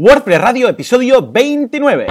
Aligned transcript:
WordPress 0.00 0.40
Radio, 0.40 0.66
episodio 0.66 1.20
29. 1.20 2.06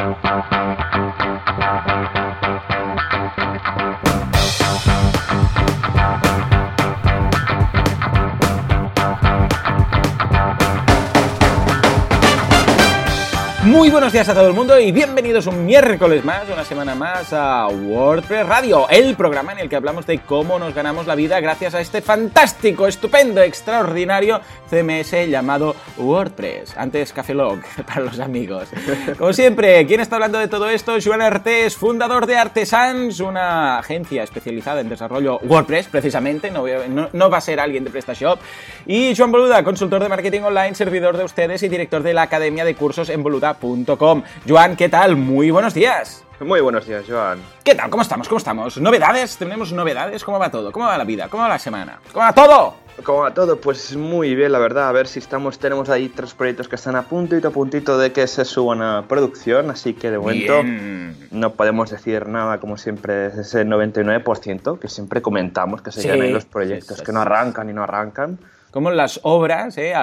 Muy 13.69 13.91
buenos 13.91 14.11
días 14.11 14.27
a 14.27 14.33
todo 14.33 14.47
el 14.47 14.55
mundo 14.55 14.79
y 14.79 14.91
bienvenidos 14.91 15.45
un 15.45 15.63
miércoles 15.63 16.25
más, 16.25 16.49
una 16.51 16.65
semana 16.65 16.95
más 16.95 17.31
a 17.33 17.67
WordPress 17.67 18.47
Radio, 18.47 18.89
el 18.89 19.15
programa 19.15 19.51
en 19.51 19.59
el 19.59 19.69
que 19.69 19.75
hablamos 19.75 20.07
de 20.07 20.17
cómo 20.17 20.57
nos 20.57 20.73
ganamos 20.73 21.05
la 21.05 21.13
vida 21.13 21.39
gracias 21.39 21.75
a 21.75 21.79
este 21.79 22.01
fantástico, 22.01 22.87
estupendo, 22.87 23.43
extraordinario 23.43 24.41
CMS 24.71 25.29
llamado 25.29 25.75
WordPress. 25.99 26.75
Antes 26.77 27.13
Cafelog 27.13 27.59
para 27.87 28.01
los 28.01 28.19
amigos. 28.19 28.69
Como 29.19 29.33
siempre, 29.33 29.85
¿quién 29.85 30.01
está 30.01 30.15
hablando 30.15 30.39
de 30.39 30.47
todo 30.47 30.67
esto? 30.67 30.97
Joan 31.03 31.21
Artés, 31.21 31.77
fundador 31.77 32.25
de 32.25 32.37
Artesans, 32.37 33.19
una 33.19 33.77
agencia 33.77 34.23
especializada 34.23 34.81
en 34.81 34.89
desarrollo 34.89 35.37
WordPress, 35.43 35.89
precisamente, 35.89 36.49
no, 36.49 36.63
no, 37.13 37.29
va 37.29 37.37
a 37.37 37.41
ser 37.41 37.59
alguien 37.59 37.83
de 37.83 37.91
PrestaShop. 37.91 38.39
Y 38.87 39.15
Joan 39.15 39.31
Boluda, 39.31 39.63
consultor 39.63 40.01
de 40.01 40.09
marketing 40.09 40.41
online, 40.41 40.73
servidor 40.73 41.17
de 41.17 41.23
ustedes 41.23 41.61
y 41.61 41.69
director 41.69 42.01
de 42.01 42.15
la 42.15 42.23
Academia 42.23 42.65
de 42.65 42.73
Cursos 42.73 43.09
en 43.09 43.21
Boluda 43.21 43.58
Joan, 43.61 44.75
¿qué 44.75 44.89
tal? 44.89 45.15
Muy 45.15 45.51
buenos 45.51 45.73
días. 45.73 46.23
Muy 46.39 46.61
buenos 46.61 46.87
días, 46.87 47.03
Joan. 47.07 47.39
¿Qué 47.63 47.75
tal? 47.75 47.89
¿Cómo 47.89 48.01
estamos? 48.01 48.27
¿Cómo 48.29 48.37
estamos? 48.37 48.77
¿Novedades? 48.77 49.35
¿Tenemos 49.37 49.73
novedades? 49.73 50.23
¿Cómo 50.23 50.39
va 50.39 50.49
todo? 50.49 50.71
¿Cómo 50.71 50.85
va 50.85 50.97
la 50.97 51.03
vida? 51.03 51.27
¿Cómo 51.27 51.43
va 51.43 51.49
la 51.49 51.59
semana? 51.59 51.99
¿Cómo 52.13 52.23
va 52.23 52.33
todo? 52.33 52.75
¿Cómo 53.03 53.19
va 53.19 53.33
todo? 53.33 53.59
Pues 53.59 53.95
muy 53.97 54.35
bien, 54.35 54.53
la 54.53 54.59
verdad. 54.59 54.87
A 54.87 54.91
ver 54.93 55.07
si 55.07 55.19
estamos, 55.19 55.59
tenemos 55.59 55.89
ahí 55.89 56.07
tres 56.07 56.33
proyectos 56.33 56.69
que 56.69 56.75
están 56.75 56.95
a 56.95 57.03
puntito, 57.03 57.49
a 57.49 57.51
puntito 57.51 57.97
de 57.97 58.13
que 58.13 58.25
se 58.27 58.45
suban 58.45 58.81
a 58.81 59.05
producción, 59.07 59.69
así 59.69 59.93
que 59.93 60.11
de 60.11 60.17
momento 60.17 60.63
no 61.31 61.53
podemos 61.53 61.89
decir 61.89 62.27
nada, 62.27 62.59
como 62.59 62.77
siempre, 62.77 63.27
es 63.27 63.37
ese 63.37 63.65
99% 63.65 64.79
que 64.79 64.87
siempre 64.87 65.21
comentamos 65.21 65.81
que 65.81 65.91
se 65.91 66.03
sí, 66.03 66.09
ahí 66.09 66.31
los 66.31 66.45
proyectos 66.45 67.01
que 67.01 67.11
no 67.11 67.21
arrancan 67.21 67.69
y 67.69 67.73
no 67.73 67.83
arrancan 67.83 68.39
como 68.71 68.91
las 68.91 69.19
obras, 69.23 69.77
¿eh? 69.77 69.93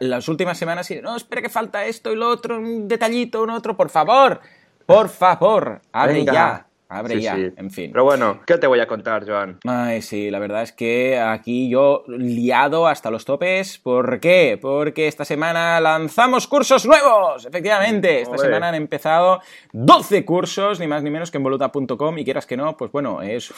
las 0.00 0.28
últimas 0.28 0.58
semanas, 0.58 0.90
y, 0.90 1.00
no, 1.00 1.16
espera 1.16 1.42
que 1.42 1.48
falta 1.48 1.84
esto 1.86 2.12
y 2.12 2.16
lo 2.16 2.28
otro, 2.28 2.58
un 2.58 2.88
detallito, 2.88 3.42
un 3.42 3.50
otro, 3.50 3.76
por 3.76 3.90
favor, 3.90 4.40
por 4.86 5.08
favor, 5.08 5.80
abre 5.92 6.24
ya. 6.24 6.66
Abre 6.92 7.20
ya, 7.20 7.36
en 7.36 7.70
fin. 7.70 7.92
Pero 7.92 8.02
bueno, 8.02 8.40
¿qué 8.44 8.58
te 8.58 8.66
voy 8.66 8.80
a 8.80 8.88
contar, 8.88 9.24
Joan? 9.24 9.60
Ay, 9.64 10.02
sí, 10.02 10.28
la 10.28 10.40
verdad 10.40 10.62
es 10.62 10.72
que 10.72 11.20
aquí 11.20 11.70
yo 11.70 12.02
liado 12.08 12.88
hasta 12.88 13.12
los 13.12 13.24
topes. 13.24 13.78
¿Por 13.78 14.18
qué? 14.18 14.58
Porque 14.60 15.06
esta 15.06 15.24
semana 15.24 15.78
lanzamos 15.78 16.48
cursos 16.48 16.86
nuevos. 16.86 17.46
Efectivamente, 17.46 18.22
esta 18.22 18.36
semana 18.38 18.70
han 18.70 18.74
empezado 18.74 19.40
12 19.72 20.24
cursos, 20.24 20.80
ni 20.80 20.88
más 20.88 21.04
ni 21.04 21.10
menos 21.10 21.30
que 21.30 21.36
en 21.36 21.44
voluta.com. 21.44 22.18
Y 22.18 22.24
quieras 22.24 22.46
que 22.46 22.56
no, 22.56 22.76
pues 22.76 22.90
bueno, 22.90 23.22
es 23.22 23.54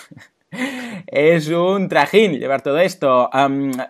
es 1.06 1.48
un 1.48 1.88
trajín 1.88 2.38
llevar 2.38 2.62
todo 2.62 2.78
esto. 2.78 3.30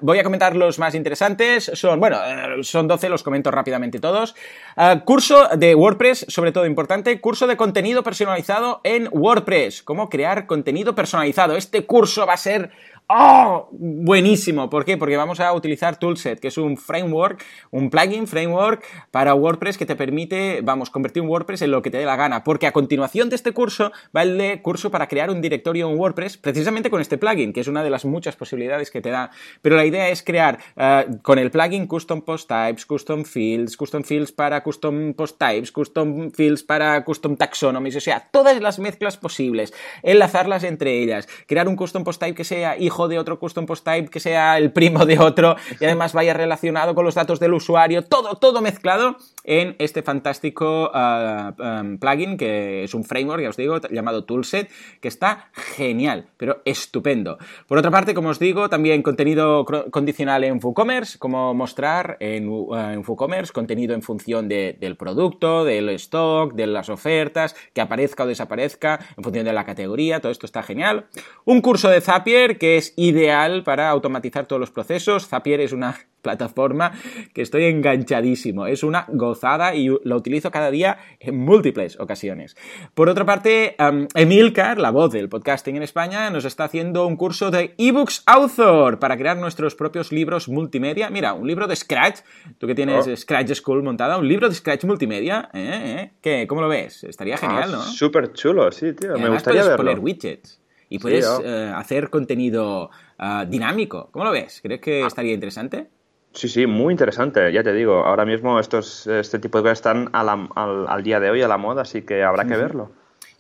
voy 0.01 0.19
a 0.19 0.25
comentar 0.25 0.57
los 0.57 0.79
más 0.79 0.95
interesantes. 0.95 1.71
Son, 1.75 1.99
bueno, 2.01 2.19
eh, 2.25 2.63
son 2.63 2.89
12, 2.89 3.09
los 3.09 3.23
comento 3.23 3.51
rápidamente 3.51 3.99
todos. 3.99 4.35
Ah, 4.77 5.03
curso 5.05 5.49
de 5.57 5.75
WordPress, 5.75 6.27
sobre 6.29 6.53
todo 6.53 6.67
importante. 6.67 7.21
Curso 7.21 7.47
de 7.47 7.57
contenido 7.57 8.03
personalizado 8.03 8.81
en 8.85 9.09
WordPress. 9.11 9.83
Cómo 9.83 10.09
crear 10.09 10.47
contenido 10.47 10.95
personalizado. 10.95 11.57
Este 11.57 11.85
curso 11.85 12.27
va 12.27 12.35
a 12.35 12.39
ser 12.39 12.71
¡Oh! 13.09 13.69
Buenísimo. 13.73 14.71
¿Por 14.71 14.85
qué? 14.85 14.97
Porque 14.97 15.17
vamos 15.17 15.41
a 15.41 15.53
utilizar 15.53 15.99
Toolset, 15.99 16.41
que 16.41 16.49
es 16.49 16.57
un 16.57 16.77
framework, 16.77 17.45
un 17.71 17.91
plugin 17.91 18.27
framework 18.27 18.85
para 19.11 19.35
WordPress 19.35 19.77
que 19.77 19.85
te 19.85 19.97
permite, 19.97 20.61
vamos, 20.63 20.89
convertir 20.89 21.23
un 21.23 21.29
WordPress 21.29 21.63
en 21.63 21.73
lo 21.73 21.83
que 21.83 21.91
te 21.91 21.99
dé 21.99 22.07
la 22.07 22.17
gana. 22.17 22.43
Porque 22.43 22.67
a 22.67 22.73
continuación 22.73 23.29
de 23.29 23.37
este 23.37 23.53
curso 23.53 23.93
va 24.17 24.23
el 24.23 24.63
curso 24.63 24.91
para 24.91 25.09
crear 25.09 25.31
un 25.31 25.43
directorio 25.43 25.91
en 25.91 25.99
WordPress, 25.99 26.39
precisamente 26.39 26.91
con 26.91 27.01
este 27.01 27.19
plugin, 27.19 27.53
que 27.53 27.61
es 27.61 27.69
una 27.69 27.85
de 27.85 27.91
las 27.91 28.05
muchas 28.05 28.37
posibilidades 28.37 28.91
que 28.91 29.03
te 29.03 29.11
da. 29.11 29.31
Pero 29.61 29.77
la 29.77 29.85
idea 29.85 30.09
es 30.09 30.23
crear 30.23 30.59
uh, 30.77 31.19
con 31.23 31.39
el 31.39 31.51
plugin 31.51 31.87
custom 31.87 32.23
post 32.23 32.49
types, 32.49 32.87
custom 32.87 33.25
fields, 33.25 33.77
custom 33.77 34.05
fields 34.05 34.33
para 34.33 34.63
custom 34.63 35.13
post 35.13 35.39
types, 35.39 35.71
custom 35.71 36.31
fields 36.31 36.63
para 36.63 37.05
custom 37.05 37.37
taxonomies, 37.37 37.97
o 37.97 38.01
sea, 38.01 38.29
todas 38.31 38.61
las 38.61 38.79
mezclas 38.79 39.17
posibles, 39.17 39.75
enlazarlas 40.03 40.65
entre 40.65 41.03
ellas, 41.03 41.29
crear 41.47 41.69
un 41.69 41.77
custom 41.77 42.05
post 42.05 42.21
type 42.21 42.35
que 42.35 42.45
sea 42.45 42.79
hijo 42.79 43.02
de 43.09 43.19
otro 43.19 43.39
custom 43.39 43.67
post 43.67 43.85
type 43.85 44.09
que 44.09 44.21
sea 44.21 44.59
el 44.59 44.73
primo 44.73 45.07
de 45.07 45.19
otro 45.19 45.57
y 45.81 45.85
además 45.85 46.13
vaya 46.13 46.35
relacionado 46.35 46.95
con 46.95 47.05
los 47.05 47.15
datos 47.15 47.41
del 47.41 47.55
usuario, 47.55 48.05
todo, 48.05 48.37
todo 48.37 48.61
mezclado 48.61 49.17
en 49.45 49.77
este 49.79 50.03
fantástico 50.03 50.91
uh, 50.95 51.63
um, 51.63 51.99
plugin 51.99 52.37
que 52.37 52.85
es 52.85 52.95
un 52.95 53.05
framework, 53.05 53.43
ya 53.43 53.49
os 53.49 53.57
digo, 53.57 53.81
llamado 53.91 54.25
Toolset, 54.25 54.71
que 55.01 55.09
está 55.09 55.51
genial, 55.53 56.29
pero 56.37 56.63
estupendo. 56.65 57.39
Por 57.67 57.79
otra 57.79 57.91
parte, 57.91 58.15
como 58.15 58.29
os 58.29 58.39
digo, 58.39 58.69
también 58.69 59.03
contenido 59.03 59.65
condicional 59.91 60.45
en 60.45 60.61
WooCommerce, 60.63 61.19
como 61.19 61.55
mostrar 61.55 62.17
en, 62.21 62.49
uh, 62.49 62.75
en 62.75 63.05
WooCommerce 63.07 63.53
contenido 63.53 63.95
en 63.95 64.03
función 64.03 64.49
de, 64.49 64.77
del 64.79 64.97
producto, 64.97 65.65
del 65.65 65.89
stock, 65.91 66.55
de 66.55 66.67
las 66.67 66.89
ofertas, 66.89 67.57
que 67.73 67.81
aparezca 67.81 68.25
o 68.25 68.27
desaparezca 68.27 69.01
en 69.17 69.25
función 69.25 69.45
de 69.45 69.53
la 69.53 69.65
categoría, 69.65 70.21
todo 70.21 70.33
esto 70.33 70.47
está 70.47 70.63
genial. 70.63 71.07
Un 71.45 71.61
curso 71.61 71.89
de 71.89 72.01
Zapier 72.01 72.59
que 72.59 72.77
es 72.83 72.95
ideal 72.97 73.63
para 73.63 73.89
automatizar 73.89 74.47
todos 74.47 74.59
los 74.59 74.73
procesos. 74.73 75.29
Zapier 75.29 75.61
es 75.61 75.73
una 75.73 75.97
plataforma 76.21 76.93
que 77.33 77.43
estoy 77.43 77.65
enganchadísimo. 77.65 78.67
Es 78.67 78.83
una 78.83 79.07
gozada 79.09 79.75
y 79.75 79.87
lo 79.87 80.17
utilizo 80.17 80.51
cada 80.51 80.71
día 80.71 80.99
en 81.21 81.37
múltiples 81.37 81.99
ocasiones. 82.01 82.57
Por 82.95 83.09
otra 83.09 83.25
parte, 83.25 83.77
um, 83.79 84.07
Emilcar, 84.15 84.81
la 84.81 84.91
voz 84.91 85.13
del 85.13 85.29
podcasting 85.29 85.77
en 85.77 85.83
España, 85.83 86.31
nos 86.31 86.45
está 86.45 86.65
haciendo 86.65 87.07
un 87.07 87.17
curso 87.17 87.51
de 87.51 87.75
eBooks 87.79 88.23
Author 88.27 88.99
para 88.99 89.17
crear 89.17 89.37
nuestros 89.37 89.75
propios 89.75 90.11
libros 90.11 90.49
multimedia. 90.49 91.11
Mira, 91.11 91.35
un 91.35 91.47
libro 91.47 91.67
de 91.67 91.77
Scratch, 91.77 92.21
tú 92.59 92.67
que 92.67 92.75
tienes 92.75 93.07
oh. 93.07 93.17
Scratch 93.17 93.53
School 93.55 93.83
montada, 93.83 94.19
un 94.19 94.27
libro 94.27 94.49
de 94.49 94.55
Scratch 94.55 94.85
multimedia. 94.85 95.51
¿eh? 95.53 95.81
¿Eh? 95.83 96.13
¿Qué? 96.21 96.47
¿Cómo 96.49 96.61
lo 96.61 96.69
ves? 96.69 97.05
Estaría 97.05 97.37
genial, 97.37 97.65
ah, 97.67 97.73
¿no? 97.73 97.83
Súper 97.83 98.33
chulo, 98.33 98.71
sí, 98.73 98.93
tío. 98.93 99.19
Me 99.19 99.29
gustaría 99.29 99.63
verlo. 99.63 99.77
poner 99.77 99.99
widgets 99.99 100.62
y 100.93 100.99
puedes 100.99 101.27
sí, 101.27 101.43
uh, 101.43 101.75
hacer 101.75 102.11
contenido 102.11 102.91
uh, 103.19 103.47
dinámico. 103.49 104.11
¿Cómo 104.13 104.27
lo 104.27 104.31
ves? 104.31 104.61
¿Crees 104.63 104.81
que 104.81 105.03
ah. 105.03 105.07
estaría 105.07 105.33
interesante? 105.33 105.89
Sí, 106.35 106.49
sí, 106.49 106.67
muy 106.67 106.93
interesante, 106.93 107.51
ya 107.53 107.63
te 107.63 107.73
digo. 107.73 108.05
Ahora 108.05 108.25
mismo 108.25 108.61
estos, 108.61 109.07
este 109.07 109.39
tipo 109.39 109.59
de 109.59 109.63
cosas 109.63 109.79
están 109.79 110.11
a 110.13 110.23
la, 110.23 110.49
al, 110.55 110.87
al, 110.89 111.03
día 111.03 111.19
de 111.21 111.31
hoy 111.31 111.43
a 111.43 111.49
la 111.49 111.57
moda, 111.57 111.83
así 111.83 112.03
que 112.03 112.23
habrá 112.23 112.45
que 112.47 112.57
verlo. 112.57 112.93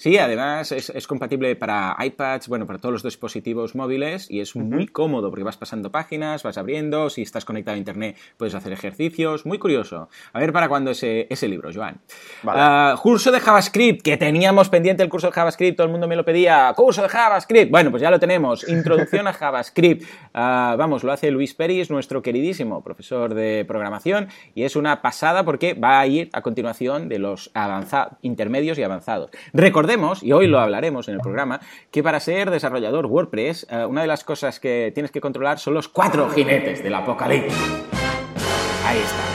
Sí, 0.02 0.18
además 0.18 0.72
es, 0.72 0.90
es, 0.90 1.06
compatible 1.06 1.54
para 1.54 1.96
iPads, 1.96 2.48
bueno, 2.48 2.66
para 2.66 2.80
todos 2.80 2.92
los 2.92 3.02
dispositivos 3.04 3.76
móviles 3.76 4.28
y 4.28 4.40
es 4.40 4.56
muy 4.56 4.82
uh 4.82 4.86
-huh. 4.88 4.90
cómodo 4.90 5.30
porque 5.30 5.44
vas 5.44 5.56
pasando 5.56 5.92
páginas, 5.92 6.42
vas 6.42 6.58
abriendo, 6.58 7.08
si 7.08 7.22
estás 7.22 7.44
conectado 7.44 7.76
a 7.76 7.78
internet 7.78 8.16
puedes 8.36 8.56
hacer 8.56 8.72
ejercicios, 8.72 9.46
muy 9.46 9.60
curioso. 9.60 10.08
A 10.32 10.40
ver 10.40 10.52
para 10.52 10.68
cuándo 10.68 10.90
ese, 10.90 11.28
ese 11.30 11.46
libro, 11.46 11.70
Joan. 11.72 12.00
Vale. 12.42 12.94
Uh, 12.94 12.98
curso 12.98 13.30
de 13.30 13.38
JavaScript, 13.38 14.02
que 14.02 14.16
teníamos 14.16 14.68
pendiente 14.68 15.04
el 15.04 15.08
curso 15.08 15.28
de 15.28 15.34
JavaScript, 15.34 15.76
todo 15.76 15.86
el 15.86 15.92
mundo 15.92 16.08
me 16.08 16.16
lo 16.16 16.24
pedía, 16.24 16.72
curso 16.74 17.02
de 17.02 17.08
JavaScript, 17.08 17.70
bueno, 17.70 17.92
pues 17.92 18.02
ya 18.02 18.10
lo 18.10 18.18
tenemos, 18.18 18.68
introducción 18.68 19.28
a 19.28 19.32
JavaScript. 19.32 20.02
Uh, 20.02 20.76
vamos, 20.76 21.04
lo 21.04 21.12
hace 21.12 21.30
Luis 21.30 21.54
Peris, 21.54 21.92
nuestro 21.92 22.22
queridísimo 22.22 22.82
profesor 22.82 23.34
de 23.34 23.64
programación 23.68 24.26
y 24.56 24.64
es 24.64 24.74
una 24.74 25.00
pasada 25.00 25.44
porque 25.44 25.74
va 25.74 26.00
a 26.00 26.08
ir 26.08 26.28
a 26.32 26.42
continuación 26.42 27.08
de 27.08 27.20
los 27.20 27.52
avanzados, 27.54 28.14
intermedios 28.22 28.78
y 28.78 28.82
avanzados. 28.82 29.30
Y 30.22 30.32
hoy 30.32 30.46
lo 30.46 30.58
hablaremos 30.58 31.08
en 31.08 31.14
el 31.14 31.20
programa, 31.20 31.60
que 31.90 32.02
para 32.02 32.18
ser 32.18 32.50
desarrollador 32.50 33.06
WordPress, 33.06 33.66
uh, 33.70 33.86
una 33.86 34.00
de 34.00 34.06
las 34.06 34.24
cosas 34.24 34.58
que 34.58 34.90
tienes 34.94 35.10
que 35.10 35.20
controlar 35.20 35.58
son 35.58 35.74
los 35.74 35.88
cuatro 35.88 36.30
jinetes 36.30 36.82
del 36.82 36.94
apocalipsis. 36.94 37.52
Ahí 38.86 38.98
está, 38.98 39.31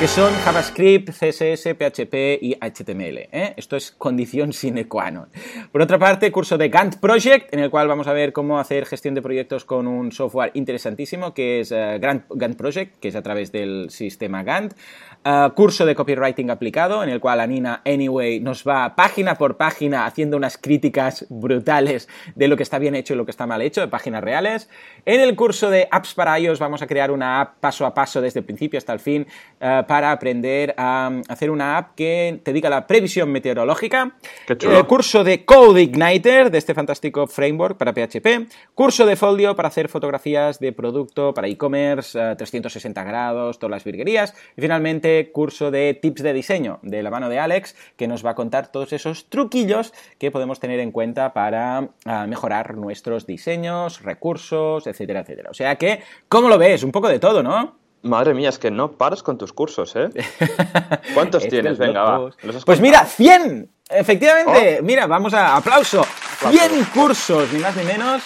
que 0.00 0.08
son 0.08 0.32
JavaScript, 0.32 1.10
CSS, 1.10 1.74
PHP 1.74 2.38
y 2.40 2.56
HTML. 2.58 3.28
¿eh? 3.30 3.52
Esto 3.58 3.76
es 3.76 3.90
condición 3.90 4.54
sine 4.54 4.88
qua 4.88 5.10
non. 5.10 5.28
Por 5.70 5.82
otra 5.82 5.98
parte, 5.98 6.32
curso 6.32 6.56
de 6.56 6.70
Gantt 6.70 6.96
Project, 6.96 7.52
en 7.52 7.60
el 7.60 7.68
cual 7.68 7.86
vamos 7.86 8.06
a 8.06 8.14
ver 8.14 8.32
cómo 8.32 8.58
hacer 8.58 8.86
gestión 8.86 9.14
de 9.14 9.20
proyectos 9.20 9.66
con 9.66 9.86
un 9.86 10.10
software 10.10 10.52
interesantísimo, 10.54 11.34
que 11.34 11.60
es 11.60 11.70
uh, 11.70 12.00
Gantt 12.00 12.56
Project, 12.56 12.98
que 12.98 13.08
es 13.08 13.14
a 13.14 13.20
través 13.20 13.52
del 13.52 13.90
sistema 13.90 14.42
Gantt. 14.42 14.72
Uh, 15.22 15.52
curso 15.52 15.84
de 15.84 15.94
copywriting 15.94 16.50
aplicado, 16.50 17.04
en 17.04 17.10
el 17.10 17.20
cual 17.20 17.40
Anina 17.40 17.82
Anyway 17.84 18.40
nos 18.40 18.66
va 18.66 18.96
página 18.96 19.34
por 19.34 19.58
página 19.58 20.06
haciendo 20.06 20.38
unas 20.38 20.56
críticas 20.56 21.26
brutales 21.28 22.08
de 22.34 22.48
lo 22.48 22.56
que 22.56 22.62
está 22.62 22.78
bien 22.78 22.94
hecho 22.94 23.12
y 23.12 23.18
lo 23.18 23.26
que 23.26 23.32
está 23.32 23.46
mal 23.46 23.60
hecho, 23.60 23.82
de 23.82 23.88
páginas 23.88 24.24
reales. 24.24 24.70
En 25.04 25.20
el 25.20 25.36
curso 25.36 25.68
de 25.68 25.88
apps 25.90 26.14
para 26.14 26.40
iOS 26.40 26.58
vamos 26.58 26.80
a 26.80 26.86
crear 26.86 27.10
una 27.10 27.42
app 27.42 27.58
paso 27.60 27.84
a 27.84 27.92
paso 27.92 28.22
desde 28.22 28.40
el 28.40 28.46
principio 28.46 28.78
hasta 28.78 28.94
el 28.94 29.00
fin 29.00 29.26
para 29.90 30.12
aprender 30.12 30.72
a 30.76 31.10
hacer 31.28 31.50
una 31.50 31.76
app 31.76 31.96
que 31.96 32.40
te 32.44 32.52
diga 32.52 32.70
la 32.70 32.86
previsión 32.86 33.28
meteorológica. 33.32 34.14
El 34.46 34.86
curso 34.86 35.24
de 35.24 35.44
Code 35.44 35.82
Igniter 35.82 36.52
de 36.52 36.58
este 36.58 36.74
fantástico 36.74 37.26
framework 37.26 37.76
para 37.76 37.92
PHP. 37.92 38.46
Curso 38.72 39.04
de 39.04 39.16
Folio 39.16 39.56
para 39.56 39.66
hacer 39.66 39.88
fotografías 39.88 40.60
de 40.60 40.72
producto 40.72 41.34
para 41.34 41.48
e-commerce, 41.48 42.16
uh, 42.16 42.36
360 42.36 43.02
grados, 43.02 43.58
todas 43.58 43.72
las 43.72 43.82
virguerías. 43.82 44.32
Y 44.56 44.60
finalmente 44.60 45.32
curso 45.32 45.72
de 45.72 45.98
tips 46.00 46.22
de 46.22 46.34
diseño 46.34 46.78
de 46.82 47.02
la 47.02 47.10
mano 47.10 47.28
de 47.28 47.40
Alex, 47.40 47.74
que 47.96 48.06
nos 48.06 48.24
va 48.24 48.30
a 48.30 48.34
contar 48.36 48.70
todos 48.70 48.92
esos 48.92 49.28
truquillos 49.28 49.92
que 50.20 50.30
podemos 50.30 50.60
tener 50.60 50.78
en 50.78 50.92
cuenta 50.92 51.32
para 51.32 51.88
ah, 52.04 52.28
mejorar 52.28 52.76
nuestros 52.76 53.26
diseños, 53.26 54.02
recursos, 54.02 54.86
etcétera, 54.86 55.22
etcétera. 55.22 55.50
O 55.50 55.54
sea 55.54 55.74
que, 55.74 56.00
¿cómo 56.28 56.48
lo 56.48 56.58
ves? 56.58 56.84
Un 56.84 56.92
poco 56.92 57.08
de 57.08 57.18
todo, 57.18 57.42
¿no? 57.42 57.79
Madre 58.02 58.34
mía, 58.34 58.48
es 58.48 58.58
que 58.58 58.70
no 58.70 58.92
paras 58.92 59.22
con 59.22 59.36
tus 59.36 59.52
cursos, 59.52 59.94
¿eh? 59.96 60.08
¿Cuántos 61.14 61.46
tienes? 61.46 61.78
Venga, 61.78 62.02
va. 62.02 62.30
Pues 62.64 62.80
mira, 62.80 63.04
100. 63.04 63.70
Efectivamente, 63.90 64.78
oh. 64.80 64.82
mira, 64.82 65.06
vamos 65.06 65.34
a 65.34 65.56
aplauso. 65.56 66.04
100 66.50 66.84
cursos, 66.94 67.52
ni 67.52 67.58
más 67.58 67.76
ni 67.76 67.84
menos, 67.84 68.22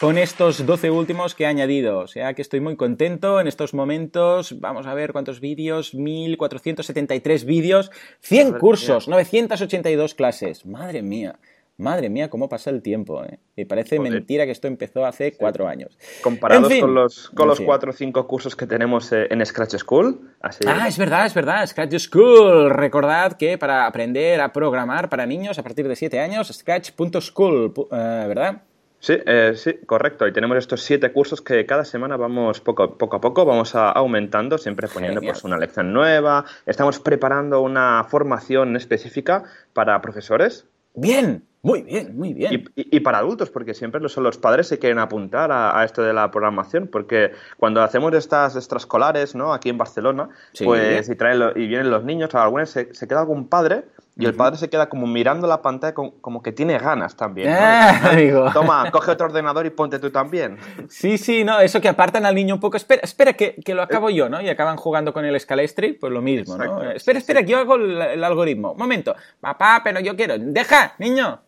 con 0.00 0.18
estos 0.18 0.66
12 0.66 0.90
últimos 0.90 1.34
que 1.34 1.44
he 1.44 1.46
añadido. 1.46 1.98
O 1.98 2.08
sea 2.08 2.34
que 2.34 2.42
estoy 2.42 2.60
muy 2.60 2.76
contento 2.76 3.38
en 3.40 3.46
estos 3.46 3.74
momentos. 3.74 4.58
Vamos 4.58 4.86
a 4.86 4.94
ver 4.94 5.12
cuántos 5.12 5.38
vídeos. 5.38 5.94
1473 5.94 7.44
vídeos, 7.44 7.92
100 8.20 8.58
cursos, 8.58 9.06
982 9.06 10.14
clases. 10.14 10.66
Madre 10.66 11.02
mía. 11.02 11.38
Madre 11.82 12.08
mía, 12.10 12.30
cómo 12.30 12.48
pasa 12.48 12.70
el 12.70 12.80
tiempo. 12.80 13.24
¿eh? 13.24 13.40
Y 13.56 13.64
parece 13.64 13.98
mentira 13.98 14.44
que 14.44 14.52
esto 14.52 14.68
empezó 14.68 15.04
hace 15.04 15.32
cuatro 15.36 15.66
años. 15.66 15.98
Comparados 16.22 16.72
con 16.80 16.94
los, 16.94 17.30
con 17.30 17.48
los 17.48 17.60
cuatro 17.60 17.90
o 17.90 17.92
cinco 17.92 18.28
cursos 18.28 18.54
que 18.54 18.68
tenemos 18.68 19.10
eh, 19.12 19.26
en 19.30 19.44
Scratch 19.44 19.74
School. 19.78 20.30
Ah, 20.40 20.86
es 20.86 20.96
verdad, 20.96 21.26
es 21.26 21.34
verdad. 21.34 21.66
Scratch 21.66 21.98
School. 21.98 22.70
Recordad 22.70 23.32
que 23.32 23.58
para 23.58 23.86
aprender 23.86 24.40
a 24.40 24.52
programar 24.52 25.08
para 25.08 25.26
niños 25.26 25.58
a 25.58 25.64
partir 25.64 25.88
de 25.88 25.96
siete 25.96 26.20
años, 26.20 26.52
scratch.school, 26.52 27.74
eh, 27.90 28.24
¿verdad? 28.28 28.62
Sí, 29.00 29.14
sí, 29.56 29.74
correcto. 29.84 30.28
Y 30.28 30.32
tenemos 30.32 30.56
estos 30.58 30.82
siete 30.82 31.10
cursos 31.10 31.42
que 31.42 31.66
cada 31.66 31.84
semana 31.84 32.16
vamos 32.16 32.60
poco, 32.60 32.96
poco 32.96 33.16
a 33.16 33.20
poco, 33.20 33.44
vamos 33.44 33.74
a, 33.74 33.90
aumentando, 33.90 34.56
siempre 34.56 34.86
poniendo 34.86 35.20
pues, 35.20 35.42
una 35.42 35.58
lección 35.58 35.92
nueva. 35.92 36.44
Estamos 36.66 37.00
preparando 37.00 37.60
una 37.60 38.04
formación 38.08 38.76
específica 38.76 39.42
para 39.72 40.00
profesores. 40.00 40.68
Bien, 40.94 41.44
muy 41.62 41.82
bien, 41.82 42.16
muy 42.16 42.34
bien. 42.34 42.64
Y, 42.74 43.00
para 43.00 43.18
adultos, 43.18 43.50
porque 43.50 43.72
siempre 43.72 44.00
los 44.00 44.38
padres 44.38 44.66
se 44.66 44.78
quieren 44.80 44.98
apuntar 44.98 45.52
a, 45.52 45.84
esto 45.84 46.02
de 46.02 46.12
la 46.12 46.30
programación, 46.30 46.88
porque 46.88 47.30
cuando 47.56 47.82
hacemos 47.82 48.12
estas 48.14 48.56
extraescolares, 48.56 49.36
¿no? 49.36 49.54
Aquí 49.54 49.68
en 49.68 49.78
Barcelona, 49.78 50.28
pues 50.64 51.08
y, 51.08 51.14
traen 51.14 51.52
y 51.54 51.68
vienen 51.68 51.90
los 51.90 52.02
niños, 52.04 52.34
algunas 52.34 52.70
se, 52.70 52.92
se 52.94 53.06
queda 53.06 53.20
algún 53.20 53.48
padre 53.48 53.84
y 54.14 54.26
el 54.26 54.34
padre 54.34 54.58
se 54.58 54.68
queda 54.68 54.88
como 54.88 55.06
mirando 55.06 55.46
la 55.46 55.62
pantalla 55.62 55.94
como, 55.94 56.42
que 56.42 56.52
tiene 56.52 56.78
ganas 56.78 57.16
también. 57.16 57.48
Ah, 57.50 58.12
Toma, 58.52 58.90
coge 58.90 59.12
otro 59.12 59.26
ordenador 59.26 59.64
y 59.64 59.70
ponte 59.70 59.98
tú 59.98 60.10
también. 60.10 60.58
Sí, 60.88 61.16
sí, 61.16 61.44
no, 61.44 61.60
eso 61.60 61.80
que 61.80 61.88
apartan 61.88 62.26
al 62.26 62.34
niño 62.34 62.54
un 62.54 62.60
poco. 62.60 62.76
Espera, 62.76 63.00
espera 63.02 63.32
que, 63.32 63.54
que 63.54 63.74
lo 63.74 63.82
acabo 63.82 64.10
yo, 64.10 64.28
¿no? 64.28 64.40
Y 64.42 64.48
acaban 64.48 64.76
jugando 64.76 65.12
con 65.12 65.24
el 65.24 65.38
Scalestri, 65.40 65.94
pues 65.94 66.12
lo 66.12 66.20
mismo, 66.20 66.56
¿no? 66.56 66.90
espera, 66.90 67.18
espera, 67.18 67.42
que 67.42 67.52
yo 67.52 67.58
hago 67.58 67.76
el, 67.76 68.22
algoritmo. 68.22 68.72
Un 68.72 68.78
momento, 68.78 69.14
papá, 69.40 69.80
pero 69.82 70.00
yo 70.00 70.14
quiero. 70.14 70.34
¡Deja, 70.38 70.94
niño! 70.98 71.40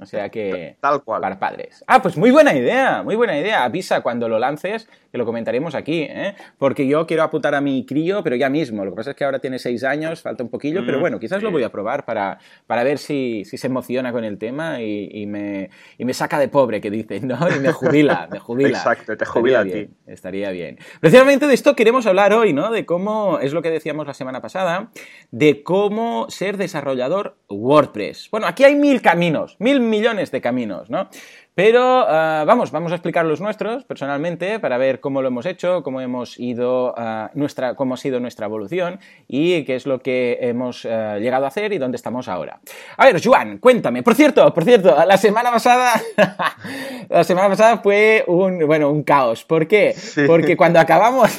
O 0.00 0.06
sea 0.06 0.28
que. 0.28 0.76
Tal 0.80 1.02
cual. 1.02 1.20
Para 1.22 1.38
padres. 1.38 1.84
Ah, 1.86 2.00
pues 2.00 2.16
muy 2.16 2.30
buena 2.30 2.54
idea, 2.54 3.02
muy 3.02 3.16
buena 3.16 3.36
idea. 3.38 3.64
Avisa 3.64 4.00
cuando 4.00 4.28
lo 4.28 4.38
lances, 4.38 4.88
que 5.10 5.18
lo 5.18 5.26
comentaremos 5.26 5.74
aquí, 5.74 6.02
¿eh? 6.02 6.34
Porque 6.58 6.86
yo 6.86 7.06
quiero 7.06 7.22
apuntar 7.22 7.54
a 7.54 7.60
mi 7.60 7.84
crío, 7.84 8.22
pero 8.22 8.36
ya 8.36 8.48
mismo. 8.48 8.84
Lo 8.84 8.92
que 8.92 8.96
pasa 8.96 9.10
es 9.10 9.16
que 9.16 9.24
ahora 9.24 9.40
tiene 9.40 9.58
seis 9.58 9.84
años, 9.84 10.22
falta 10.22 10.42
un 10.42 10.50
poquillo, 10.50 10.84
pero 10.86 10.98
mm, 10.98 11.00
bueno, 11.00 11.20
quizás 11.20 11.42
lo 11.42 11.50
voy 11.50 11.62
a 11.64 11.70
probar 11.70 12.04
para, 12.04 12.11
para 12.14 12.84
ver 12.84 12.98
si, 12.98 13.44
si, 13.44 13.58
se 13.58 13.66
emociona 13.66 14.12
con 14.12 14.24
el 14.24 14.38
tema 14.38 14.80
y, 14.80 15.08
y, 15.12 15.26
me, 15.26 15.70
y, 15.98 16.04
me, 16.04 16.14
saca 16.14 16.38
de 16.38 16.48
pobre, 16.48 16.80
que 16.80 16.90
dice, 16.90 17.20
¿no? 17.20 17.38
Y 17.54 17.58
me 17.60 17.72
jubila, 17.72 18.28
me 18.30 18.38
jubila. 18.38 18.78
Exacto, 18.78 19.16
te 19.16 19.24
jubila 19.24 19.60
a 19.60 19.64
ti. 19.64 19.88
Estaría 20.06 20.50
bien. 20.50 20.78
Precisamente 21.00 21.46
de 21.46 21.54
esto 21.54 21.76
queremos 21.76 22.06
hablar 22.06 22.32
hoy, 22.32 22.52
¿no? 22.52 22.70
De 22.70 22.86
cómo, 22.86 23.38
es 23.40 23.52
lo 23.52 23.62
que 23.62 23.70
decíamos 23.70 24.06
la 24.06 24.14
semana 24.14 24.40
pasada, 24.40 24.90
de 25.30 25.62
cómo 25.62 26.26
ser 26.28 26.56
desarrollador 26.56 27.36
WordPress. 27.48 28.28
Bueno, 28.30 28.46
aquí 28.46 28.64
hay 28.64 28.74
mil 28.74 29.02
caminos, 29.02 29.56
mil 29.58 29.80
millones 29.80 30.30
de 30.30 30.40
caminos, 30.40 30.90
¿no? 30.90 31.08
Pero 31.54 31.82
ah, 32.08 32.44
vamos, 32.46 32.70
vamos 32.70 32.92
a 32.92 32.94
explicar 32.94 33.26
los 33.26 33.42
nuestros 33.42 33.84
personalmente 33.84 34.58
para 34.58 34.78
ver 34.78 35.00
cómo 35.00 35.20
lo 35.20 35.28
hemos 35.28 35.44
hecho, 35.44 35.82
cómo 35.82 36.00
hemos 36.00 36.38
ido, 36.38 36.94
uh, 36.96 37.28
nuestra, 37.34 37.74
cómo 37.74 37.94
ha 37.94 37.96
sido 37.98 38.20
nuestra 38.20 38.46
evolución 38.46 38.98
y 39.28 39.64
qué 39.64 39.74
es 39.74 39.84
lo 39.84 40.00
que 40.00 40.38
hemos 40.40 40.86
uh, 40.86 41.18
llegado 41.18 41.44
a 41.44 41.48
hacer 41.48 41.74
y 41.74 41.78
dónde 41.78 41.96
estamos 41.96 42.28
ahora. 42.28 42.60
A 42.96 43.04
ver, 43.04 43.22
Juan, 43.22 43.58
cuéntame. 43.58 44.02
Por 44.02 44.14
cierto, 44.14 44.52
por 44.54 44.64
cierto, 44.64 44.96
la 45.06 45.16
semana 45.18 45.50
pasada, 45.50 46.00
la 47.12 47.24
semana 47.24 47.48
pasada 47.48 47.78
fue 47.78 48.24
un, 48.26 48.66
bueno, 48.66 48.90
un 48.90 49.02
caos. 49.02 49.44
¿Por 49.44 49.66
qué? 49.66 49.94
Porque 50.26 50.56
cuando 50.56 50.80
acabamos, 50.80 51.30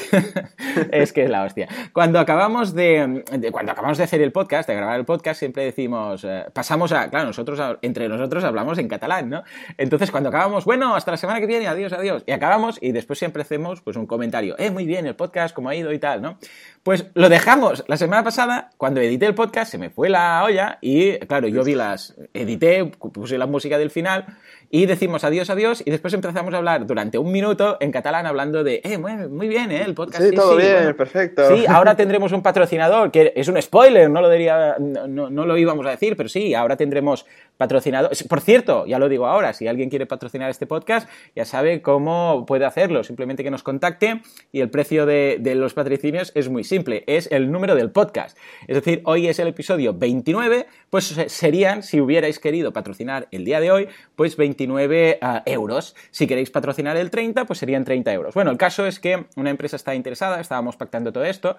es 0.91 1.11
que 1.11 1.23
es 1.23 1.29
la 1.29 1.43
hostia. 1.43 1.67
Cuando 1.91 2.19
acabamos 2.19 2.73
de, 2.73 3.23
de, 3.31 3.51
cuando 3.51 3.71
acabamos 3.71 3.97
de 3.97 4.03
hacer 4.03 4.21
el 4.21 4.31
podcast, 4.31 4.69
de 4.69 4.75
grabar 4.75 4.99
el 4.99 5.05
podcast, 5.05 5.39
siempre 5.39 5.63
decimos, 5.63 6.23
uh, 6.23 6.51
pasamos 6.53 6.91
a, 6.91 7.09
claro, 7.09 7.27
nosotros 7.27 7.59
entre 7.81 8.07
nosotros 8.07 8.43
hablamos 8.43 8.77
en 8.77 8.87
catalán, 8.87 9.29
¿no? 9.29 9.43
Entonces 9.77 10.11
cuando 10.11 10.29
acabamos, 10.29 10.65
bueno, 10.65 10.95
hasta 10.95 11.11
la 11.11 11.17
semana 11.17 11.39
que 11.39 11.47
viene, 11.47 11.67
adiós, 11.67 11.91
adiós, 11.93 12.23
y 12.27 12.31
acabamos 12.31 12.77
y 12.81 12.91
después 12.91 13.17
siempre 13.17 13.41
hacemos 13.41 13.81
pues 13.81 13.97
un 13.97 14.05
comentario, 14.05 14.55
eh, 14.59 14.69
muy 14.69 14.85
bien, 14.85 15.07
el 15.07 15.15
podcast, 15.15 15.55
cómo 15.55 15.69
ha 15.69 15.75
ido 15.75 15.91
y 15.91 15.99
tal, 15.99 16.21
¿no? 16.21 16.37
Pues 16.83 17.05
lo 17.13 17.29
dejamos. 17.29 17.83
La 17.87 17.97
semana 17.97 18.23
pasada, 18.23 18.69
cuando 18.77 18.99
edité 18.99 19.25
el 19.25 19.35
podcast, 19.35 19.71
se 19.71 19.77
me 19.77 19.89
fue 19.89 20.09
la 20.09 20.43
olla 20.43 20.77
y, 20.81 21.17
claro, 21.19 21.47
yo 21.47 21.63
vi 21.63 21.75
las, 21.75 22.15
edité, 22.33 22.85
puse 22.85 23.37
la 23.37 23.47
música 23.47 23.77
del 23.77 23.89
final 23.89 24.37
y 24.75 24.87
decimos 24.87 25.23
adiós, 25.23 25.51
adiós, 25.51 25.83
y 25.85 25.91
después 25.91 26.15
empezamos 26.15 26.51
a 26.51 26.57
hablar 26.57 26.87
durante 26.87 27.19
un 27.19 27.31
minuto 27.31 27.77
en 27.79 27.91
catalán 27.91 28.25
hablando 28.25 28.63
de, 28.63 28.81
eh, 28.83 28.97
muy, 28.97 29.47
bien, 29.47 29.71
¿eh? 29.71 29.83
El 29.85 29.93
podcast. 29.93 30.23
Sí, 30.23 30.35
todo 30.35 30.55
bien, 30.55 30.95
perfecto. 30.95 31.47
Sí, 31.55 31.65
ahora 31.67 31.95
tendremos 31.95 32.31
un 32.31 32.41
patrocinador, 32.41 33.11
que 33.11 33.33
es 33.35 33.47
un 33.47 33.61
spoiler, 33.61 34.09
no 34.09 34.19
lo, 34.19 34.31
diría, 34.31 34.77
no, 34.79 35.29
no, 35.29 35.45
lo 35.45 35.57
íbamos 35.59 35.85
a 35.85 35.91
decir, 35.91 36.17
pero 36.17 36.27
sí, 36.27 36.55
ahora 36.55 36.75
tendremos 36.75 37.27
patrocinador. 37.55 38.09
Por 38.27 38.41
cierto, 38.41 38.87
ya 38.87 38.97
lo 38.97 39.09
digo 39.09 39.27
ahora, 39.27 39.53
si 39.53 39.67
alguien 39.67 39.91
quiere 39.91 40.07
patrocinar 40.07 40.49
este 40.49 40.65
podcast, 40.65 41.07
ya 41.35 41.45
sabe 41.45 41.83
cómo 41.83 42.43
puede 42.47 42.65
hacerlo. 42.65 43.03
Simplemente 43.03 43.43
que 43.43 43.51
nos 43.51 43.61
contacte 43.61 44.23
y 44.51 44.61
el 44.61 44.71
precio 44.71 45.05
de, 45.05 45.37
de 45.39 45.53
los 45.53 45.75
patrocinios 45.75 46.31
es 46.33 46.49
muy 46.49 46.63
simple, 46.63 47.03
es 47.05 47.31
el 47.31 47.51
número 47.51 47.75
del 47.75 47.91
podcast. 47.91 48.35
Es 48.67 48.73
decir, 48.73 49.03
hoy 49.05 49.27
es 49.27 49.37
el 49.37 49.49
episodio 49.49 49.93
29, 49.93 50.65
pues 50.89 51.15
serían, 51.27 51.83
si 51.83 52.01
hubierais 52.01 52.39
querido 52.39 52.73
patrocinar 52.73 53.27
el 53.29 53.45
día 53.45 53.59
de 53.59 53.69
hoy, 53.69 53.87
pues 54.15 54.35
29 54.35 54.62
29 54.67 55.19
ah, 55.21 55.43
euros. 55.45 55.95
Si 56.11 56.27
queréis 56.27 56.49
patrocinar 56.49 56.97
el 56.97 57.09
30, 57.09 57.45
pues 57.45 57.59
serían 57.59 57.83
30 57.83 58.13
euros. 58.13 58.33
Bueno, 58.33 58.51
el 58.51 58.57
caso 58.57 58.85
es 58.85 58.99
que 58.99 59.25
una 59.35 59.49
empresa 59.49 59.75
está 59.75 59.95
interesada, 59.95 60.39
estábamos 60.39 60.75
pactando 60.77 61.11
todo 61.11 61.23
esto 61.23 61.57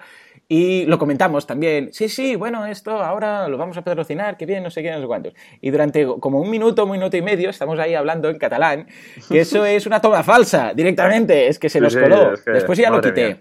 y 0.48 0.86
lo 0.86 0.98
comentamos 0.98 1.46
también. 1.46 1.92
Sí, 1.92 2.08
sí, 2.08 2.36
bueno, 2.36 2.66
esto 2.66 3.02
ahora 3.02 3.48
lo 3.48 3.58
vamos 3.58 3.76
a 3.76 3.82
patrocinar, 3.82 4.36
qué 4.36 4.46
bien, 4.46 4.62
no 4.62 4.70
sé 4.70 4.82
qué, 4.82 4.90
no 4.90 5.00
sé 5.00 5.06
cuántos. 5.06 5.34
Y 5.60 5.70
durante 5.70 6.06
como 6.20 6.40
un 6.40 6.50
minuto, 6.50 6.84
un 6.84 6.92
minuto 6.92 7.16
y 7.16 7.22
medio, 7.22 7.50
estamos 7.50 7.78
ahí 7.78 7.94
hablando 7.94 8.28
en 8.30 8.38
catalán, 8.38 8.86
que 9.28 9.40
eso 9.40 9.64
es 9.66 9.86
una 9.86 10.00
toma 10.00 10.22
falsa, 10.22 10.72
directamente, 10.74 11.48
es 11.48 11.58
que 11.58 11.68
se 11.68 11.80
nos 11.80 11.96
coló. 11.96 12.32
Después 12.46 12.78
ya 12.78 12.90
lo 12.90 13.00
quité. 13.00 13.40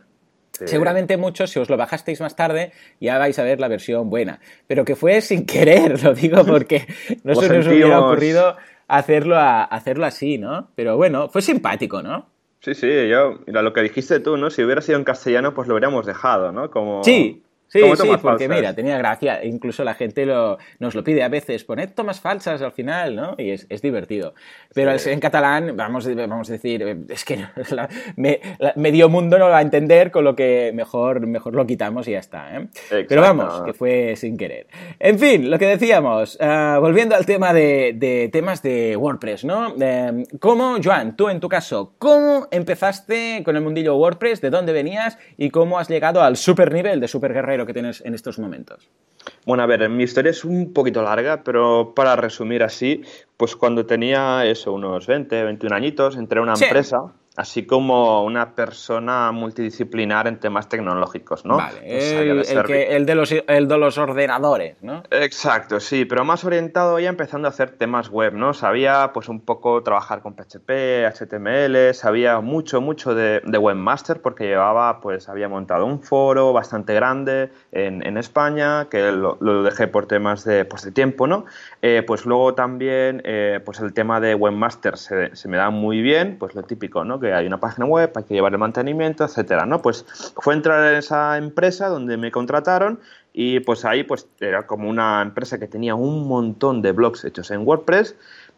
Seguramente 0.53 1.17
muchos, 1.17 1.49
si 1.49 1.59
os 1.59 1.69
lo 1.69 1.77
bajasteis 1.77 2.21
más 2.21 2.35
tarde, 2.35 2.71
ya 2.99 3.17
vais 3.17 3.37
a 3.39 3.43
ver 3.43 3.59
la 3.59 3.67
versión 3.67 4.09
buena. 4.09 4.39
Pero 4.67 4.85
que 4.85 4.95
fue 4.95 5.21
sin 5.21 5.45
querer, 5.45 6.01
lo 6.03 6.13
digo 6.13 6.45
porque 6.45 6.85
no 7.23 7.33
se 7.35 7.49
nos 7.49 7.67
hubiera 7.67 7.99
ocurrido 7.99 8.55
hacerlo, 8.97 9.35
a, 9.37 9.63
hacerlo 9.63 10.05
así, 10.05 10.37
¿no? 10.37 10.69
Pero 10.75 10.97
bueno, 10.97 11.29
fue 11.29 11.41
simpático, 11.41 12.01
¿no? 12.01 12.27
Sí, 12.59 12.75
sí, 12.75 12.87
yo, 13.09 13.39
mira, 13.45 13.61
lo 13.61 13.73
que 13.73 13.81
dijiste 13.81 14.19
tú, 14.19 14.37
¿no? 14.37 14.49
Si 14.49 14.63
hubiera 14.63 14.81
sido 14.81 14.97
en 14.97 15.03
castellano, 15.03 15.53
pues 15.53 15.67
lo 15.67 15.73
hubiéramos 15.73 16.05
dejado, 16.05 16.51
¿no? 16.51 16.71
Como... 16.71 17.03
Sí, 17.03 17.43
Sí, 17.73 17.79
sí, 17.95 18.07
porque 18.21 18.47
mira, 18.47 18.75
tenía 18.75 18.99
gracia. 18.99 19.43
Incluso 19.43 19.83
la 19.83 19.95
gente 19.95 20.27
lo, 20.27 20.59
nos 20.77 20.93
lo 20.93 21.03
pide 21.03 21.23
a 21.23 21.27
veces, 21.27 21.63
poned 21.63 21.89
tomas 21.95 22.21
falsas 22.21 22.61
al 22.61 22.71
final, 22.71 23.15
¿no? 23.15 23.33
Y 23.39 23.49
es, 23.49 23.65
es 23.67 23.81
divertido. 23.81 24.35
Pero 24.75 24.91
en 24.91 25.19
catalán, 25.19 25.75
vamos, 25.75 26.07
vamos 26.15 26.49
a 26.49 26.53
decir, 26.53 27.05
es 27.09 27.25
que 27.25 27.43
me, 28.15 28.39
medio 28.75 29.09
mundo 29.09 29.39
no 29.39 29.45
lo 29.45 29.51
va 29.51 29.57
a 29.57 29.61
entender, 29.63 30.11
con 30.11 30.23
lo 30.23 30.35
que 30.35 30.71
mejor, 30.75 31.25
mejor 31.25 31.55
lo 31.55 31.65
quitamos 31.65 32.07
y 32.07 32.11
ya 32.11 32.19
está. 32.19 32.55
¿eh? 32.55 32.67
Pero 33.09 33.21
vamos, 33.21 33.63
que 33.63 33.73
fue 33.73 34.15
sin 34.17 34.37
querer. 34.37 34.67
En 34.99 35.17
fin, 35.17 35.49
lo 35.49 35.57
que 35.57 35.65
decíamos, 35.65 36.37
uh, 36.39 36.79
volviendo 36.79 37.15
al 37.15 37.25
tema 37.25 37.53
de, 37.53 37.93
de, 37.95 38.29
temas 38.31 38.61
de 38.61 38.95
WordPress, 38.95 39.45
¿no? 39.45 39.73
Eh, 39.81 40.25
¿Cómo, 40.39 40.77
Joan, 40.83 41.15
tú 41.15 41.29
en 41.29 41.39
tu 41.39 41.49
caso, 41.49 41.95
cómo 41.97 42.47
empezaste 42.51 43.41
con 43.43 43.55
el 43.55 43.63
mundillo 43.63 43.95
WordPress? 43.95 44.41
¿De 44.41 44.51
dónde 44.51 44.73
venías? 44.73 45.17
¿Y 45.37 45.49
cómo 45.49 45.79
has 45.79 45.89
llegado 45.89 46.21
al 46.21 46.37
super 46.37 46.71
nivel 46.71 46.99
de 46.99 47.07
super 47.07 47.33
guerrero? 47.33 47.62
Que 47.65 47.73
tienes 47.73 48.01
en 48.05 48.13
estos 48.13 48.39
momentos? 48.39 48.89
Bueno, 49.45 49.63
a 49.63 49.65
ver, 49.65 49.87
mi 49.89 50.03
historia 50.03 50.31
es 50.31 50.43
un 50.43 50.73
poquito 50.73 51.01
larga, 51.01 51.43
pero 51.43 51.93
para 51.95 52.15
resumir 52.15 52.63
así, 52.63 53.03
pues 53.37 53.55
cuando 53.55 53.85
tenía 53.85 54.45
eso, 54.45 54.73
unos 54.73 55.07
20, 55.07 55.43
21 55.43 55.75
añitos, 55.75 56.17
entré 56.17 56.39
a 56.39 56.43
una 56.43 56.53
empresa 56.53 57.13
así 57.35 57.65
como 57.65 58.23
una 58.23 58.53
persona 58.53 59.31
multidisciplinar 59.31 60.27
en 60.27 60.39
temas 60.39 60.69
tecnológicos, 60.69 61.45
¿no? 61.45 61.57
Vale, 61.57 61.79
el, 61.83 62.27
de 63.05 63.15
los, 63.15 63.31
el 63.31 63.67
de 63.67 63.77
los 63.77 63.97
ordenadores, 63.97 64.77
¿no? 64.81 65.03
Exacto, 65.09 65.79
sí, 65.79 66.05
pero 66.05 66.25
más 66.25 66.43
orientado 66.43 66.99
ya 66.99 67.09
empezando 67.09 67.47
a 67.47 67.49
hacer 67.49 67.71
temas 67.71 68.09
web, 68.09 68.33
¿no? 68.33 68.53
Sabía 68.53 69.11
pues 69.13 69.29
un 69.29 69.39
poco 69.41 69.81
trabajar 69.81 70.21
con 70.21 70.35
PHP, 70.35 71.05
HTML, 71.07 71.93
sabía 71.93 72.39
mucho, 72.39 72.81
mucho 72.81 73.15
de, 73.15 73.41
webmaster 73.63 74.21
porque 74.21 74.45
llevaba, 74.45 74.99
pues 74.99 75.27
había 75.27 75.49
montado 75.49 75.85
un 75.85 76.01
foro 76.01 76.53
bastante 76.53 76.93
grande 76.93 77.51
en, 77.71 78.03
España, 78.17 78.87
que 78.91 79.11
lo, 79.11 79.63
dejé 79.63 79.87
por 79.87 80.05
temas 80.05 80.43
de, 80.43 80.65
pues, 80.65 80.83
de 80.83 80.91
tiempo, 80.91 81.25
¿no? 81.25 81.45
Eh, 81.81 82.03
pues 82.05 82.25
luego 82.25 82.53
también, 82.53 83.21
eh, 83.25 83.59
pues 83.65 83.79
el 83.79 83.93
tema 83.93 84.19
de 84.19 84.35
webmaster 84.35 84.97
se, 84.97 85.35
se 85.35 85.47
me 85.47 85.57
da 85.57 85.71
muy 85.71 86.01
bien, 86.01 86.37
pues 86.37 86.53
lo 86.53 86.61
típico, 86.63 87.03
¿no? 87.03 87.19
Que 87.27 87.33
hay 87.33 87.47
una 87.47 87.59
página 87.59 87.85
web, 87.85 88.11
hay 88.15 88.23
que 88.23 88.33
llevar 88.33 88.53
el 88.53 88.59
mantenimiento, 88.59 89.23
etcétera, 89.23 89.65
¿no? 89.65 89.81
Pues 89.81 90.05
fue 90.37 90.53
entrar 90.53 90.91
en 90.91 90.97
esa 90.97 91.37
empresa 91.37 91.89
donde 91.89 92.17
me 92.17 92.31
contrataron 92.31 92.99
y 93.33 93.59
pues 93.61 93.85
ahí 93.85 94.03
pues 94.03 94.27
era 94.39 94.67
como 94.67 94.89
una 94.89 95.21
empresa 95.21 95.59
que 95.59 95.67
tenía 95.67 95.95
un 95.95 96.27
montón 96.27 96.81
de 96.81 96.91
blogs 96.91 97.25
hechos 97.25 97.49
en 97.51 97.67
WordPress 97.67 98.15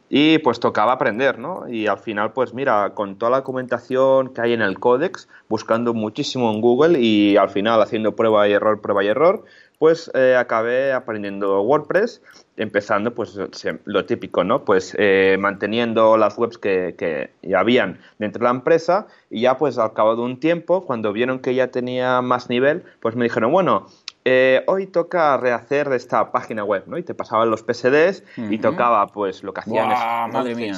y 0.09 0.37
pues 0.39 0.59
tocaba 0.59 0.93
aprender, 0.93 1.39
¿no? 1.39 1.67
Y 1.67 1.87
al 1.87 1.97
final, 1.97 2.31
pues 2.33 2.53
mira, 2.53 2.91
con 2.93 3.17
toda 3.17 3.31
la 3.31 3.37
documentación 3.37 4.33
que 4.33 4.41
hay 4.41 4.53
en 4.53 4.61
el 4.61 4.79
códex, 4.79 5.27
buscando 5.49 5.93
muchísimo 5.93 6.51
en 6.51 6.61
Google 6.61 6.99
y 6.99 7.37
al 7.37 7.49
final 7.49 7.81
haciendo 7.81 8.15
prueba 8.15 8.47
y 8.47 8.53
error, 8.53 8.81
prueba 8.81 9.03
y 9.03 9.07
error, 9.07 9.45
pues 9.79 10.11
eh, 10.13 10.35
acabé 10.37 10.93
aprendiendo 10.93 11.61
WordPress, 11.61 12.21
empezando 12.57 13.13
pues 13.13 13.37
lo 13.85 14.05
típico, 14.05 14.43
¿no? 14.43 14.63
Pues 14.63 14.95
eh, 14.97 15.37
manteniendo 15.39 16.17
las 16.17 16.37
webs 16.37 16.57
que, 16.57 16.95
que, 16.97 17.31
ya 17.41 17.59
habían 17.59 17.99
dentro 18.19 18.39
de 18.39 18.45
la 18.45 18.51
empresa 18.51 19.07
y 19.29 19.41
ya 19.41 19.57
pues 19.57 19.77
al 19.77 19.93
cabo 19.93 20.15
de 20.15 20.21
un 20.21 20.39
tiempo, 20.39 20.85
cuando 20.85 21.11
vieron 21.13 21.39
que 21.39 21.55
ya 21.55 21.67
tenía 21.67 22.21
más 22.21 22.49
nivel, 22.49 22.83
pues 23.01 23.15
me 23.15 23.25
dijeron, 23.25 23.51
bueno, 23.51 23.87
eh, 24.23 24.63
hoy 24.67 24.87
toca 24.87 25.37
rehacer 25.37 25.91
esta 25.93 26.31
página 26.31 26.63
web, 26.63 26.83
¿no? 26.87 26.97
Y 26.97 27.03
te 27.03 27.13
pasaban 27.13 27.49
los 27.51 27.61
PSDs 27.61 28.23
y 28.49 28.57
tocaba 28.57 29.07
pues 29.07 29.43
lo 29.43 29.53
que 29.53 29.61
hacían 29.61 29.89
madre 30.31 30.55
mía 30.55 30.75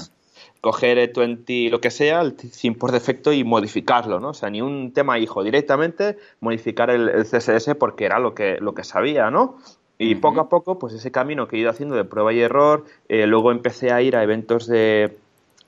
coger 0.62 0.98
E20, 1.14 1.70
lo 1.70 1.82
que 1.82 1.92
sea, 1.92 2.22
el 2.22 2.36
theme 2.36 2.76
por 2.76 2.92
defecto 2.92 3.32
y 3.32 3.44
modificarlo, 3.44 4.20
¿no? 4.20 4.30
O 4.30 4.34
sea, 4.34 4.50
ni 4.50 4.62
un 4.62 4.92
tema 4.94 5.20
hijo, 5.20 5.44
directamente 5.44 6.18
modificar 6.40 6.90
el, 6.90 7.26
CSS 7.26 7.76
porque 7.76 8.06
era 8.06 8.20
lo 8.20 8.34
que, 8.34 8.58
lo 8.60 8.74
que 8.74 8.84
sabía, 8.84 9.30
¿no? 9.32 9.58
Y 10.00 10.16
poco 10.16 10.42
a 10.42 10.50
poco, 10.50 10.78
pues 10.78 10.94
ese 10.94 11.12
camino 11.12 11.48
que 11.48 11.56
he 11.56 11.60
ido 11.60 11.72
haciendo 11.72 11.96
de 11.96 12.04
prueba 12.04 12.32
y 12.32 12.40
error, 12.40 12.86
eh, 13.10 13.26
luego 13.26 13.52
empecé 13.52 13.92
a 13.92 14.02
ir 14.02 14.16
a 14.16 14.22
eventos 14.22 14.68
de, 14.68 15.18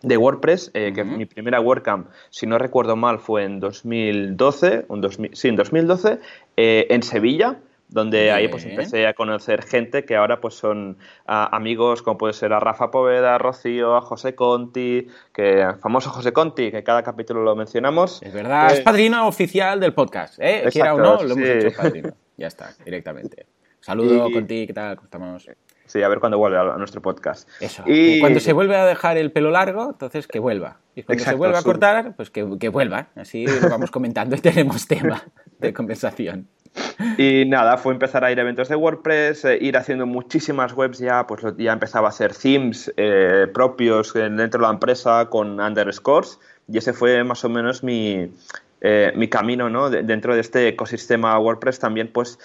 de 0.01 0.17
WordPress, 0.17 0.71
eh, 0.73 0.93
que 0.93 1.03
mi 1.03 1.25
primera 1.25 1.59
WordCamp, 1.59 2.07
si 2.29 2.45
no 2.47 2.57
recuerdo 2.57 2.95
mal, 2.95 3.19
fue 3.19 3.43
en 3.43 3.59
2012, 3.59 4.85
un 4.87 5.29
sí, 5.33 5.47
en 5.47 5.55
2012, 5.55 6.19
eh, 6.57 6.87
en 6.89 7.03
Sevilla, 7.03 7.59
donde 7.89 8.31
ahí 8.31 8.47
pues 8.47 8.65
empecé 8.65 9.07
a 9.07 9.13
conocer 9.13 9.63
gente 9.63 10.05
que 10.05 10.15
ahora 10.15 10.39
pues 10.39 10.53
son 10.53 10.97
amigos 11.25 12.03
como 12.03 12.17
puede 12.17 12.33
ser 12.33 12.53
a 12.53 12.59
Rafa 12.59 12.91
Poveda, 12.91 13.35
a 13.35 13.37
Rocío, 13.37 13.95
a 13.95 14.01
José 14.01 14.35
Conti, 14.35 15.07
que 15.33 15.67
famoso 15.81 16.11
José 16.11 16.31
Conti, 16.31 16.71
que 16.71 16.83
cada 16.83 17.03
capítulo 17.03 17.43
lo 17.43 17.55
mencionamos. 17.55 18.21
Es 18.21 18.33
verdad, 18.33 18.71
es 18.71 18.81
padrino 18.81 19.27
oficial 19.27 19.79
del 19.79 19.93
podcast, 19.93 20.35
¿eh? 20.39 20.69
Quiera 20.71 20.93
o 20.93 20.99
no, 20.99 21.23
lo 21.23 21.33
hemos 21.33 21.49
hecho 21.49 21.75
padrino. 21.75 22.13
Ya 22.37 22.47
está, 22.47 22.73
directamente. 22.85 23.47
Saludo 23.81 24.31
Conti, 24.31 24.67
¿qué 24.67 24.73
tal? 24.73 24.95
¿Cómo 24.95 25.05
estamos? 25.05 25.49
Sí, 25.89 26.03
a 26.03 26.07
ver 26.07 26.19
cuándo 26.19 26.37
vuelve 26.37 26.59
a, 26.59 26.77
nuestro 26.77 27.01
podcast. 27.01 27.49
Eso. 27.59 27.81
Y... 27.87 28.19
Cuando 28.19 28.39
se 28.39 28.53
vuelve 28.53 28.75
a 28.75 28.85
dejar 28.85 29.17
el 29.17 29.31
pelo 29.31 29.49
largo, 29.49 29.89
entonces 29.89 30.27
que 30.27 30.37
vuelva. 30.37 30.77
Y 30.93 31.01
cuando 31.01 31.23
se 31.23 31.33
vuelva 31.33 31.57
a 31.57 31.63
cortar, 31.63 32.15
pues 32.15 32.29
que, 32.29 32.47
que 32.59 32.69
vuelva. 32.69 33.07
Así 33.15 33.47
lo 33.47 33.69
vamos 33.69 33.89
comentando 33.89 34.35
y 34.35 34.39
tenemos 34.39 34.85
tema 34.85 35.23
de 35.57 35.73
conversación. 35.73 36.47
Y 37.17 37.45
nada, 37.45 37.77
fue 37.77 37.93
empezar 37.93 38.23
a 38.23 38.31
ir 38.31 38.39
a 38.39 38.41
eventos 38.41 38.69
de 38.69 38.75
WordPress, 38.75 39.45
eh, 39.45 39.57
ir 39.61 39.77
haciendo 39.77 40.05
muchísimas 40.05 40.73
webs 40.73 40.99
ya, 40.99 41.25
pues 41.27 41.41
ya 41.57 41.73
empezaba 41.73 42.07
a 42.07 42.09
hacer 42.09 42.33
themes 42.33 42.91
eh, 42.97 43.47
propios 43.53 44.13
dentro 44.13 44.59
de 44.61 44.67
la 44.67 44.73
empresa 44.73 45.25
con 45.29 45.59
underscores 45.59 46.39
y 46.67 46.77
ese 46.77 46.93
fue 46.93 47.23
más 47.23 47.43
o 47.43 47.49
menos 47.49 47.83
mi, 47.83 48.31
eh, 48.81 49.11
mi 49.15 49.27
camino, 49.27 49.69
¿no? 49.69 49.89
dentro 49.89 50.35
de 50.35 50.41
este 50.41 50.67
ecosistema 50.69 51.37
WordPress 51.39 51.79
también 51.79 52.09
pues 52.11 52.39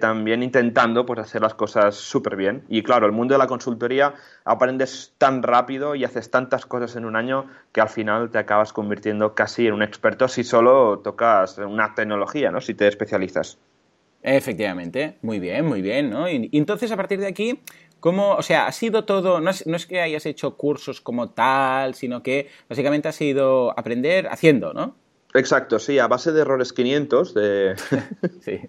también 0.00 0.42
intentando 0.42 1.04
pues, 1.04 1.20
hacer 1.20 1.42
las 1.42 1.54
cosas 1.54 1.94
súper 1.94 2.34
bien. 2.34 2.64
Y 2.68 2.82
claro, 2.82 3.04
el 3.04 3.12
mundo 3.12 3.34
de 3.34 3.38
la 3.38 3.46
consultoría 3.46 4.14
aprendes 4.44 5.14
tan 5.18 5.42
rápido 5.42 5.94
y 5.94 6.04
haces 6.04 6.30
tantas 6.30 6.64
cosas 6.64 6.96
en 6.96 7.04
un 7.04 7.14
año 7.14 7.46
que 7.72 7.82
al 7.82 7.90
final 7.90 8.30
te 8.30 8.38
acabas 8.38 8.72
convirtiendo 8.72 9.34
casi 9.34 9.66
en 9.66 9.74
un 9.74 9.82
experto 9.82 10.28
si 10.28 10.44
solo 10.44 11.00
tocas 11.00 11.58
una 11.58 11.94
tecnología, 11.94 12.50
¿no? 12.50 12.60
si 12.62 12.72
te 12.72 12.88
especializas. 12.88 13.58
Efectivamente, 14.22 15.18
muy 15.22 15.38
bien, 15.38 15.66
muy 15.66 15.82
bien, 15.82 16.10
¿no? 16.10 16.28
Y, 16.28 16.48
entonces 16.52 16.90
a 16.90 16.96
partir 16.96 17.20
de 17.20 17.28
aquí, 17.28 17.60
¿cómo, 18.00 18.32
o 18.32 18.42
sea, 18.42 18.66
ha 18.66 18.72
sido 18.72 19.04
todo, 19.04 19.40
no 19.40 19.50
es, 19.50 19.66
no 19.66 19.76
es 19.76 19.86
que 19.86 20.00
hayas 20.00 20.26
hecho 20.26 20.56
cursos 20.56 21.00
como 21.00 21.30
tal, 21.30 21.94
sino 21.94 22.22
que 22.22 22.48
básicamente 22.68 23.08
ha 23.08 23.12
sido 23.12 23.78
aprender 23.78 24.26
haciendo, 24.28 24.72
¿no? 24.72 24.96
Exacto, 25.34 25.78
sí, 25.78 25.98
a 25.98 26.06
base 26.06 26.32
de 26.32 26.40
errores 26.40 26.72
500. 26.72 27.34
De... 27.34 27.74
sí. 28.40 28.60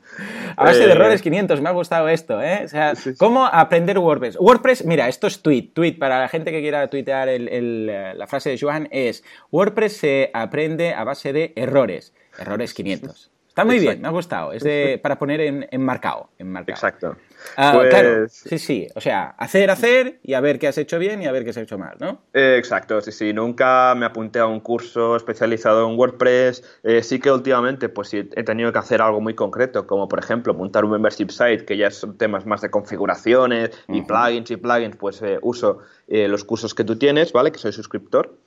A 0.56 0.64
base 0.64 0.80
de 0.80 0.88
eh, 0.88 0.92
errores 0.92 1.22
500, 1.22 1.62
me 1.62 1.70
ha 1.70 1.72
gustado 1.72 2.10
esto, 2.10 2.42
¿eh? 2.42 2.64
O 2.66 2.68
sea, 2.68 2.94
¿cómo 3.18 3.46
aprender 3.46 3.98
WordPress? 4.00 4.38
WordPress, 4.40 4.86
mira, 4.86 5.08
esto 5.08 5.28
es 5.28 5.42
tweet. 5.42 5.72
Tweet, 5.74 5.94
para 5.94 6.20
la 6.20 6.28
gente 6.28 6.52
que 6.52 6.62
quiera 6.62 6.90
tuitear 6.90 7.30
la 7.30 8.28
frase 8.28 8.50
de 8.50 8.58
Joan, 8.60 8.88
es: 8.92 9.24
WordPress 9.52 9.98
se 9.98 10.32
aprende 10.34 10.94
a 10.94 11.04
base 11.04 11.32
de 11.34 11.54
errores. 11.56 12.14
Errores 12.38 12.74
500. 12.74 13.32
Está 13.48 13.66
muy 13.66 13.80
bien, 13.80 14.02
me 14.02 14.08
ha 14.08 14.12
gustado. 14.12 14.54
Es 14.54 14.64
de, 14.64 15.00
para 15.02 15.18
poner 15.18 15.42
en, 15.42 15.68
en 15.72 15.84
marcado, 15.84 16.30
en 16.38 16.56
Exacto. 16.58 17.18
Ah, 17.56 17.72
pues 17.74 17.90
claro, 17.90 18.28
sí, 18.30 18.60
sí. 18.60 18.88
O 18.96 19.02
sea, 19.02 19.36
hacer, 19.38 19.70
hacer 19.70 20.20
y 20.24 20.34
a 20.34 20.42
ver 20.42 20.60
qué 20.60 20.68
has 20.68 20.78
hecho 20.78 21.00
bien 21.00 21.22
y 21.22 21.26
a 21.26 21.32
ver 21.32 21.44
qué 21.44 21.52
has 21.52 21.58
hecho 21.58 21.78
mal, 21.78 21.96
¿no? 22.00 22.22
exacto, 22.34 23.02
sí, 23.02 23.12
sí. 23.12 23.34
Nunca 23.34 23.94
me 23.96 24.06
apunté 24.06 24.40
a 24.40 24.46
un 24.46 24.60
curso 24.60 25.16
especializado 25.16 25.90
en 25.90 25.98
WordPress. 25.98 26.64
Eh, 26.84 27.04
sí 27.04 27.20
que 27.20 27.32
últimamente 27.32 27.90
pues 27.90 28.14
he 28.14 28.24
tenido 28.24 28.72
que 28.72 28.80
hacer 28.80 29.02
algo 29.02 29.22
muy 29.22 29.34
concreto, 29.34 29.88
como 29.88 30.08
por 30.08 30.20
ejemplo 30.20 30.54
montar 30.54 30.86
un 30.86 30.92
membership 30.92 31.30
site, 31.30 31.66
que 31.66 31.78
ya 31.78 31.92
son 31.92 32.18
temas 32.18 32.46
más 32.46 32.62
de 32.62 32.70
configuraciones 32.70 33.72
y 33.88 34.02
plugins 34.02 34.52
y 34.52 34.58
plugins, 34.58 34.96
pues 34.96 35.22
eh, 35.22 35.40
uso 35.42 35.80
eh, 36.08 36.28
los 36.28 36.44
cursos 36.44 36.74
que 36.74 36.84
tú 36.84 36.98
tienes, 36.98 37.34
¿vale? 37.34 37.52
Que 37.52 37.60
soy 37.60 37.72
suscriptor. 37.72 38.38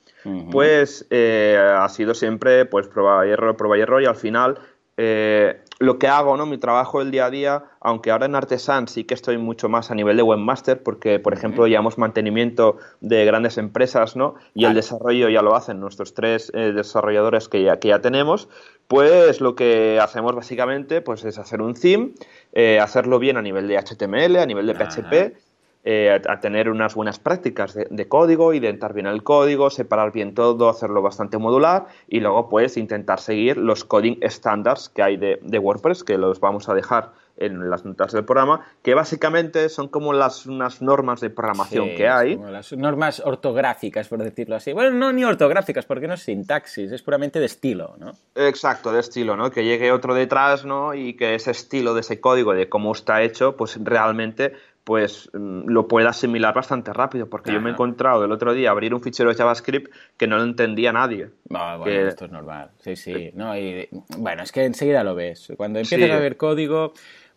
Pues 0.51 1.07
ha 1.11 1.89
sido 1.89 2.13
siempre 2.13 2.65
pues 2.65 2.87
prueba 2.87 3.25
y 3.25 3.31
error, 3.31 3.57
prueba 3.57 3.75
y 3.79 3.81
error 3.81 4.03
y 4.03 4.05
al 4.05 4.15
final 4.15 4.59
eh, 5.03 5.61
lo 5.81 5.97
que 5.97 6.07
hago, 6.07 6.37
¿no? 6.37 6.45
Mi 6.45 6.59
trabajo 6.59 6.99
del 6.99 7.09
día 7.09 7.25
a 7.25 7.31
día, 7.31 7.63
aunque 7.79 8.11
ahora 8.11 8.27
en 8.27 8.35
Artesan 8.35 8.87
sí 8.87 9.03
que 9.03 9.15
estoy 9.15 9.39
mucho 9.39 9.67
más 9.67 9.89
a 9.89 9.95
nivel 9.95 10.15
de 10.15 10.21
webmaster, 10.21 10.83
porque, 10.83 11.17
por 11.17 11.33
ejemplo, 11.33 11.65
llevamos 11.65 11.97
mantenimiento 11.97 12.77
de 12.99 13.25
grandes 13.25 13.57
empresas, 13.57 14.15
¿no? 14.15 14.35
Y 14.53 14.65
el 14.65 14.75
desarrollo 14.75 15.27
ya 15.29 15.41
lo 15.41 15.55
hacen 15.55 15.79
nuestros 15.79 16.13
tres 16.13 16.51
eh, 16.53 16.71
desarrolladores 16.71 17.49
que 17.49 17.63
ya, 17.63 17.79
que 17.79 17.87
ya 17.87 17.99
tenemos, 17.99 18.47
pues 18.87 19.41
lo 19.41 19.55
que 19.55 19.99
hacemos 19.99 20.35
básicamente 20.35 21.01
pues, 21.01 21.25
es 21.25 21.39
hacer 21.39 21.63
un 21.63 21.73
theme, 21.73 22.11
eh, 22.53 22.79
hacerlo 22.79 23.17
bien 23.17 23.37
a 23.37 23.41
nivel 23.41 23.67
de 23.67 23.79
HTML, 23.79 24.35
a 24.37 24.45
nivel 24.45 24.67
de 24.67 24.75
PHP, 24.75 25.35
eh, 25.83 26.21
a, 26.27 26.39
tener 26.39 26.69
unas 26.69 26.93
buenas 26.93 27.17
prácticas 27.17 27.73
de, 27.73 28.07
código, 28.07 28.53
identificar 28.53 28.93
bien 28.93 29.07
el 29.07 29.23
código, 29.23 29.71
separar 29.71 30.11
bien 30.11 30.35
todo, 30.35 30.69
hacerlo 30.69 31.01
bastante 31.01 31.39
modular 31.39 31.87
y 32.07 32.19
luego 32.19 32.49
pues 32.49 32.77
intentar 32.77 33.19
seguir 33.19 33.57
los 33.57 33.83
coding 33.83 34.17
standards 34.21 34.89
que 34.89 35.01
hay 35.01 35.17
de, 35.17 35.59
WordPress, 35.59 36.03
que 36.03 36.19
los 36.19 36.39
vamos 36.39 36.69
a 36.69 36.75
dejar 36.75 37.13
en 37.37 37.71
las 37.71 37.85
notas 37.85 38.11
del 38.11 38.23
programa, 38.23 38.67
que 38.83 38.93
básicamente 38.93 39.69
son 39.69 39.87
como 39.87 40.13
las 40.13 40.45
unas 40.45 40.83
normas 40.83 41.21
de 41.21 41.31
programación 41.31 41.95
que 41.95 42.07
hay. 42.07 42.35
Como 42.35 42.51
las 42.51 42.71
normas 42.73 43.19
ortográficas, 43.25 44.07
por 44.07 44.19
decirlo 44.21 44.57
así. 44.57 44.73
Bueno, 44.73 44.91
no 44.91 45.11
ni 45.11 45.23
ortográficas, 45.23 45.85
porque 45.85 46.07
no 46.07 46.13
es 46.13 46.21
sintaxis, 46.21 46.91
es 46.91 47.01
puramente 47.01 47.39
de 47.39 47.45
estilo, 47.45 47.95
¿no? 47.97 48.11
Exacto, 48.35 48.91
de 48.91 48.99
estilo, 48.99 49.35
¿no? 49.35 49.49
Que 49.49 49.63
llegue 49.63 49.91
otro 49.91 50.13
detrás, 50.13 50.65
¿no? 50.65 50.93
Y 50.93 51.15
que 51.15 51.33
ese 51.33 51.49
estilo 51.49 51.95
de 51.95 52.01
ese 52.01 52.19
código, 52.19 52.53
de 52.53 52.69
cómo 52.69 52.91
está 52.91 53.23
hecho, 53.23 53.55
pues 53.57 53.79
realmente 53.81 54.53
pues 54.83 55.29
mm, 55.33 55.67
lo 55.67 55.87
pueda 55.87 56.09
asimilar 56.09 56.53
bastante 56.53 56.93
rápido, 56.93 57.29
porque 57.29 57.51
yo 57.51 57.61
me 57.61 57.69
he 57.69 57.73
encontrado 57.73 58.25
el 58.25 58.31
otro 58.31 58.53
día 58.53 58.71
abrir 58.71 58.93
un 58.93 59.01
fichero 59.01 59.29
de 59.29 59.35
JavaScript 59.35 59.93
que 60.17 60.27
no 60.27 60.37
lo 60.37 60.43
entendía 60.43 60.91
nadie. 60.91 61.29
Ah, 61.53 61.77
bueno, 61.77 62.07
esto 62.07 62.25
es 62.25 62.31
normal, 62.31 62.71
sí, 62.79 62.95
sí. 62.95 63.31
No, 63.35 63.57
y, 63.57 63.87
bueno, 64.17 64.43
es 64.43 64.51
que 64.51 64.65
enseguida 64.65 65.03
lo 65.03 65.15
ves. 65.15 65.53
Cuando 65.57 65.79
empiezas 65.79 66.11
a 66.11 66.19
ver 66.19 66.37
código... 66.37 66.93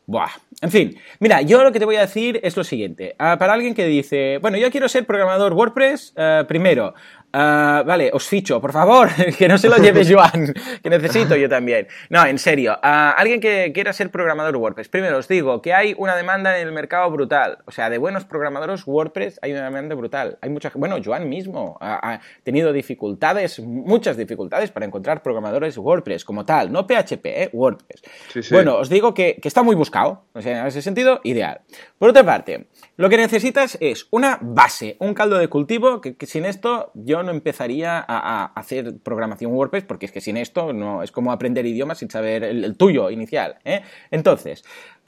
Buah. 0.07 0.29
En 0.61 0.71
fin, 0.71 0.99
mira, 1.19 1.41
yo 1.41 1.63
lo 1.63 1.73
que 1.73 1.79
te 1.79 1.87
voy 1.87 1.97
a 1.97 2.03
decir 2.03 2.39
es 2.43 2.59
lo 2.59 2.65
siguiente. 2.65 3.17
Ah, 3.19 3.39
para 3.39 3.55
alguien 3.55 3.75
que 3.75 3.87
dice, 3.87 4.39
bueno, 4.43 4.59
yo 4.59 4.71
quiero 4.71 4.87
ser 4.87 5.07
programador 5.07 5.55
WordPress, 5.55 6.13
eh, 6.17 6.45
primero, 6.47 6.93
Ah, 7.37 7.83
vale, 7.85 8.11
os 8.12 8.29
ficho, 8.29 8.61
por 8.61 8.71
favor, 8.71 9.09
que 9.38 9.49
no 9.49 9.59
se 9.59 9.69
lo 9.69 9.76
lleve 9.79 10.05
Joan, 10.09 10.55
que 10.81 10.88
necesito 10.88 11.35
yo 11.35 11.49
también. 11.49 11.88
No, 12.09 12.25
en 12.25 12.38
serio, 12.38 12.79
ah, 12.81 13.12
alguien 13.19 13.41
que 13.41 13.73
quiera 13.75 13.93
ser 13.93 14.12
programador 14.12 14.57
WordPress, 14.57 14.88
primero 14.88 15.19
os 15.19 15.26
digo 15.26 15.61
que 15.61 15.75
hay 15.75 15.97
una 15.99 16.14
demanda 16.14 16.57
en 16.57 16.69
el 16.69 16.73
mercado 16.73 17.11
brutal, 17.11 17.59
o 17.64 17.73
sea, 17.73 17.91
de 17.91 17.99
buenos 17.99 18.25
programadores 18.25 18.87
WordPress 18.87 19.41
hay 19.43 19.50
una 19.50 19.64
demanda 19.64 19.97
brutal. 19.97 20.38
Hay 20.43 20.50
mucha, 20.50 20.71
bueno, 20.76 20.99
Joan 21.05 21.29
mismo 21.29 21.76
ha, 21.81 22.21
tenido 22.45 22.73
dificultades, 22.73 23.59
muchas 23.59 24.17
dificultades 24.17 24.71
para 24.71 24.87
encontrar 24.87 25.21
programadores 25.21 25.76
WordPress 25.76 26.25
como 26.25 26.45
tal, 26.45 26.71
no 26.71 26.87
PHP, 26.87 27.26
¿eh? 27.26 27.50
WordPress. 27.53 28.50
Bueno, 28.53 28.76
os 28.76 28.88
digo 28.88 29.12
que, 29.12 29.41
que 29.43 29.49
está 29.49 29.64
muy 29.64 29.75
buscado, 29.75 30.26
o 30.35 30.41
sea, 30.41 30.61
en 30.61 30.67
ese 30.69 30.83
sentido, 30.83 31.21
ideal. 31.25 31.62
Por 31.99 32.11
otra 32.11 32.23
parte, 32.23 32.69
lo 32.97 33.09
que 33.09 33.17
necesitas 33.17 33.76
es 33.81 34.07
una 34.12 34.38
base, 34.41 34.97
un 35.00 35.14
caldo 35.14 35.37
de 35.38 35.49
cultivo, 35.49 36.00
que, 36.00 36.14
sin 36.26 36.45
esto 36.45 36.93
yo 36.95 37.24
no 37.25 37.31
empezaría 37.31 38.04
a, 38.07 38.52
hacer 38.54 38.99
programación 39.02 39.52
WordPress, 39.52 39.85
porque 39.85 40.07
es 40.07 40.12
que 40.12 40.21
sin 40.21 40.37
esto 40.37 40.73
no 40.73 41.02
es 41.02 41.11
como 41.11 41.33
aprender 41.33 41.66
idiomas 41.66 41.99
sin 41.99 42.11
saber 42.11 42.45
el, 42.45 42.76
tuyo 42.76 43.11
inicial. 43.11 43.59
¿eh? 43.64 43.83
Entonces, 44.11 44.64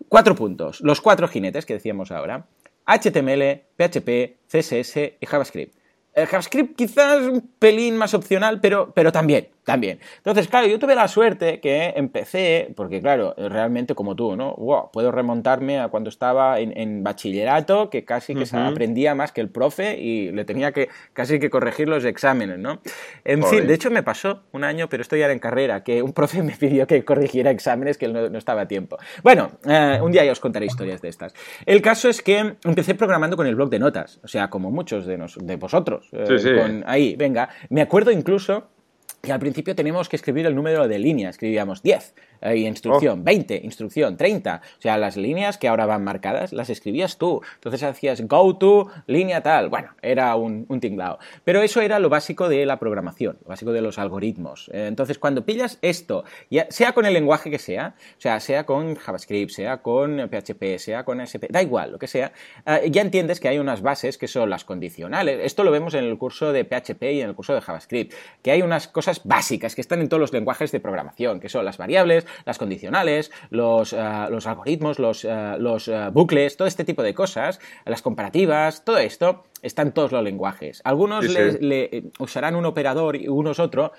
cuatro 0.08 0.34
puntos, 0.34 0.80
los 0.80 1.00
cuatro 1.00 1.28
jinetes 1.28 1.66
que 1.66 1.74
decíamos 1.74 2.10
ahora. 2.10 2.46
HTML, 2.86 3.62
PHP, 3.76 4.38
CSS 4.46 4.96
y 5.20 5.26
JavaScript. 5.26 5.76
El 6.14 6.26
JavaScript 6.26 6.76
quizás 6.76 7.22
un 7.22 7.50
pelín 7.58 7.96
más 7.96 8.14
opcional, 8.14 8.60
pero, 8.60 8.92
pero 8.94 9.12
también, 9.12 9.48
también. 9.66 9.98
Entonces, 10.18 10.46
claro, 10.46 10.68
yo 10.68 10.78
tuve 10.78 10.94
la 10.94 11.08
suerte 11.08 11.58
que 11.58 11.92
empecé, 11.96 12.72
porque 12.76 13.00
claro, 13.00 13.34
realmente 13.36 13.96
como 13.96 14.14
tú, 14.14 14.36
¿no? 14.36 14.54
puedo 14.92 15.10
remontarme 15.10 15.80
a 15.80 15.88
cuando 15.88 16.08
estaba 16.08 16.60
en, 16.60 17.02
bachillerato, 17.02 17.90
que 17.90 18.04
casi 18.04 18.36
que 18.36 18.46
se 18.46 18.56
aprendía 18.56 19.16
más 19.16 19.32
que 19.32 19.40
el 19.40 19.48
profe 19.48 19.98
y 19.98 20.30
le 20.30 20.44
tenía 20.44 20.70
que 20.70 20.88
casi 21.12 21.40
que 21.40 21.50
corregir 21.50 21.88
los 21.88 22.04
exámenes, 22.04 22.60
¿no? 22.60 22.80
En 23.24 23.42
fin, 23.42 23.66
de 23.66 23.74
hecho 23.74 23.90
me 23.90 24.04
pasó 24.04 24.44
un 24.52 24.62
año, 24.62 24.88
pero 24.88 25.02
estoy 25.02 25.18
ya 25.18 25.32
en 25.32 25.40
carrera, 25.40 25.82
que 25.82 26.00
un 26.00 26.12
profe 26.12 26.42
me 26.44 26.52
pidió 26.52 26.86
que 26.86 27.04
corrigiera 27.04 27.50
exámenes 27.50 27.98
que 27.98 28.06
no, 28.06 28.38
estaba 28.38 28.62
a 28.62 28.68
tiempo. 28.68 28.98
Bueno, 29.24 29.50
eh, 29.68 29.98
un 30.00 30.12
día 30.12 30.24
ya 30.24 30.30
os 30.30 30.38
contaré 30.38 30.66
historias 30.66 31.02
de 31.02 31.08
estas. 31.08 31.34
El 31.64 31.82
caso 31.82 32.08
es 32.08 32.22
que 32.22 32.54
empecé 32.62 32.94
programando 32.94 33.36
con 33.36 33.48
el 33.48 33.56
blog 33.56 33.68
de 33.68 33.80
notas, 33.80 34.20
o 34.22 34.28
sea, 34.28 34.48
como 34.48 34.70
muchos 34.70 35.06
de, 35.06 35.16
de 35.16 35.56
vosotros. 35.56 36.08
Eh, 36.12 36.82
ahí, 36.86 37.16
venga. 37.16 37.48
Me 37.68 37.82
acuerdo 37.82 38.12
incluso 38.12 38.75
que 39.22 39.32
al 39.32 39.40
principio 39.40 39.74
teníamos 39.74 40.08
que 40.08 40.16
escribir 40.16 40.46
el 40.46 40.54
número 40.54 40.86
de 40.86 40.98
línea, 40.98 41.30
escribíamos 41.30 41.82
10 41.82 42.14
y 42.54 42.66
instrucción, 42.66 43.24
20, 43.24 43.60
instrucción, 43.64 44.16
30. 44.16 44.60
O 44.78 44.80
sea, 44.80 44.98
las 44.98 45.16
líneas 45.16 45.58
que 45.58 45.68
ahora 45.68 45.86
van 45.86 46.04
marcadas 46.04 46.52
las 46.52 46.70
escribías 46.70 47.18
tú. 47.18 47.40
Entonces 47.54 47.82
hacías 47.82 48.26
go 48.26 48.56
to, 48.56 48.88
línea 49.06 49.42
tal. 49.42 49.68
Bueno, 49.68 49.90
era 50.02 50.34
un, 50.36 50.66
un 50.68 50.80
tinglao. 50.80 51.18
Pero 51.44 51.62
eso 51.62 51.80
era 51.80 51.98
lo 51.98 52.08
básico 52.08 52.48
de 52.48 52.66
la 52.66 52.78
programación, 52.78 53.38
lo 53.42 53.48
básico 53.48 53.72
de 53.72 53.80
los 53.80 53.98
algoritmos. 53.98 54.70
Eh, 54.72 54.86
entonces, 54.86 55.18
cuando 55.18 55.44
pillas 55.44 55.78
esto, 55.82 56.24
ya, 56.50 56.66
sea 56.70 56.92
con 56.92 57.06
el 57.06 57.14
lenguaje 57.14 57.50
que 57.50 57.58
sea, 57.58 57.94
o 58.18 58.20
sea, 58.20 58.40
sea 58.40 58.64
con 58.64 58.94
JavaScript, 58.94 59.50
sea 59.50 59.78
con 59.78 60.28
PHP, 60.28 60.78
sea 60.78 61.04
con 61.04 61.20
SP, 61.22 61.48
da 61.50 61.62
igual, 61.62 61.92
lo 61.92 61.98
que 61.98 62.06
sea, 62.06 62.32
eh, 62.66 62.88
ya 62.90 63.02
entiendes 63.02 63.40
que 63.40 63.48
hay 63.48 63.58
unas 63.58 63.82
bases 63.82 64.18
que 64.18 64.28
son 64.28 64.50
las 64.50 64.64
condicionales. 64.64 65.40
Esto 65.42 65.64
lo 65.64 65.70
vemos 65.70 65.94
en 65.94 66.04
el 66.04 66.18
curso 66.18 66.52
de 66.52 66.64
PHP 66.64 67.02
y 67.12 67.20
en 67.20 67.28
el 67.28 67.34
curso 67.34 67.54
de 67.54 67.60
JavaScript, 67.60 68.14
que 68.42 68.50
hay 68.50 68.62
unas 68.62 68.88
cosas 68.88 69.15
básicas 69.24 69.74
que 69.74 69.80
están 69.80 70.00
en 70.00 70.08
todos 70.08 70.20
los 70.20 70.32
lenguajes 70.32 70.72
de 70.72 70.80
programación, 70.80 71.40
que 71.40 71.48
son 71.48 71.64
las 71.64 71.78
variables, 71.78 72.26
las 72.44 72.58
condicionales, 72.58 73.30
los, 73.50 73.92
eh, 73.92 73.96
algoritmos, 73.98 74.98
los, 74.98 75.24
eh, 75.24 75.28
eh, 75.28 76.10
bucles, 76.12 76.56
todo 76.56 76.68
este 76.68 76.84
tipo 76.84 77.02
de 77.02 77.14
cosas, 77.14 77.60
las 77.84 78.02
comparativas, 78.02 78.84
todo 78.84 78.98
esto 78.98 79.44
está 79.62 79.82
en 79.82 79.92
todos 79.92 80.12
los 80.12 80.22
lenguajes. 80.22 80.80
Algunos 80.84 81.24
Le, 81.24 82.04
usarán 82.18 82.54
un 82.54 82.66
operador 82.66 83.16
y 83.16 83.26
unos 83.26 83.58
otro, 83.58 83.92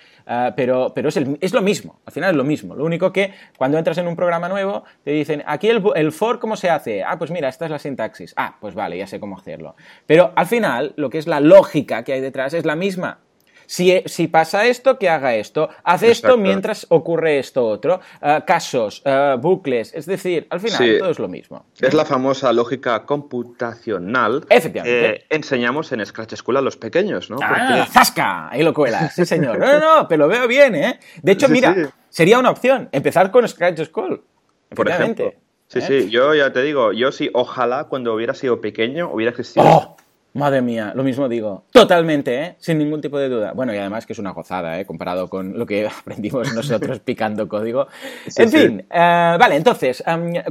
pero, 0.55 0.93
pero 0.93 1.09
es, 1.09 1.19
es, 1.41 1.53
lo 1.53 1.61
mismo, 1.61 1.99
al 2.05 2.13
final 2.13 2.31
es 2.31 2.37
lo 2.37 2.43
mismo. 2.43 2.75
Lo 2.75 2.85
único 2.85 3.11
que 3.11 3.33
cuando 3.57 3.77
entras 3.77 3.97
en 3.97 4.07
un 4.07 4.15
programa 4.15 4.47
nuevo 4.47 4.83
te 5.03 5.11
dicen, 5.11 5.43
aquí 5.45 5.67
el, 5.67 5.83
el 5.95 6.11
for, 6.11 6.39
¿cómo 6.39 6.55
se 6.55 6.69
hace? 6.69 7.03
Ah, 7.03 7.17
pues 7.17 7.31
mira, 7.31 7.49
esta 7.49 7.65
es 7.65 7.71
la 7.71 7.79
sintaxis. 7.79 8.33
Ah, 8.37 8.57
pues 8.61 8.75
vale, 8.75 8.97
ya 8.97 9.07
sé 9.07 9.19
cómo 9.19 9.37
hacerlo. 9.37 9.75
Pero 10.05 10.31
al 10.35 10.45
final, 10.45 10.93
lo 10.95 11.09
que 11.09 11.17
es 11.17 11.27
la 11.27 11.39
lógica 11.39 12.03
que 12.03 12.13
hay 12.13 12.21
detrás 12.21 12.53
es 12.53 12.65
la 12.65 12.75
misma. 12.75 13.19
Si, 13.67 14.27
pasa 14.31 14.65
esto, 14.65 14.97
que 14.97 15.09
haga 15.09 15.35
esto. 15.35 15.69
Haz 15.83 16.03
esto 16.03 16.37
mientras 16.37 16.87
ocurre 16.89 17.37
esto 17.37 17.67
otro. 17.67 17.99
Eh, 18.21 18.41
casos, 18.47 19.01
eh, 19.05 19.35
bucles, 19.39 19.93
es 19.93 20.05
decir, 20.05 20.47
al 20.49 20.59
final 20.61 20.97
todo 20.99 21.11
es 21.11 21.19
lo 21.19 21.27
mismo. 21.27 21.65
Es 21.79 21.93
la 21.93 22.05
famosa 22.05 22.51
lógica 22.53 23.05
computacional 23.05 24.45
Efectivamente. 24.49 25.25
que 25.29 25.35
enseñamos 25.35 25.91
en 25.91 26.05
Scratch 26.05 26.35
School 26.35 26.57
a 26.57 26.61
los 26.61 26.77
pequeños, 26.77 27.29
¿no? 27.29 27.37
Ah, 27.41 27.85
¡Zasca! 27.91 28.49
Ahí 28.49 28.63
lo 28.63 28.73
cuelas, 28.73 29.13
sí 29.13 29.25
señor. 29.25 29.59
No, 29.59 29.65
no, 29.65 29.79
no, 29.79 30.07
pero 30.07 30.27
lo 30.27 30.29
veo 30.29 30.47
bien, 30.47 30.73
¿eh? 30.75 30.99
De 31.21 31.33
hecho, 31.33 31.49
mira, 31.49 31.75
sería 32.09 32.39
una 32.39 32.51
opción 32.51 32.89
empezar 32.91 33.31
con 33.31 33.47
Scratch 33.47 33.83
School. 33.83 34.23
Por 34.73 34.89
ejemplo. 34.89 35.33
Sí, 35.67 35.79
¿Eh? 35.79 35.81
sí, 35.81 36.09
yo 36.09 36.33
ya 36.33 36.53
te 36.53 36.61
digo, 36.61 36.93
yo 36.93 37.11
sí, 37.11 37.29
ojalá 37.33 37.85
cuando 37.85 38.13
hubiera 38.13 38.33
sido 38.33 38.61
pequeño 38.61 39.11
hubiera 39.11 39.31
existido. 39.31 39.65
¡Oh! 39.65 39.97
Madre 40.37 40.61
mía, 40.61 40.93
lo 40.95 41.03
mismo 41.03 41.27
digo. 41.27 41.65
Totalmente, 41.71 42.41
¿eh? 42.41 42.55
Sin 42.59 42.77
ningún 42.77 43.01
tipo 43.01 43.17
de 43.17 43.27
duda. 43.27 43.53
Bueno, 43.53 43.73
y 43.73 43.77
además 43.77 44.05
que 44.05 44.13
es 44.13 44.19
una 44.19 44.31
gozada, 44.31 44.79
¿eh? 44.79 44.85
Comparado 44.85 45.29
con 45.29 45.57
lo 45.57 45.65
que 45.65 45.87
aprendimos 45.99 46.53
nosotros 46.53 46.99
picando 46.99 47.47
código. 47.47 47.87
en 48.35 48.51
fin, 48.51 48.79
eh, 48.81 49.35
vale, 49.39 49.55
entonces, 49.55 50.03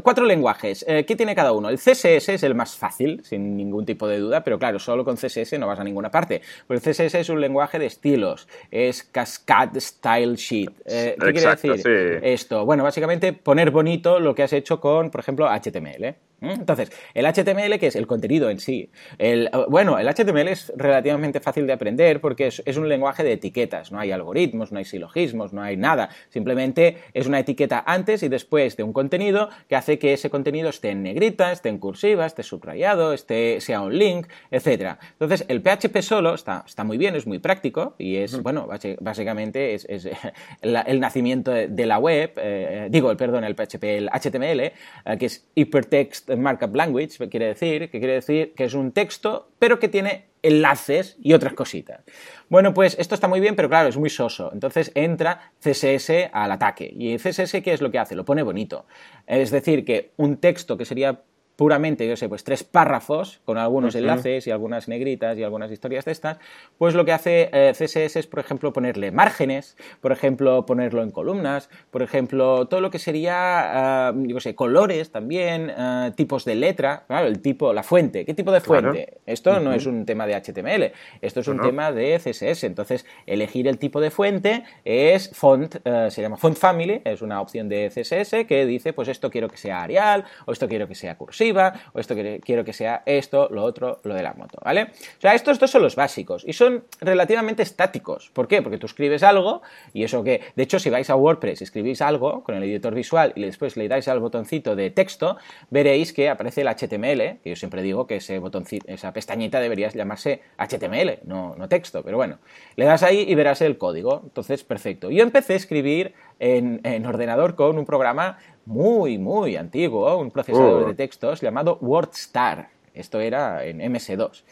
cuatro 0.03 0.25
lenguajes. 0.25 0.85
Eh, 0.89 1.05
¿Qué 1.05 1.15
tiene 1.15 1.37
cada 1.37 1.53
uno? 1.53 1.69
El 1.69 1.79
CSS 1.79 2.31
es 2.31 2.43
el 2.43 2.57
más 2.57 2.75
fácil, 2.75 3.23
sin 3.25 3.57
ningún 3.57 3.87
tipo 3.87 4.09
de 4.09 4.19
duda, 4.19 4.43
pero 4.43 4.59
claro, 4.59 4.81
solo 4.81 5.05
con 5.05 5.17
CSS 5.17 5.57
no 5.59 5.69
vas 5.69 5.79
a 5.79 5.85
ninguna 5.85 6.11
parte. 6.11 6.43
Porque 6.67 6.91
el 6.91 6.95
CSS 6.95 7.15
es 7.15 7.29
un 7.29 7.41
lenguaje 7.41 7.79
de 7.79 7.87
estilos, 7.87 8.49
es 8.73 9.05
Cascade 9.05 9.81
Style 9.81 10.35
Sheet. 10.35 10.73
Eh, 10.85 11.17
¿Qué 11.21 11.33
quiere 11.33 11.51
decir 11.51 12.21
esto? 12.25 12.67
Bueno, 12.67 12.83
básicamente 12.83 13.33
poner 13.33 13.71
bonito 13.71 14.19
lo 14.19 14.35
que 14.35 14.43
has 14.43 14.53
hecho 14.53 14.81
con, 14.81 15.11
por 15.11 15.21
ejemplo, 15.21 15.49
HTML. 15.49 16.17
Entonces, 16.41 16.93
el 17.15 17.25
HTML, 17.25 17.79
que 17.79 17.87
es 17.87 17.97
el 17.97 18.07
contenido 18.07 18.51
en 18.51 18.59
sí. 18.59 18.91
El, 19.19 19.51
bueno, 19.69 19.99
el 19.99 20.07
HTML 20.07 20.49
es 20.49 20.71
relativamente 20.77 21.41
fácil 21.41 21.67
de 21.67 21.73
aprender 21.73 22.21
porque 22.21 22.47
es, 22.49 22.77
un 22.77 22.89
lenguaje 22.89 23.25
de 23.25 23.33
etiquetas. 23.33 23.91
No 23.91 23.99
hay 23.99 24.13
algoritmos, 24.13 24.71
no 24.71 24.79
hay 24.79 24.85
silogismos, 24.85 25.55
no 25.55 25.63
hay 25.63 25.79
nada. 25.79 26.11
Simplemente 26.29 26.99
es 27.15 27.27
una 27.27 27.39
etiqueta 27.39 27.83
antes 27.87 28.23
y 28.23 28.29
después 28.29 28.77
de 28.77 28.83
un 28.83 28.93
contenido 28.93 29.49
que 29.69 29.77
hace 29.77 29.99
que 29.99 30.13
ese 30.13 30.29
contenido 30.29 30.69
esté 30.69 30.91
en 30.91 31.03
negrita, 31.03 31.53
esté 31.53 31.71
en 31.71 31.79
cursiva, 31.79 32.27
esté 32.27 32.43
subrayado, 32.43 33.15
esté, 33.15 33.61
sea 33.63 33.81
un 33.81 33.99
link, 33.99 34.27
etc. 34.51 34.99
Entonces, 35.13 35.47
el 35.49 35.63
PHP 35.63 36.03
solo 36.03 36.35
está, 36.35 36.65
está 36.67 36.85
muy 36.85 36.99
bien, 36.99 37.17
es 37.17 37.27
muy 37.27 37.39
práctico 37.39 37.95
y 37.99 38.17
es, 38.17 38.43
bueno, 38.43 38.69
básicamente 39.01 39.75
es, 39.75 39.87
el, 40.61 41.01
nacimiento 41.01 41.51
de 41.51 41.87
la 41.87 41.99
web, 41.99 42.33
eh, 42.37 42.89
digo, 42.91 43.17
perdón, 43.17 43.45
el 43.45 43.55
PHP, 43.55 43.85
el 43.85 44.11
HTML, 44.11 44.61
eh, 44.61 44.73
que 45.19 45.27
es 45.27 45.47
Hypertext 45.55 46.26
Markup 46.37 46.75
Language, 46.75 47.29
quiere 47.29 47.47
decir, 47.47 47.91
que 47.91 47.99
quiere 47.99 48.15
decir 48.15 48.55
que 48.55 48.65
es 48.65 48.75
un 48.75 48.93
texto, 48.93 49.49
pero 49.59 49.79
que 49.79 49.89
tiene 49.89 50.27
enlaces 50.43 51.17
y 51.21 51.33
otras 51.33 51.55
cositas. 51.55 52.01
Bueno, 52.49 52.73
pues 52.73 52.97
esto 52.99 53.15
está 53.15 53.29
muy 53.29 53.41
bien, 53.41 53.57
pero 53.57 53.69
claro, 53.69 53.89
es 53.89 53.97
muy 53.97 54.11
soso. 54.11 54.51
Entonces 54.53 54.93
entra 54.95 55.53
CSS 55.61 56.31
al 56.33 56.53
ataque. 56.53 56.93
¿Y 56.97 57.17
CSS 57.17 57.63
qué 57.63 57.73
es 57.73 57.81
lo 57.81 57.91
que 57.91 57.99
hace? 57.99 58.15
Lo 58.15 58.25
pone 58.25 58.43
bonito. 58.43 58.87
Es 59.27 59.51
decir, 59.51 59.85
que 59.85 60.13
un 60.17 60.37
texto 60.37 60.77
que 60.77 60.85
sería 60.85 61.21
puramente, 61.57 62.07
yo 62.07 62.17
sé, 62.17 62.29
pues 62.29 62.45
tres 62.45 62.65
párrafos 62.65 63.41
con 63.47 63.57
algunos 63.57 63.95
enlaces 63.95 64.47
y 64.47 64.51
algunas 64.51 64.89
negritas 64.89 65.39
y 65.39 65.43
algunas 65.43 65.73
historias 65.73 66.05
de 66.05 66.13
estas, 66.13 66.39
pues 66.77 66.95
lo 66.95 67.07
que 67.07 67.13
hace 67.13 67.49
eh, 67.53 67.73
CSS 67.73 68.17
es, 68.17 68.27
por 68.27 68.41
ejemplo, 68.41 68.75
ponerle 68.75 69.11
márgenes, 69.11 69.77
por 70.03 70.13
ejemplo, 70.13 70.67
ponerlo 70.67 71.03
en 71.03 71.11
columnas, 71.11 71.71
por 71.91 72.03
ejemplo, 72.03 72.67
todo 72.67 72.83
lo 72.83 72.91
que 72.91 72.99
sería, 72.99 74.13
uh, 74.15 74.27
yo 74.27 74.39
sé, 74.39 74.55
colores 74.55 75.11
también, 75.11 75.73
eh, 75.77 76.13
tipos 76.15 76.45
de 76.45 76.57
letra, 76.57 77.05
claro, 77.07 77.27
el 77.27 77.41
tipo, 77.41 77.73
la 77.73 77.83
fuente, 77.83 78.27
¿qué 78.27 78.35
tipo 78.35 78.53
de 78.53 78.61
fuente? 78.61 79.19
Esto 79.25 79.59
no 79.59 79.73
es 79.73 79.87
un 79.87 80.05
tema 80.05 80.27
de 80.27 80.35
HTML, 80.35 80.93
esto 81.23 81.41
es 81.41 81.49
un 81.49 81.61
tema 81.61 81.91
de 81.91 82.19
CSS, 82.19 82.65
entonces 82.65 83.07
elegir 83.25 83.67
el 83.67 83.79
tipo 83.79 84.01
de 84.01 84.11
fuente 84.11 84.65
es 84.85 85.31
font, 85.31 85.77
se 86.11 86.23
llama 86.23 86.37
font 86.37 86.57
family, 86.57 87.01
es 87.05 87.23
una 87.23 87.41
opción 87.41 87.69
de 87.69 87.89
CSS 87.89 88.47
que 88.47 88.67
dice, 88.67 88.93
pues 88.93 89.09
esto 89.09 89.31
quiero 89.31 89.49
que 89.49 89.57
sea 89.57 89.83
Arial 89.83 90.25
o 90.45 90.53
esto 90.53 90.69
quiero 90.69 90.87
que 90.87 90.95
sea 90.95 91.17
cursivo 91.17 91.46
o 91.93 92.01
esto 92.01 92.15
quiero 92.43 92.65
que 92.65 92.73
sea 92.73 93.03
esto, 93.07 93.49
lo 93.51 93.63
otro, 93.63 94.01
lo 94.05 94.15
de 94.15 94.23
la 94.23 94.33
moto, 94.35 94.59
¿vale? 94.65 94.85
O 94.85 95.21
sea, 95.21 95.35
estos 95.35 95.59
dos 95.59 95.71
son 95.71 95.83
los 95.83 95.97
básicos 95.97 96.45
y 96.47 96.53
son 96.53 96.85
relativamente 97.01 97.63
estáticos. 97.63 98.31
¿Por 98.33 98.49
qué? 98.49 98.63
Porque 98.63 98.79
tú 98.79 98.87
escribes 98.87 99.23
algo 99.23 99.63
y 99.93 100.05
eso 100.05 100.23
que, 100.25 100.41
de 100.55 100.63
hecho, 100.63 100.79
si 100.79 100.91
vais 100.91 101.09
a 101.11 101.17
WordPress 101.17 101.61
y 101.61 101.65
escribís 101.65 102.03
algo 102.03 102.43
con 102.43 102.55
el 102.55 102.63
editor 102.65 102.95
visual 102.95 103.33
y 103.37 103.43
después 103.43 103.77
le 103.77 103.89
dais 103.89 104.09
al 104.09 104.21
botoncito 104.21 104.77
de 104.77 104.91
texto, 104.91 105.37
veréis 105.71 106.13
que 106.13 106.29
aparece 106.29 106.63
el 106.63 106.69
HTML, 106.69 107.41
que 107.43 107.51
yo 107.51 107.57
siempre 107.57 107.83
digo 107.83 108.07
que 108.07 108.17
ese 108.17 108.39
botoncito, 108.39 108.87
esa 108.89 109.13
pestañita 109.13 109.61
debería 109.61 109.89
llamarse 109.89 110.43
HTML, 110.59 111.21
no, 111.25 111.55
no 111.57 111.69
texto, 111.69 112.03
pero 112.03 112.17
bueno, 112.17 112.39
le 112.77 112.85
das 112.85 113.03
ahí 113.03 113.25
y 113.29 113.35
verás 113.35 113.61
el 113.61 113.79
código. 113.79 114.23
Entonces, 114.25 114.65
perfecto. 114.65 115.11
Yo 115.11 115.23
empecé 115.23 115.55
a 115.55 115.57
escribir 115.57 116.15
en, 116.39 116.81
en 116.85 117.07
ordenador 117.07 117.55
con 117.55 117.79
un 117.79 117.87
programa 117.87 118.39
muy, 118.67 119.17
muy 119.17 119.57
antiguo, 119.57 120.17
un 120.19 120.31
procesador 120.31 120.87
de 120.87 120.93
oh. 120.93 120.97
textos 120.97 121.41
llamado 121.41 121.79
WordStar. 121.81 122.69
Esto 122.93 123.21
era 123.21 123.65
en 123.65 123.79
MS2. 123.79 124.43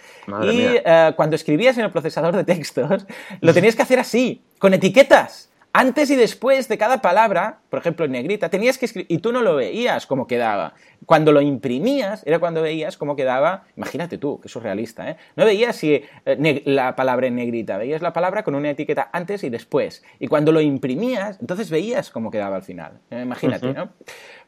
y 0.53 0.77
eh, 0.85 1.13
cuando 1.17 1.35
escribías 1.35 1.79
en 1.79 1.85
el 1.85 1.91
procesador 1.91 2.37
de 2.37 2.45
textos, 2.45 3.07
lo 3.41 3.55
tenías 3.55 3.75
que 3.75 3.83
hacer 3.83 3.99
así, 3.99 4.43
con 4.59 4.75
etiquetas 4.75 5.51
antes 5.77 6.09
y 6.11 6.15
después 6.15 6.69
de 6.69 6.79
cada 6.79 7.03
palabra, 7.03 7.59
por 7.75 7.81
ejemplo 7.81 8.07
en 8.07 8.13
negrita, 8.13 8.51
tenías 8.51 8.79
que 8.79 8.85
escribir, 8.85 9.09
y 9.11 9.19
tú 9.19 9.33
no 9.33 9.43
lo 9.43 9.57
veías 9.57 10.07
cómo 10.07 10.29
quedaba. 10.29 10.75
Cuando 11.07 11.33
lo 11.33 11.41
imprimías, 11.41 12.23
era 12.25 12.39
cuando 12.39 12.63
veías 12.63 12.97
cómo 12.97 13.17
quedaba, 13.17 13.65
imagínate 13.77 14.17
tú, 14.17 14.39
que 14.41 14.49
surrealista, 14.49 15.11
¿eh? 15.11 15.17
No 15.35 15.45
veías 15.45 15.75
si 15.75 16.05
eh, 16.25 16.63
la 16.67 16.95
palabra 16.95 17.27
en 17.27 17.35
negrita, 17.35 17.77
veías 17.77 18.01
la 18.01 18.13
palabra 18.13 18.45
con 18.45 18.55
una 18.55 18.71
etiqueta 18.71 19.11
antes 19.13 19.43
y 19.43 19.51
después. 19.51 20.05
Y 20.21 20.29
cuando 20.29 20.53
lo 20.53 20.61
imprimías, 20.61 21.39
entonces 21.41 21.69
veías 21.69 22.13
cómo 22.13 22.31
quedaba 22.31 22.55
al 22.55 22.63
final. 22.63 23.01
¿eh? 23.11 23.23
imagínate, 23.23 23.73
¿no? 23.73 23.91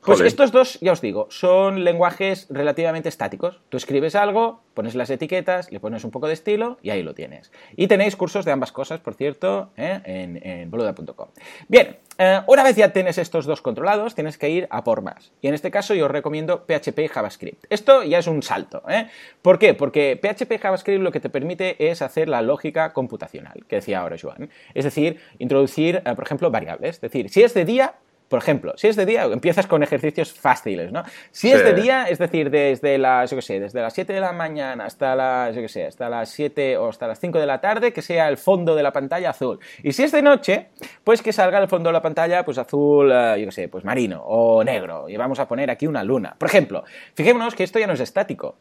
Pues 0.05 0.21
estos 0.21 0.53
dos, 0.53 0.79
ya 0.81 0.93
os 0.93 1.01
digo, 1.01 1.27
son 1.31 1.83
lenguajes 1.83 2.47
relativamente 2.49 3.09
estáticos. 3.09 3.61
Tú 3.71 3.77
escribes 3.77 4.15
algo, 4.15 4.63
pones 4.73 4.95
las 4.95 5.11
etiquetas, 5.11 5.73
le 5.73 5.81
pones 5.81 6.05
un 6.05 6.13
poco 6.13 6.29
de 6.29 6.35
estilo 6.35 6.79
y 6.81 6.91
ahí 6.91 7.03
lo 7.03 7.13
tienes. 7.13 7.51
Y 7.75 7.89
tenéis 7.89 8.15
cursos 8.15 8.45
de 8.45 8.53
ambas 8.53 8.71
cosas, 8.71 9.01
por 9.01 9.15
cierto, 9.15 9.73
¿eh? 9.77 10.01
en, 10.05 10.41
en 10.47 10.71
boluda.com. 10.71 11.31
Bien, 11.67 11.97
eh, 12.19 12.41
una 12.47 12.63
vez 12.63 12.77
ya 12.77 12.93
tienes 12.93 13.19
estos 13.19 13.47
dos 13.47 13.61
controlados, 13.61 14.15
tienes 14.15 14.39
que 14.39 14.49
ir 14.49 14.67
a 14.71 14.85
por 14.85 15.03
más. 15.03 15.33
Y 15.41 15.49
en 15.49 15.55
este 15.55 15.71
caso 15.71 15.95
yo 15.95 16.07
os 16.07 16.11
recomiendo 16.11 16.65
PHP 16.67 16.99
y 17.01 17.09
JavaScript. 17.09 17.67
Esto 17.71 18.03
ya 18.03 18.19
es 18.19 18.27
un 18.27 18.43
salto. 18.43 18.83
¿eh? 18.89 19.09
¿Por 19.43 19.59
qué? 19.59 19.75
Porque 19.75 20.19
PHP 20.21 20.53
y 20.53 20.59
JavaScript 20.59 21.03
lo 21.03 21.13
que 21.13 21.21
te 21.21 21.31
permite 21.31 21.91
es 21.91 22.03
hacer 22.03 22.29
la 22.29 22.43
lógica 22.43 22.93
computacional, 22.93 23.65
que 23.69 23.77
decía 23.77 24.01
ahora 24.01 24.17
Joan. 24.21 24.51
Es 24.75 24.85
decir, 24.85 25.21
introducir, 25.39 26.03
por 26.03 26.25
ejemplo, 26.25 26.51
variables. 26.51 26.97
Es 26.97 27.01
decir, 27.01 27.29
si 27.29 27.43
es 27.43 27.55
de 27.55 27.65
día, 27.65 27.95
por 28.29 28.41
ejemplo, 28.41 28.73
si 28.77 28.89
es 28.89 28.97
de 28.97 29.07
día, 29.07 29.25
empiezas 29.25 29.67
con 29.67 29.83
ejercicios 29.83 30.33
fáciles, 30.33 30.91
¿no? 30.91 31.03
Si 31.31 31.51
es 31.51 31.63
de 31.63 31.75
día, 31.75 32.05
es 32.05 32.19
decir, 32.19 32.51
desde 32.51 32.99
las, 32.99 33.31
yo 33.31 33.37
qué 33.37 33.43
sé, 33.43 33.61
desde 33.61 33.81
las 33.81 33.93
7 33.95 34.13
de 34.13 34.21
la 34.21 34.33
mañana 34.33 34.85
hasta 34.85 35.15
las, 35.15 35.55
yo 35.55 35.63
qué 35.63 35.69
sé, 35.69 35.87
hasta 35.87 36.09
las 36.09 36.31
7 36.31 36.77
o 36.79 36.89
hasta 36.89 37.07
las 37.07 37.21
5 37.21 37.39
de 37.39 37.47
la 37.47 37.61
tarde, 37.61 37.93
que 37.93 38.03
sea 38.03 38.29
el 38.29 38.37
fondo 38.37 38.75
de 38.75 38.83
la 38.83 38.93
pantalla 38.93 39.31
azul. 39.31 39.61
Y 39.83 39.93
si 39.93 40.03
es 40.03 40.13
de 40.13 40.23
noche, 40.23 40.69
pues 41.05 41.23
que 41.23 41.33
salga 41.33 41.59
el 41.59 41.69
fondo 41.69 41.89
de 41.89 41.93
la 41.93 42.03
pantalla, 42.03 42.45
pues 42.45 42.59
azul, 42.59 43.13
eh, 43.13 43.37
yo 43.39 43.47
qué 43.47 43.53
sé, 43.53 43.69
pues 43.69 43.85
marino 43.85 44.23
o 44.25 44.65
negro. 44.65 45.09
Y 45.09 45.17
vamos 45.17 45.39
a 45.39 45.47
poner 45.47 45.71
aquí 45.71 45.87
una 45.87 46.03
luna. 46.03 46.35
Por 46.39 46.49
ejemplo, 46.49 46.85
fijémonos 47.15 47.55
que 47.55 47.65
esto 47.65 47.79
ya 47.79 47.87
no 47.87 47.93
es 47.93 48.01
estático. 48.01 48.57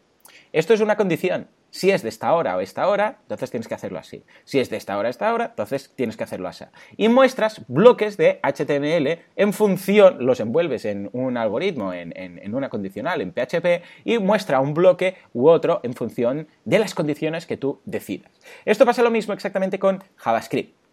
Esto 0.56 0.74
es 0.74 0.80
una 0.80 0.96
condición. 0.96 1.50
Si 1.70 1.92
es 1.92 2.02
de 2.02 2.08
esta 2.08 2.34
hora 2.34 2.56
o 2.56 2.62
esta 2.62 2.88
hora, 2.88 3.18
entonces 3.24 3.52
tienes 3.52 3.68
que 3.68 3.74
hacerlo 3.74 4.00
así. 4.00 4.24
Si 4.46 4.62
es 4.62 4.70
de 4.70 4.78
esta 4.78 4.98
hora 4.98 5.10
a 5.10 5.12
esta 5.12 5.34
hora, 5.34 5.48
entonces 5.48 5.92
tienes 5.98 6.16
que 6.16 6.24
hacerlo 6.24 6.48
así. 6.48 6.64
Y 6.96 7.10
muestras 7.10 7.66
bloques 7.68 8.16
de 8.16 8.40
HTML 8.42 9.20
en 9.36 9.52
función, 9.52 10.26
los 10.26 10.40
envuelves 10.40 10.86
en 10.86 11.10
un 11.12 11.36
algoritmo, 11.36 11.92
en, 11.92 12.14
en 12.16 12.56
una 12.56 12.70
condicional, 12.70 13.20
en 13.20 13.34
PHP, 13.34 13.84
y 14.06 14.18
muestra 14.20 14.62
un 14.62 14.74
bloque 14.74 15.18
u 15.34 15.50
otro 15.50 15.82
en 15.84 15.94
función 15.94 16.48
de 16.64 16.80
las 16.80 16.96
condiciones 16.96 17.46
que 17.46 17.58
tú 17.58 17.82
decidas. 17.84 18.32
Esto 18.64 18.86
pasa 18.86 19.04
lo 19.04 19.12
mismo 19.12 19.34
exactamente 19.34 19.78
con 19.78 20.06
JavaScript. 20.16 20.85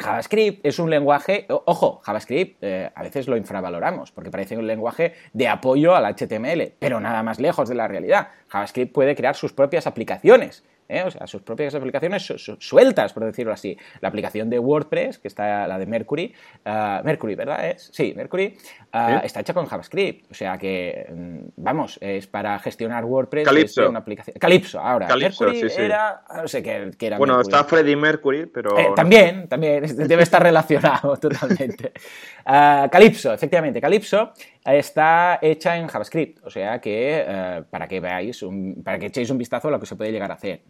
JavaScript 0.00 0.64
es 0.64 0.78
un 0.78 0.90
lenguaje, 0.90 1.46
ojo, 1.48 2.00
JavaScript 2.04 2.62
eh, 2.62 2.90
a 2.94 3.02
veces 3.02 3.28
lo 3.28 3.36
infravaloramos 3.36 4.10
porque 4.12 4.30
parece 4.30 4.56
un 4.56 4.66
lenguaje 4.66 5.14
de 5.32 5.48
apoyo 5.48 5.94
al 5.94 6.04
HTML, 6.14 6.72
pero 6.78 7.00
nada 7.00 7.22
más 7.22 7.38
lejos 7.38 7.68
de 7.68 7.74
la 7.74 7.86
realidad. 7.86 8.28
JavaScript 8.48 8.92
puede 8.92 9.14
crear 9.14 9.36
sus 9.36 9.52
propias 9.52 9.86
aplicaciones 9.86 10.64
¿eh? 10.90 11.02
o 11.04 11.10
sea, 11.10 11.26
sus 11.26 11.42
propias 11.42 11.74
aplicaciones 11.74 12.32
sueltas, 12.58 13.12
por 13.12 13.24
decirlo 13.24 13.52
así. 13.52 13.76
La 14.00 14.08
aplicación 14.08 14.50
de 14.50 14.58
WordPress, 14.58 15.18
que 15.18 15.28
está 15.28 15.66
la 15.66 15.78
de 15.78 15.86
Mercury, 15.86 16.34
uh, 16.66 17.04
Mercury, 17.04 17.34
¿verdad? 17.34 17.70
¿Es? 17.70 17.90
Sí, 17.92 18.12
Mercury, 18.16 18.56
uh, 18.92 19.24
está 19.24 19.40
hecha 19.40 19.54
con 19.54 19.66
JavaScript, 19.66 20.30
o 20.30 20.34
sea 20.34 20.58
que, 20.58 21.06
mm, 21.10 21.38
vamos, 21.56 21.98
es 22.00 22.26
para 22.26 22.58
gestionar 22.58 23.04
WordPress. 23.04 23.46
Calypso. 23.46 23.88
una 23.88 24.00
aplicación. 24.00 24.36
Calypso, 24.38 24.80
ahora. 24.80 25.08
Mercury 25.16 25.62
era, 25.76 26.22
no 26.34 26.48
sé 26.48 26.62
qué, 26.62 26.90
era. 27.00 27.18
Bueno, 27.18 27.40
está 27.40 27.64
Freddie 27.64 27.96
Mercury, 27.96 28.46
pero... 28.46 28.78
Eh, 28.78 28.88
también, 28.94 29.48
también, 29.48 29.84
debe 29.96 30.22
estar 30.22 30.42
relacionado 30.42 31.16
totalmente. 31.20 31.92
Uh, 32.46 32.88
Calypso, 32.90 33.32
efectivamente, 33.32 33.80
Calypso 33.80 34.32
está 34.64 35.38
hecha 35.40 35.76
en 35.76 35.86
JavaScript, 35.86 36.44
o 36.44 36.50
sea 36.50 36.80
que 36.80 37.24
eh, 37.26 37.62
para 37.70 37.88
que 37.88 38.00
veáis, 38.00 38.44
para 38.84 38.98
que 38.98 39.06
echéis 39.06 39.30
un 39.30 39.38
vistazo 39.38 39.68
a 39.68 39.70
lo 39.70 39.80
que 39.80 39.86
se 39.86 39.96
puede 39.96 40.12
llegar 40.12 40.30
a 40.30 40.34
hacer. 40.34 40.62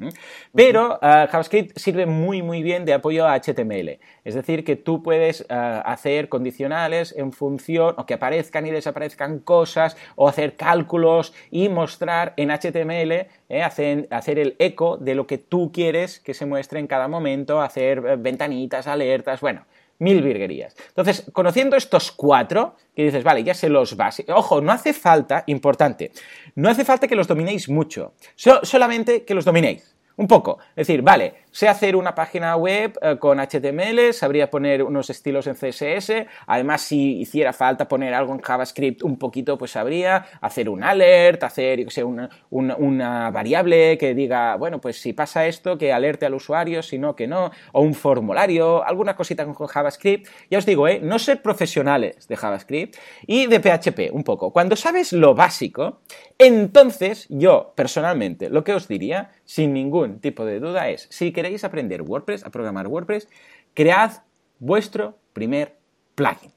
Pero 0.55 0.99
eh, 1.03 1.27
JavaScript 1.31 1.79
sirve 1.79 2.07
muy 2.07 2.43
muy 2.43 2.63
bien 2.63 2.85
de 2.85 2.95
apoyo 2.95 3.27
a 3.27 3.39
HTML, 3.39 3.99
es 4.25 4.35
decir, 4.35 4.65
que 4.65 4.77
tú 4.77 5.03
puedes 5.03 5.43
eh, 5.43 5.45
hacer 5.49 6.29
condicionales 6.29 7.15
en 7.17 7.33
función, 7.33 7.95
o 7.97 8.07
que 8.07 8.15
aparezcan 8.15 8.67
y 8.67 8.71
desaparezcan 8.71 9.41
cosas, 9.41 9.97
o 10.17 10.29
hacer 10.29 10.57
cálculos 10.57 11.35
y 11.51 11.69
mostrar 11.69 12.35
en 12.37 12.51
HTML, 12.51 13.27
hacer, 13.63 14.09
hacer 14.11 14.39
el 14.39 14.57
eco 14.59 14.97
de 14.97 15.15
lo 15.15 15.27
que 15.27 15.39
tú 15.39 15.73
quieres 15.73 16.21
que 16.21 16.35
se 16.35 16.47
muestre 16.47 16.81
en 16.81 16.87
cada 16.87 17.09
momento, 17.09 17.61
hacer 17.61 18.19
ventanitas, 18.19 18.87
alertas, 18.87 19.41
bueno 19.41 19.65
mil 20.01 20.23
virguerías. 20.23 20.75
Entonces, 20.89 21.31
conociendo 21.33 21.77
estos 21.77 22.11
cuatro, 22.11 22.75
que 22.97 23.05
dices, 23.05 23.23
vale, 23.23 23.45
ya 23.45 23.55
se 23.55 23.69
los 23.69 23.97
básicos. 23.97 24.35
Ojo, 24.37 24.61
no 24.61 24.73
hace 24.73 24.93
falta, 24.93 25.45
importante, 25.47 26.11
no 26.57 26.69
hace 26.69 26.85
falta 26.85 27.07
que 27.07 27.15
los 27.15 27.29
dominéis 27.29 27.69
mucho, 27.69 28.15
solamente 28.35 29.25
que 29.25 29.35
los 29.35 29.45
dominéis. 29.45 29.95
Un 30.21 30.27
poco. 30.27 30.59
Es 30.77 30.87
decir, 30.87 31.01
vale, 31.01 31.33
sé 31.51 31.67
hacer 31.67 31.97
una 31.97 32.15
página 32.15 32.55
web 32.55 32.93
eh, 33.01 33.17
con 33.19 33.39
HTML, 33.41 34.13
sabría 34.13 34.51
poner 34.51 34.83
unos 34.83 35.09
estilos 35.09 35.47
en 35.47 35.55
CSS, 35.55 36.27
además 36.47 36.83
si 36.83 37.21
hiciera 37.21 37.55
falta 37.55 37.89
poner 37.89 38.13
algo 38.13 38.35
en 38.35 38.41
JavaScript 38.43 39.03
un 39.03 39.17
poquito, 39.17 39.57
pues 39.57 39.71
sabría 39.71 40.27
hacer 40.43 40.69
un 40.69 40.85
alert, 40.85 41.43
hacer, 41.43 41.87
una, 42.05 42.29
una, 42.51 43.31
variable 43.31 43.97
que 43.97 44.13
diga, 44.13 44.57
bueno, 44.57 44.79
pues 44.79 45.01
si 45.01 45.15
pasa 45.15 45.47
esto, 45.47 45.79
que 45.79 45.91
alerte 45.91 46.27
al 46.27 46.35
usuario, 46.35 46.83
si 46.83 46.99
no, 46.99 47.17
que 47.17 47.27
no, 47.27 47.51
o 47.73 47.81
un 47.81 47.95
formulario, 47.95 48.85
alguna 48.85 49.17
cosita 49.17 49.47
con 49.47 49.69
JavaScript. 49.69 50.29
Ya 50.51 50.59
os 50.59 50.67
digo, 50.67 50.87
¿eh? 50.87 51.01
no 51.03 51.19
ser 51.19 51.41
profesionales 51.41 52.29
de 52.29 52.37
JavaScript 52.37 52.95
y 53.27 53.47
de 53.47 53.59
PHP, 53.59 54.13
un 54.13 54.23
poco. 54.23 54.53
Cuando 54.53 54.77
sabes 54.77 55.15
lo 55.15 55.35
básico, 55.35 56.03
entonces 56.43 57.27
yo, 57.29 57.75
personalmente, 57.77 58.49
lo 58.49 58.65
que 58.65 58.73
os 58.73 58.89
diría, 58.89 59.31
sin 59.45 59.75
ningún 59.75 60.21
tipo 60.21 60.47
de 60.47 60.59
duda 60.59 60.89
es, 60.89 61.07
si 61.11 61.33
queréis 61.33 61.65
aprender 61.65 62.01
WordPress, 62.01 62.47
a 62.47 62.51
programar 62.51 62.87
WordPress, 62.87 63.29
cread 63.75 64.23
vuestro 64.59 65.19
primer 65.35 65.77
plugin. 66.15 66.51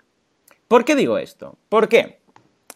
¿Por 0.69 0.85
qué 0.85 0.95
digo 0.95 1.17
esto? 1.17 1.57
Porque 1.67 2.19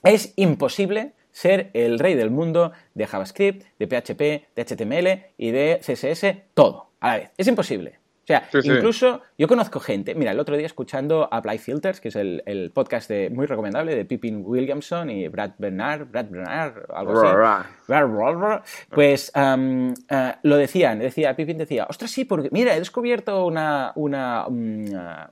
es 0.04 0.34
imposible 0.36 1.14
ser 1.32 1.70
el 1.74 1.98
rey 1.98 2.16
del 2.16 2.30
mundo 2.30 2.74
de 2.94 3.08
JavaScript, 3.08 3.64
de 3.80 3.88
PHP, 3.88 4.54
de 4.54 4.66
HTML 4.66 5.34
y 5.38 5.52
de 5.52 5.80
CSS, 5.80 6.44
todo 6.54 6.90
a 7.00 7.08
la 7.08 7.18
vez. 7.20 7.32
Es 7.38 7.48
imposible. 7.48 8.00
O 8.28 8.34
sea, 8.34 8.50
incluso 8.62 9.22
yo 9.38 9.48
conozco 9.48 9.80
gente, 9.80 10.14
mira, 10.14 10.32
el 10.32 10.40
otro 10.42 10.58
día 10.58 10.66
escuchando 10.66 11.30
Apply 11.32 11.60
Filters, 11.60 12.02
que 12.02 12.10
es 12.10 12.16
el, 12.18 12.72
podcast 12.74 13.08
de, 13.10 13.30
muy 13.30 13.46
recomendable 13.46 13.96
de 13.96 14.04
Pippin 14.04 14.44
Williamson 14.46 15.10
y 15.10 15.30
Brad 15.30 15.52
Bernard, 15.58 16.08
Brad 16.12 16.26
Bernard, 16.30 16.74
algo 16.94 17.22
así. 17.22 17.28
Pues 18.90 19.32
uh, 19.34 19.94
lo 20.44 20.58
decían, 20.58 21.00
decía, 21.00 21.38
Pippin 21.38 21.58
decía, 21.58 21.88
ostras, 21.90 22.12
sí, 22.12 22.26
porque 22.26 22.50
mira, 22.52 22.76
he 22.76 22.80
descubierto 22.80 23.46
una, 23.46 23.94
una, 23.96 24.46
mm, 24.50 24.86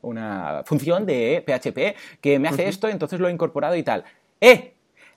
una 0.04 0.62
función 0.64 1.06
de 1.06 1.44
PHP 1.46 2.22
que 2.22 2.40
me 2.40 2.48
hace 2.48 2.70
esto, 2.70 2.88
entonces 2.88 3.20
lo 3.20 3.28
he 3.28 3.32
incorporado 3.34 3.76
y 3.76 3.84
tal. 3.84 4.06
¡Eh! 4.40 4.72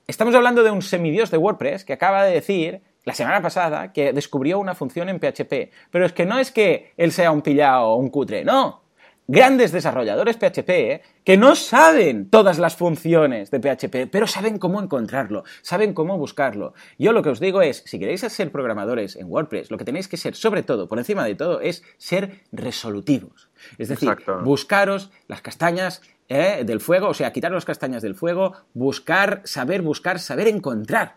Estamos 0.08 0.34
hablando 0.34 0.64
de 0.64 0.72
un 0.72 0.82
semidios 0.82 1.30
de 1.30 1.36
WordPress 1.36 1.84
que 1.84 1.92
acaba 1.92 2.24
de 2.24 2.32
decir 2.32 2.80
la 3.04 3.14
semana 3.14 3.40
pasada 3.40 3.92
que 3.92 4.12
descubrió 4.12 4.58
una 4.58 4.74
función 4.74 5.08
en 5.08 5.18
PHP. 5.18 5.70
Pero 5.90 6.06
es 6.06 6.12
que 6.12 6.26
no 6.26 6.38
es 6.38 6.50
que 6.52 6.92
él 6.96 7.12
sea 7.12 7.30
un 7.30 7.42
pillado 7.42 7.88
o 7.88 7.96
un 7.96 8.10
cutre, 8.10 8.44
no. 8.44 8.82
Grandes 9.30 9.72
desarrolladores 9.72 10.38
PHP 10.38 10.70
¿eh? 10.70 11.02
que 11.22 11.36
no 11.36 11.54
saben 11.54 12.30
todas 12.30 12.58
las 12.58 12.76
funciones 12.76 13.50
de 13.50 13.60
PHP, 13.60 14.10
pero 14.10 14.26
saben 14.26 14.56
cómo 14.58 14.80
encontrarlo, 14.80 15.44
saben 15.60 15.92
cómo 15.92 16.16
buscarlo. 16.16 16.72
Yo 16.98 17.12
lo 17.12 17.22
que 17.22 17.28
os 17.28 17.38
digo 17.38 17.60
es, 17.60 17.82
si 17.84 17.98
queréis 17.98 18.22
ser 18.22 18.50
programadores 18.50 19.16
en 19.16 19.30
WordPress, 19.30 19.70
lo 19.70 19.76
que 19.76 19.84
tenéis 19.84 20.08
que 20.08 20.16
ser, 20.16 20.34
sobre 20.34 20.62
todo, 20.62 20.88
por 20.88 20.98
encima 20.98 21.26
de 21.26 21.34
todo, 21.34 21.60
es 21.60 21.82
ser 21.98 22.40
resolutivos. 22.52 23.50
Es 23.76 23.90
decir, 23.90 24.16
buscaros 24.44 25.10
las 25.26 25.42
castañas 25.42 26.00
¿eh? 26.28 26.62
del 26.64 26.80
fuego, 26.80 27.08
o 27.08 27.14
sea, 27.14 27.30
quitar 27.30 27.52
las 27.52 27.66
castañas 27.66 28.00
del 28.00 28.14
fuego, 28.14 28.54
buscar, 28.72 29.42
saber 29.44 29.82
buscar, 29.82 30.20
saber 30.20 30.48
encontrar. 30.48 31.16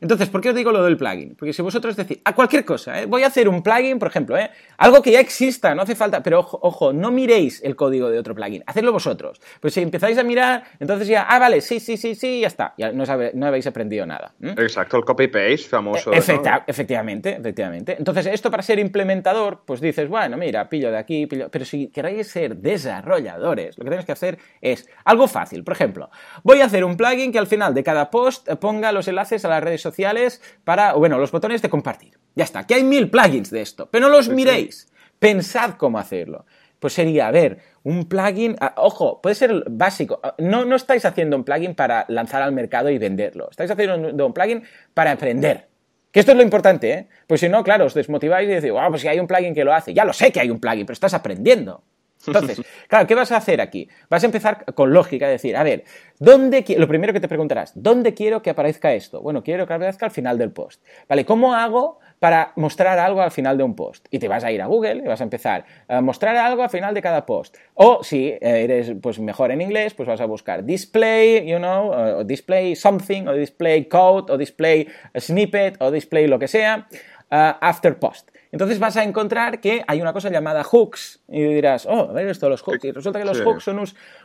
Entonces, 0.00 0.30
¿por 0.30 0.40
qué 0.40 0.48
os 0.48 0.54
digo 0.54 0.72
lo 0.72 0.82
del 0.82 0.96
plugin? 0.96 1.34
Porque 1.36 1.52
si 1.52 1.60
vosotros 1.60 1.94
decís, 1.94 2.18
a 2.24 2.34
cualquier 2.34 2.64
cosa, 2.64 3.02
¿eh? 3.02 3.06
voy 3.06 3.22
a 3.22 3.26
hacer 3.26 3.48
un 3.48 3.62
plugin, 3.62 3.98
por 3.98 4.08
ejemplo, 4.08 4.38
¿eh? 4.38 4.50
algo 4.78 5.02
que 5.02 5.12
ya 5.12 5.20
exista, 5.20 5.74
no 5.74 5.82
hace 5.82 5.94
falta, 5.94 6.22
pero 6.22 6.40
ojo, 6.40 6.92
no 6.92 7.10
miréis 7.10 7.62
el 7.62 7.76
código 7.76 8.08
de 8.08 8.18
otro 8.18 8.34
plugin, 8.34 8.62
hacedlo 8.66 8.92
vosotros. 8.92 9.40
Pues 9.60 9.74
si 9.74 9.82
empezáis 9.82 10.16
a 10.16 10.22
mirar, 10.22 10.64
entonces 10.78 11.06
ya, 11.06 11.26
ah, 11.28 11.38
vale, 11.38 11.60
sí, 11.60 11.80
sí, 11.80 11.98
sí, 11.98 12.14
sí, 12.14 12.40
ya 12.40 12.46
está, 12.46 12.74
ya 12.78 12.92
no, 12.92 13.04
no 13.34 13.46
habéis 13.46 13.66
aprendido 13.66 14.06
nada. 14.06 14.32
Exacto, 14.40 14.96
el 14.96 15.04
copy-paste 15.04 15.68
famoso. 15.68 16.12
E, 16.12 16.18
efectivamente, 16.66 17.36
efectivamente. 17.38 17.96
Entonces, 17.98 18.26
esto 18.26 18.50
para 18.50 18.62
ser 18.62 18.78
implementador, 18.78 19.62
pues 19.66 19.82
dices, 19.82 20.08
bueno, 20.08 20.38
mira, 20.38 20.68
pillo 20.68 20.90
de 20.90 20.96
aquí, 20.96 21.26
pillo... 21.26 21.50
Pero 21.50 21.64
si 21.66 21.88
queréis 21.88 22.28
ser 22.28 22.56
desarrolladores, 22.56 23.76
lo 23.76 23.84
que 23.84 23.90
tenéis 23.90 24.06
que 24.06 24.12
hacer 24.12 24.38
es 24.62 24.88
algo 25.04 25.28
fácil. 25.28 25.62
Por 25.62 25.74
ejemplo, 25.74 26.10
voy 26.42 26.62
a 26.62 26.64
hacer 26.64 26.84
un 26.84 26.96
plugin 26.96 27.32
que 27.32 27.38
al 27.38 27.46
final 27.46 27.74
de 27.74 27.84
cada 27.84 28.10
post 28.10 28.48
ponga 28.54 28.92
los 28.92 29.06
enlaces 29.06 29.44
a 29.44 29.48
las 29.48 29.62
redes 29.62 29.82
sociales 29.82 29.89
sociales 29.90 30.40
para, 30.64 30.94
bueno, 30.94 31.18
los 31.18 31.32
botones 31.32 31.62
de 31.62 31.70
compartir. 31.70 32.18
Ya 32.34 32.44
está, 32.44 32.66
que 32.66 32.74
hay 32.74 32.84
mil 32.84 33.10
plugins 33.10 33.50
de 33.50 33.60
esto, 33.60 33.88
pero 33.90 34.08
no 34.08 34.16
los 34.16 34.28
miréis. 34.28 34.88
Pensad 35.18 35.72
cómo 35.74 35.98
hacerlo. 35.98 36.46
Pues 36.78 36.94
sería, 36.94 37.28
a 37.28 37.30
ver, 37.30 37.58
un 37.82 38.08
plugin, 38.08 38.56
ah, 38.60 38.74
ojo, 38.76 39.20
puede 39.20 39.34
ser 39.34 39.64
básico. 39.68 40.20
Ah, 40.22 40.34
no, 40.38 40.64
no 40.64 40.76
estáis 40.76 41.04
haciendo 41.04 41.36
un 41.36 41.44
plugin 41.44 41.74
para 41.74 42.06
lanzar 42.08 42.40
al 42.42 42.52
mercado 42.52 42.88
y 42.88 42.98
venderlo. 42.98 43.48
Estáis 43.50 43.70
haciendo 43.70 44.26
un, 44.26 44.32
plugin 44.32 44.62
para 44.94 45.12
aprender. 45.12 45.68
Que 46.10 46.20
esto 46.20 46.32
es 46.32 46.38
lo 46.38 46.42
importante, 46.42 46.92
¿eh? 46.92 47.08
Pues 47.26 47.40
si 47.40 47.48
no, 47.48 47.62
claro, 47.62 47.84
os 47.84 47.94
desmotiváis 47.94 48.48
y 48.48 48.52
decís, 48.52 48.70
wow, 48.70 48.88
pues 48.88 49.02
si 49.02 49.08
hay 49.08 49.20
un 49.20 49.26
plugin 49.26 49.54
que 49.54 49.64
lo 49.64 49.74
hace. 49.74 49.92
Ya 49.92 50.04
lo 50.04 50.12
sé 50.12 50.32
que 50.32 50.40
hay 50.40 50.50
un 50.50 50.58
plugin, 50.58 50.86
pero 50.86 50.94
estás 50.94 51.14
aprendiendo. 51.14 51.82
Entonces, 52.26 52.62
claro, 52.88 53.06
¿qué 53.06 53.14
vas 53.14 53.32
a 53.32 53.36
hacer 53.36 53.60
aquí? 53.60 53.88
Vas 54.08 54.22
a 54.22 54.26
empezar 54.26 54.64
con 54.74 54.92
lógica, 54.92 55.28
decir, 55.28 55.56
a 55.56 55.62
ver, 55.62 55.84
¿dónde 56.18 56.64
lo 56.76 56.88
primero 56.88 57.12
que 57.12 57.20
te 57.20 57.28
preguntarás, 57.28 57.72
¿dónde 57.74 58.14
quiero 58.14 58.42
que 58.42 58.50
aparezca 58.50 58.92
esto? 58.92 59.22
Bueno, 59.22 59.42
quiero 59.42 59.66
que 59.66 59.72
aparezca 59.72 60.06
al 60.06 60.12
final 60.12 60.38
del 60.38 60.52
post. 60.52 60.82
¿Vale? 61.08 61.24
¿Cómo 61.24 61.54
hago 61.54 61.98
para 62.18 62.52
mostrar 62.56 62.98
algo 62.98 63.22
al 63.22 63.30
final 63.30 63.56
de 63.56 63.64
un 63.64 63.74
post? 63.74 64.06
Y 64.10 64.18
te 64.18 64.28
vas 64.28 64.44
a 64.44 64.52
ir 64.52 64.60
a 64.60 64.66
Google 64.66 64.96
y 64.96 65.08
vas 65.08 65.20
a 65.20 65.24
empezar 65.24 65.64
a 65.88 66.00
mostrar 66.00 66.36
algo 66.36 66.62
al 66.62 66.70
final 66.70 66.92
de 66.94 67.00
cada 67.00 67.24
post. 67.24 67.56
O 67.74 68.04
si 68.04 68.36
eres 68.40 68.92
pues 69.00 69.18
mejor 69.18 69.50
en 69.50 69.62
inglés, 69.62 69.94
pues 69.94 70.08
vas 70.08 70.20
a 70.20 70.26
buscar 70.26 70.64
display, 70.64 71.46
you 71.46 71.56
know, 71.56 71.90
o 71.90 72.24
display 72.24 72.76
something, 72.76 73.26
o 73.26 73.32
display 73.32 73.86
code, 73.86 74.32
o 74.32 74.36
display 74.36 74.86
snippet, 75.18 75.80
o 75.80 75.90
display 75.90 76.26
lo 76.26 76.38
que 76.38 76.48
sea, 76.48 76.86
after 77.30 77.98
post. 77.98 78.30
Entonces 78.52 78.80
vas 78.80 78.96
a 78.96 79.04
encontrar 79.04 79.60
que 79.60 79.84
hay 79.86 80.02
una 80.02 80.12
cosa 80.12 80.28
llamada 80.28 80.64
hooks 80.64 81.20
y 81.28 81.40
dirás, 81.40 81.86
oh, 81.86 82.10
a 82.10 82.12
ver 82.12 82.26
esto 82.26 82.48
los 82.48 82.62
hooks. 82.62 82.84
Y 82.84 82.90
resulta 82.90 83.20
que 83.20 83.24
los 83.24 83.40
hooks 83.40 83.62
son 83.62 83.80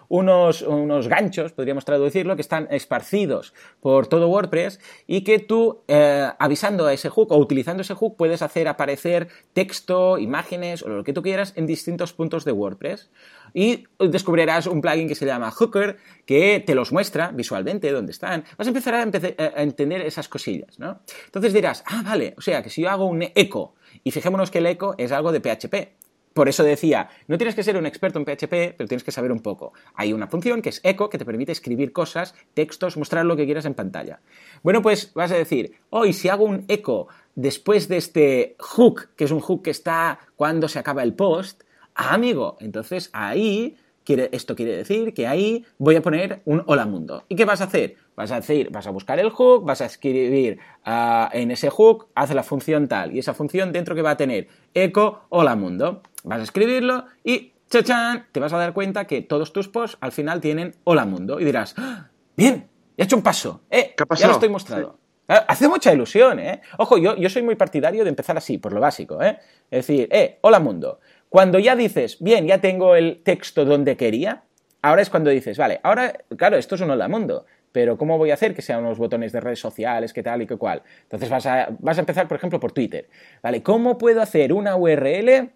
unos, 0.10 0.62
unos, 0.64 1.08
ganchos, 1.08 1.52
podríamos 1.52 1.86
traducirlo, 1.86 2.36
que 2.36 2.42
están 2.42 2.68
esparcidos 2.72 3.54
por 3.82 4.08
todo 4.08 4.28
WordPress 4.28 4.80
y 5.06 5.24
que 5.24 5.38
tú, 5.38 5.84
eh, 5.88 6.28
avisando 6.40 6.88
a 6.88 6.94
ese 6.94 7.10
hook 7.10 7.32
o 7.32 7.38
utilizando 7.38 7.82
ese 7.82 7.94
hook, 7.94 8.18
puedes 8.18 8.42
hacer 8.42 8.68
aparecer 8.68 9.28
texto, 9.54 10.18
imágenes 10.18 10.82
o 10.82 10.90
lo 10.90 11.04
que 11.04 11.14
tú 11.14 11.22
quieras 11.22 11.54
en 11.56 11.68
distintos 11.68 12.14
puntos 12.14 12.46
de 12.46 12.52
WordPress. 12.52 13.12
Y 13.58 13.86
descubrirás 13.98 14.68
un 14.68 14.82
plugin 14.82 15.08
que 15.08 15.16
se 15.16 15.26
llama 15.26 15.50
Hooker 15.50 15.96
que 16.26 16.62
te 16.66 16.76
los 16.76 16.92
muestra 16.92 17.32
visualmente 17.32 17.90
dónde 17.90 18.12
están. 18.12 18.44
Vas 18.58 18.68
a 18.68 18.70
empezar 18.70 18.96
a, 18.96 19.00
a 19.00 19.64
entender 19.64 20.02
esas 20.02 20.28
cosillas, 20.28 20.78
¿no? 20.78 21.00
Entonces 21.28 21.54
dirás, 21.54 21.82
ah, 21.88 22.04
vale, 22.04 22.34
o 22.38 22.42
sea 22.42 22.62
que 22.62 22.70
si 22.70 22.82
yo 22.82 22.90
hago 22.90 23.06
un 23.06 23.24
eco 23.34 23.76
y 24.04 24.12
fijémonos 24.12 24.52
que 24.52 24.58
el 24.58 24.66
eco 24.66 24.96
es 24.98 25.14
algo 25.14 25.32
de 25.32 25.40
PHP. 25.40 26.06
Por 26.34 26.50
eso 26.50 26.66
decía, 26.66 27.08
no 27.30 27.38
tienes 27.38 27.56
que 27.56 27.64
ser 27.64 27.78
un 27.78 27.86
experto 27.86 28.20
en 28.20 28.26
PHP, 28.26 28.76
pero 28.76 28.90
tienes 28.90 29.06
que 29.06 29.14
saber 29.14 29.32
un 29.32 29.40
poco. 29.40 29.72
Hay 29.94 30.12
una 30.12 30.28
función 30.28 30.62
que 30.62 30.68
es 30.68 30.82
echo 30.84 31.10
que 31.10 31.18
te 31.18 31.24
permite 31.24 31.54
escribir 31.54 31.94
cosas, 31.94 32.36
textos, 32.54 32.98
mostrar 32.98 33.26
lo 33.26 33.38
que 33.38 33.46
quieras 33.46 33.64
en 33.64 33.74
pantalla. 33.74 34.20
Bueno, 34.62 34.82
pues 34.82 35.14
vas 35.14 35.32
a 35.32 35.36
decir, 35.36 35.78
hoy 35.92 36.12
si 36.12 36.28
hago 36.28 36.44
un 36.44 36.66
echo 36.68 37.08
después 37.36 37.88
de 37.88 37.96
este 37.96 38.56
hook, 38.60 39.12
que 39.16 39.24
es 39.24 39.32
un 39.32 39.40
hook 39.40 39.64
que 39.64 39.72
está 39.72 40.20
cuando 40.36 40.68
se 40.68 40.78
acaba 40.78 41.04
el 41.04 41.14
post, 41.14 41.64
amigo, 41.96 42.58
entonces 42.60 43.10
ahí 43.14 43.78
esto 44.08 44.56
quiere 44.56 44.78
decir 44.78 45.14
que 45.14 45.28
ahí 45.28 45.66
voy 45.78 45.96
a 45.96 46.02
poner 46.02 46.42
un 46.46 46.64
hola 46.68 46.86
mundo. 46.86 47.24
¿Y 47.28 47.36
qué 47.36 47.46
vas 47.46 47.62
a 47.62 47.66
hacer? 47.66 47.96
Vas 48.16 48.32
a 48.32 48.36
decir, 48.36 48.70
vas 48.72 48.88
a 48.88 48.92
buscar 48.92 49.20
el 49.20 49.30
hook, 49.30 49.66
vas 49.66 49.82
a 49.82 49.86
escribir 49.86 50.60
ah, 50.86 51.30
en 51.34 51.52
ese 51.52 51.70
hook, 51.70 52.08
hace 52.16 52.34
la 52.34 52.44
función 52.44 52.88
tal, 52.88 53.16
y 53.16 53.20
esa 53.20 53.34
función 53.34 53.72
dentro 53.72 53.96
que 53.96 54.02
va 54.02 54.12
a 54.12 54.18
tener 54.18 54.48
eco 54.74 55.26
hola 55.30 55.56
mundo. 55.56 56.02
Vas 56.24 56.40
a 56.40 56.44
escribirlo 56.44 57.06
y 57.24 57.54
¡chachán! 57.70 58.28
te 58.32 58.40
vas 58.40 58.54
a 58.54 58.58
dar 58.58 58.74
cuenta 58.74 59.06
que 59.06 59.22
todos 59.22 59.54
tus 59.54 59.68
posts 59.68 59.98
al 60.02 60.12
final 60.12 60.40
tienen 60.40 60.76
hola 60.84 61.06
mundo. 61.06 61.40
Y 61.40 61.46
dirás, 61.46 61.74
¡Ah! 61.78 62.10
bien, 62.38 62.68
he 62.98 63.04
hecho 63.04 63.16
un 63.16 63.24
paso, 63.24 63.62
¿eh? 63.70 63.96
Ya 64.18 64.28
lo 64.28 64.34
estoy 64.34 64.50
mostrando. 64.50 65.00
Ah, 65.28 65.44
hace 65.48 65.68
mucha 65.68 65.92
ilusión, 65.92 66.40
¿eh? 66.40 66.62
Ojo, 66.78 67.00
yo, 67.00 67.16
yo 67.16 67.30
soy 67.32 67.42
muy 67.42 67.56
partidario 67.56 68.04
de 68.04 68.10
empezar 68.10 68.38
así, 68.38 68.60
por 68.60 68.72
lo 68.72 68.80
básico, 68.80 69.24
¿eh? 69.24 69.40
Es 69.72 69.88
decir, 69.88 70.08
eh, 70.12 70.38
hola 70.42 70.60
mundo. 70.60 71.00
Cuando 71.36 71.60
ya 71.60 71.76
dices, 71.76 72.16
bien, 72.22 72.48
ya 72.48 72.62
tengo 72.62 72.96
el 72.96 73.22
texto 73.22 73.66
donde 73.66 73.98
quería, 73.98 74.44
ahora 74.82 75.02
es 75.02 75.10
cuando 75.10 75.30
dices, 75.32 75.58
vale, 75.58 75.82
ahora, 75.84 76.14
claro, 76.38 76.56
esto 76.56 76.76
es 76.76 76.82
un 76.82 76.92
hola 76.92 77.10
mundo, 77.10 77.46
pero 77.74 77.98
¿cómo 77.98 78.18
voy 78.18 78.32
a 78.32 78.36
hacer 78.36 78.56
que 78.56 78.62
sean 78.62 78.80
unos 78.80 78.98
botones 78.98 79.34
de 79.34 79.42
redes 79.42 79.60
sociales, 79.60 80.14
qué 80.14 80.24
tal 80.24 80.44
y 80.44 80.48
qué 80.48 80.56
cual? 80.56 80.82
Entonces 81.02 81.30
vas 81.30 81.46
a, 81.46 81.76
vas 81.80 81.98
a 81.98 82.00
empezar, 82.00 82.30
por 82.30 82.38
ejemplo, 82.38 82.62
por 82.62 82.72
Twitter. 82.72 83.10
¿Vale? 83.44 83.62
¿Cómo 83.64 83.98
puedo 83.98 84.22
hacer 84.22 84.54
una 84.54 84.78
URL 84.78 85.50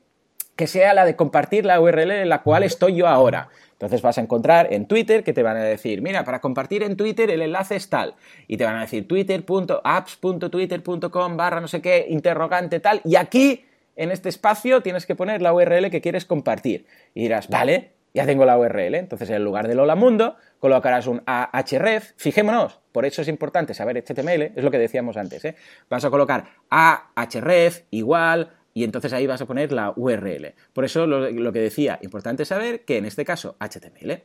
que 0.58 0.68
sea 0.68 0.94
la 0.94 1.06
de 1.06 1.16
compartir 1.16 1.64
la 1.64 1.80
URL 1.80 2.12
en 2.12 2.28
la 2.28 2.44
cual 2.44 2.64
estoy 2.64 2.96
yo 2.96 3.08
ahora? 3.08 3.48
Entonces 3.72 4.02
vas 4.02 4.18
a 4.18 4.22
encontrar 4.22 4.74
en 4.74 4.86
Twitter 4.86 5.24
que 5.24 5.32
te 5.32 5.44
van 5.44 5.56
a 5.56 5.64
decir, 5.64 6.02
mira, 6.02 6.26
para 6.26 6.42
compartir 6.42 6.84
en 6.84 6.98
Twitter 6.98 7.32
el 7.32 7.42
enlace 7.42 7.78
es 7.78 7.90
tal. 7.90 8.16
Y 8.50 8.58
te 8.58 8.66
van 8.66 8.76
a 8.76 8.82
decir 8.82 9.08
twitter.apps.twitter.com 9.08 11.38
barra 11.38 11.62
no 11.62 11.70
sé 11.70 11.82
qué, 11.82 12.06
interrogante 12.10 12.82
tal. 12.82 13.00
Y 13.06 13.16
aquí 13.16 13.64
en 14.00 14.12
este 14.12 14.30
espacio 14.30 14.82
tienes 14.82 15.06
que 15.06 15.14
poner 15.14 15.42
la 15.42 15.54
URL 15.54 15.92
que 15.92 16.00
quieres 16.00 16.24
compartir. 16.26 16.86
Y 17.14 17.24
dirás, 17.24 17.50
vale, 17.50 17.92
ya 18.14 18.26
tengo 18.26 18.46
la 18.46 18.58
URL. 18.58 18.96
Entonces, 18.96 19.30
en 19.30 19.44
lugar 19.44 19.68
del 19.68 19.80
hola 19.80 19.96
mundo, 19.96 20.38
colocarás 20.60 21.06
un 21.06 21.22
ahref. 21.26 22.14
Fijémonos, 22.16 22.80
por 22.94 23.06
eso 23.06 23.22
es 23.22 23.28
importante 23.28 23.74
saber 23.74 24.02
HTML, 24.02 24.54
es 24.56 24.64
lo 24.64 24.72
que 24.72 24.80
decíamos 24.80 25.18
antes. 25.18 25.44
¿eh? 25.44 25.56
Vas 25.90 26.06
a 26.06 26.10
colocar 26.10 26.46
ahref 26.70 27.82
igual, 27.92 28.54
y 28.74 28.86
entonces 28.86 29.12
ahí 29.12 29.28
vas 29.28 29.42
a 29.42 29.46
poner 29.46 29.74
la 29.74 29.92
URL. 29.94 30.54
Por 30.72 30.86
eso 30.86 31.06
lo, 31.06 31.52
que 31.52 31.60
decía, 31.60 32.00
importante 32.02 32.46
saber 32.46 32.86
que 32.86 32.98
en 32.98 33.06
este 33.06 33.26
caso 33.26 33.58
HTML. 33.60 34.24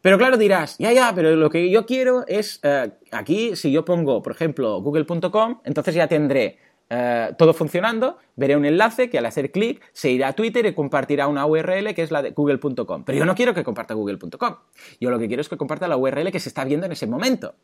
Pero 0.00 0.18
claro, 0.18 0.36
dirás, 0.36 0.76
ya, 0.78 0.92
ya, 0.92 1.12
pero 1.14 1.34
lo 1.34 1.50
que 1.50 1.70
yo 1.70 1.86
quiero 1.86 2.24
es, 2.28 2.60
eh, 2.62 2.92
aquí, 3.10 3.56
si 3.56 3.72
yo 3.72 3.84
pongo, 3.84 4.22
por 4.22 4.32
ejemplo, 4.32 4.80
google.com, 4.80 5.60
entonces 5.64 5.94
ya 5.94 6.06
tendré 6.06 6.58
eh, 6.94 7.32
todo 7.38 7.54
funcionando, 7.54 8.18
veré 8.36 8.54
un 8.54 8.66
enlace 8.66 9.08
que 9.08 9.16
al 9.16 9.24
hacer 9.24 9.50
clic 9.50 9.82
se 9.94 10.10
irá 10.10 10.28
a 10.28 10.32
Twitter 10.34 10.66
y 10.66 10.74
compartirá 10.74 11.26
una 11.26 11.46
URL 11.46 11.94
que 11.94 12.02
es 12.02 12.10
la 12.10 12.20
de 12.20 12.32
google.com. 12.32 13.04
Pero 13.04 13.18
yo 13.18 13.24
no 13.24 13.34
quiero 13.34 13.54
que 13.54 13.64
comparta 13.64 13.94
google.com. 13.94 14.56
Yo 15.00 15.10
lo 15.10 15.18
que 15.18 15.26
quiero 15.26 15.40
es 15.40 15.48
que 15.48 15.56
comparta 15.56 15.88
la 15.88 15.96
URL 15.96 16.30
que 16.30 16.38
se 16.38 16.50
está 16.50 16.64
viendo 16.64 16.84
en 16.84 16.92
ese 16.92 17.06
momento. 17.06 17.54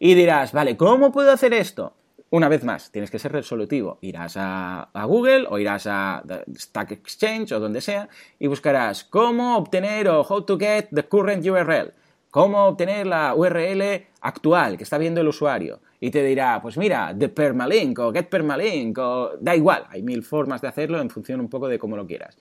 Y 0.00 0.14
dirás, 0.14 0.50
vale, 0.50 0.76
¿cómo 0.76 1.12
puedo 1.12 1.30
hacer 1.30 1.54
esto? 1.54 1.94
Una 2.30 2.48
vez 2.48 2.64
más, 2.64 2.90
tienes 2.90 3.12
que 3.12 3.20
ser 3.20 3.30
resolutivo. 3.30 3.98
Irás 4.00 4.36
a, 4.36 4.90
a, 4.92 5.04
Google 5.04 5.46
o 5.48 5.60
irás 5.60 5.86
a 5.86 6.24
Stack 6.52 6.90
Exchange 6.90 7.52
o 7.52 7.60
donde 7.60 7.80
sea 7.80 8.08
y 8.40 8.48
buscarás 8.48 9.04
cómo 9.04 9.58
obtener 9.58 10.08
o 10.08 10.22
how 10.22 10.42
to 10.42 10.58
get 10.58 10.88
the 10.92 11.04
current 11.04 11.46
URL. 11.46 11.92
Cómo 12.32 12.64
obtener 12.64 13.06
la 13.06 13.32
URL 13.36 14.08
actual 14.22 14.76
que 14.76 14.82
está 14.82 14.98
viendo 14.98 15.20
el 15.20 15.28
usuario 15.28 15.80
y 16.04 16.10
te 16.10 16.24
dirá, 16.24 16.60
pues 16.60 16.76
mira, 16.76 17.14
de 17.14 17.28
permalink 17.28 17.96
o 18.00 18.12
get 18.12 18.28
permalink 18.28 18.98
o 18.98 19.38
da 19.40 19.54
igual, 19.54 19.84
hay 19.88 20.02
mil 20.02 20.24
formas 20.24 20.60
de 20.60 20.66
hacerlo 20.66 21.00
en 21.00 21.08
función 21.08 21.38
un 21.38 21.48
poco 21.48 21.68
de 21.68 21.78
cómo 21.78 21.96
lo 21.96 22.08
quieras. 22.08 22.36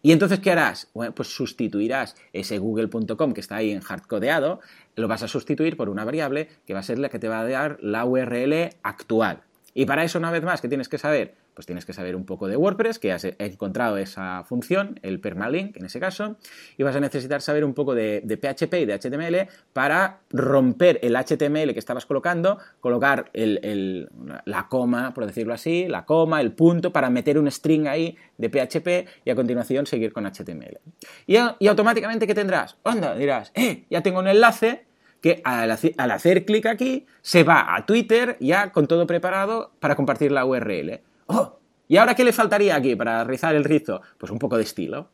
¿Y 0.00 0.12
entonces 0.12 0.38
qué 0.38 0.52
harás? 0.52 0.88
Bueno, 0.94 1.12
pues 1.12 1.26
sustituirás 1.26 2.14
ese 2.32 2.58
google.com 2.58 3.32
que 3.32 3.40
está 3.40 3.56
ahí 3.56 3.72
en 3.72 3.80
hardcodeado, 3.80 4.60
lo 4.94 5.08
vas 5.08 5.24
a 5.24 5.28
sustituir 5.28 5.76
por 5.76 5.88
una 5.88 6.04
variable 6.04 6.50
que 6.64 6.72
va 6.72 6.78
a 6.78 6.84
ser 6.84 7.00
la 7.00 7.08
que 7.08 7.18
te 7.18 7.26
va 7.26 7.40
a 7.40 7.48
dar 7.48 7.78
la 7.82 8.04
URL 8.04 8.76
actual. 8.84 9.40
Y 9.74 9.86
para 9.86 10.04
eso, 10.04 10.20
una 10.20 10.30
vez 10.30 10.44
más, 10.44 10.60
¿qué 10.60 10.68
tienes 10.68 10.88
que 10.88 10.98
saber? 10.98 11.34
Pues 11.54 11.66
tienes 11.66 11.84
que 11.84 11.92
saber 11.92 12.16
un 12.16 12.24
poco 12.24 12.48
de 12.48 12.56
WordPress, 12.56 12.98
que 12.98 13.12
has 13.12 13.24
encontrado 13.38 13.96
esa 13.98 14.44
función, 14.44 14.98
el 15.02 15.20
permalink 15.20 15.76
en 15.76 15.84
ese 15.84 16.00
caso, 16.00 16.36
y 16.76 16.82
vas 16.82 16.96
a 16.96 17.00
necesitar 17.00 17.42
saber 17.42 17.64
un 17.64 17.74
poco 17.74 17.94
de, 17.94 18.22
PHP 18.22 18.74
y 18.74 18.86
de 18.86 18.98
HTML 18.98 19.48
para 19.72 20.20
romper 20.30 20.98
el 21.02 21.16
HTML 21.16 21.72
que 21.72 21.78
estabas 21.78 22.06
colocando, 22.06 22.58
colocar 22.80 23.30
la 23.32 24.68
coma, 24.68 25.12
por 25.14 25.26
decirlo 25.26 25.54
así, 25.54 25.86
la 25.88 26.04
coma, 26.04 26.40
el 26.40 26.52
punto, 26.52 26.92
para 26.92 27.10
meter 27.10 27.38
un 27.38 27.50
string 27.50 27.86
ahí 27.86 28.16
de 28.38 28.48
PHP 28.48 29.08
y 29.24 29.30
a 29.30 29.34
continuación 29.34 29.86
seguir 29.86 30.12
con 30.12 30.24
HTML. 30.24 30.78
Y, 31.26 31.36
y 31.58 31.66
automáticamente, 31.68 32.26
¿qué 32.26 32.34
tendrás? 32.34 32.76
Onda, 32.82 33.14
dirás, 33.14 33.52
eh, 33.54 33.84
ya 33.90 34.02
tengo 34.02 34.20
un 34.20 34.28
enlace 34.28 34.84
que 35.20 35.42
al, 35.44 35.70
hacer 35.70 36.44
clic 36.44 36.66
aquí 36.66 37.06
se 37.22 37.44
va 37.44 37.74
a 37.74 37.86
Twitter 37.86 38.36
ya 38.40 38.72
con 38.72 38.86
todo 38.86 39.06
preparado 39.06 39.72
para 39.80 39.96
compartir 39.96 40.32
la 40.32 40.44
URL. 40.44 41.00
¡Oh! 41.30 41.58
¿Y 41.88 41.96
ahora 41.96 42.14
qué 42.14 42.24
le 42.24 42.32
faltaría 42.32 42.76
aquí 42.76 42.96
para 42.96 43.24
rizar 43.24 43.54
el 43.54 43.64
rizo? 43.64 44.00
Pues 44.18 44.30
un 44.30 44.38
poco 44.38 44.56
de 44.56 44.64
estilo. 44.64 45.08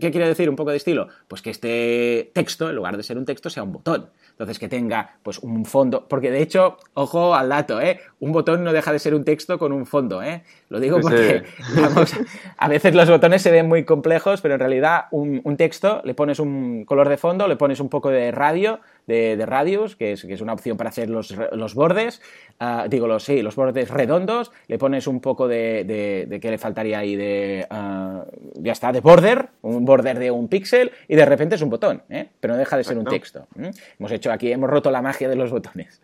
¿Qué 0.00 0.10
quiere 0.10 0.26
decir 0.26 0.48
un 0.48 0.56
poco 0.56 0.70
de 0.70 0.78
estilo? 0.78 1.08
Pues 1.28 1.42
que 1.42 1.50
este 1.50 2.30
texto, 2.32 2.70
en 2.70 2.76
lugar 2.76 2.96
de 2.96 3.02
ser 3.02 3.18
un 3.18 3.26
texto, 3.26 3.50
sea 3.50 3.62
un 3.62 3.72
botón. 3.72 4.08
Entonces 4.30 4.58
que 4.58 4.68
tenga 4.68 5.18
pues 5.22 5.38
un 5.38 5.66
fondo, 5.66 6.08
porque 6.08 6.30
de 6.30 6.40
hecho, 6.40 6.78
ojo 6.94 7.34
al 7.34 7.50
dato, 7.50 7.80
¿eh? 7.80 8.00
Un 8.20 8.32
botón 8.32 8.64
no 8.64 8.72
deja 8.72 8.90
de 8.92 8.98
ser 8.98 9.14
un 9.14 9.24
texto 9.24 9.58
con 9.58 9.72
un 9.72 9.84
fondo, 9.84 10.22
¿eh? 10.22 10.42
Lo 10.70 10.80
digo 10.80 11.00
porque 11.00 11.42
a 12.56 12.68
veces 12.68 12.94
los 12.94 13.10
botones 13.10 13.42
se 13.42 13.50
ven 13.50 13.68
muy 13.68 13.84
complejos, 13.84 14.40
pero 14.40 14.54
en 14.54 14.60
realidad 14.60 15.04
un, 15.10 15.42
texto, 15.56 16.00
le 16.04 16.14
pones 16.14 16.38
un 16.38 16.84
color 16.86 17.10
de 17.10 17.18
fondo, 17.18 17.46
le 17.46 17.56
pones 17.56 17.78
un 17.78 17.90
poco 17.90 18.08
de 18.08 18.30
radio, 18.30 18.80
de, 19.06 19.44
radius, 19.46 19.96
que 19.96 20.12
es, 20.12 20.22
que 20.22 20.34
es, 20.34 20.40
una 20.40 20.52
opción 20.52 20.76
para 20.76 20.90
hacer 20.90 21.10
los, 21.10 21.34
los 21.52 21.74
bordes, 21.74 22.20
uh, 22.60 22.88
digo, 22.88 23.06
los, 23.06 23.24
sí, 23.24 23.42
los 23.42 23.56
bordes 23.56 23.90
redondos, 23.90 24.52
le 24.68 24.78
pones 24.78 25.06
un 25.06 25.20
poco 25.20 25.48
de, 25.48 25.84
de, 25.84 26.26
de 26.28 26.40
¿qué 26.40 26.50
le 26.50 26.58
faltaría 26.58 26.98
ahí? 26.98 27.16
De, 27.16 27.66
uh, 27.70 28.62
ya 28.62 28.72
está, 28.72 28.92
de 28.92 29.00
border, 29.00 29.48
un 29.62 29.84
border 29.84 30.18
de 30.18 30.30
un 30.30 30.48
píxel, 30.48 30.92
y 31.08 31.16
de 31.16 31.24
repente 31.24 31.56
es 31.56 31.62
un 31.62 31.70
botón, 31.70 32.02
¿eh? 32.08 32.28
pero 32.40 32.54
no 32.54 32.58
deja 32.58 32.76
de 32.76 32.84
ser 32.84 32.98
un 32.98 33.04
texto. 33.04 33.46
¿eh? 33.58 33.70
Hemos 33.98 34.12
hecho 34.12 34.32
aquí, 34.32 34.52
hemos 34.52 34.70
roto 34.70 34.90
la 34.90 35.02
magia 35.02 35.28
de 35.28 35.36
los 35.36 35.50
botones. 35.50 36.00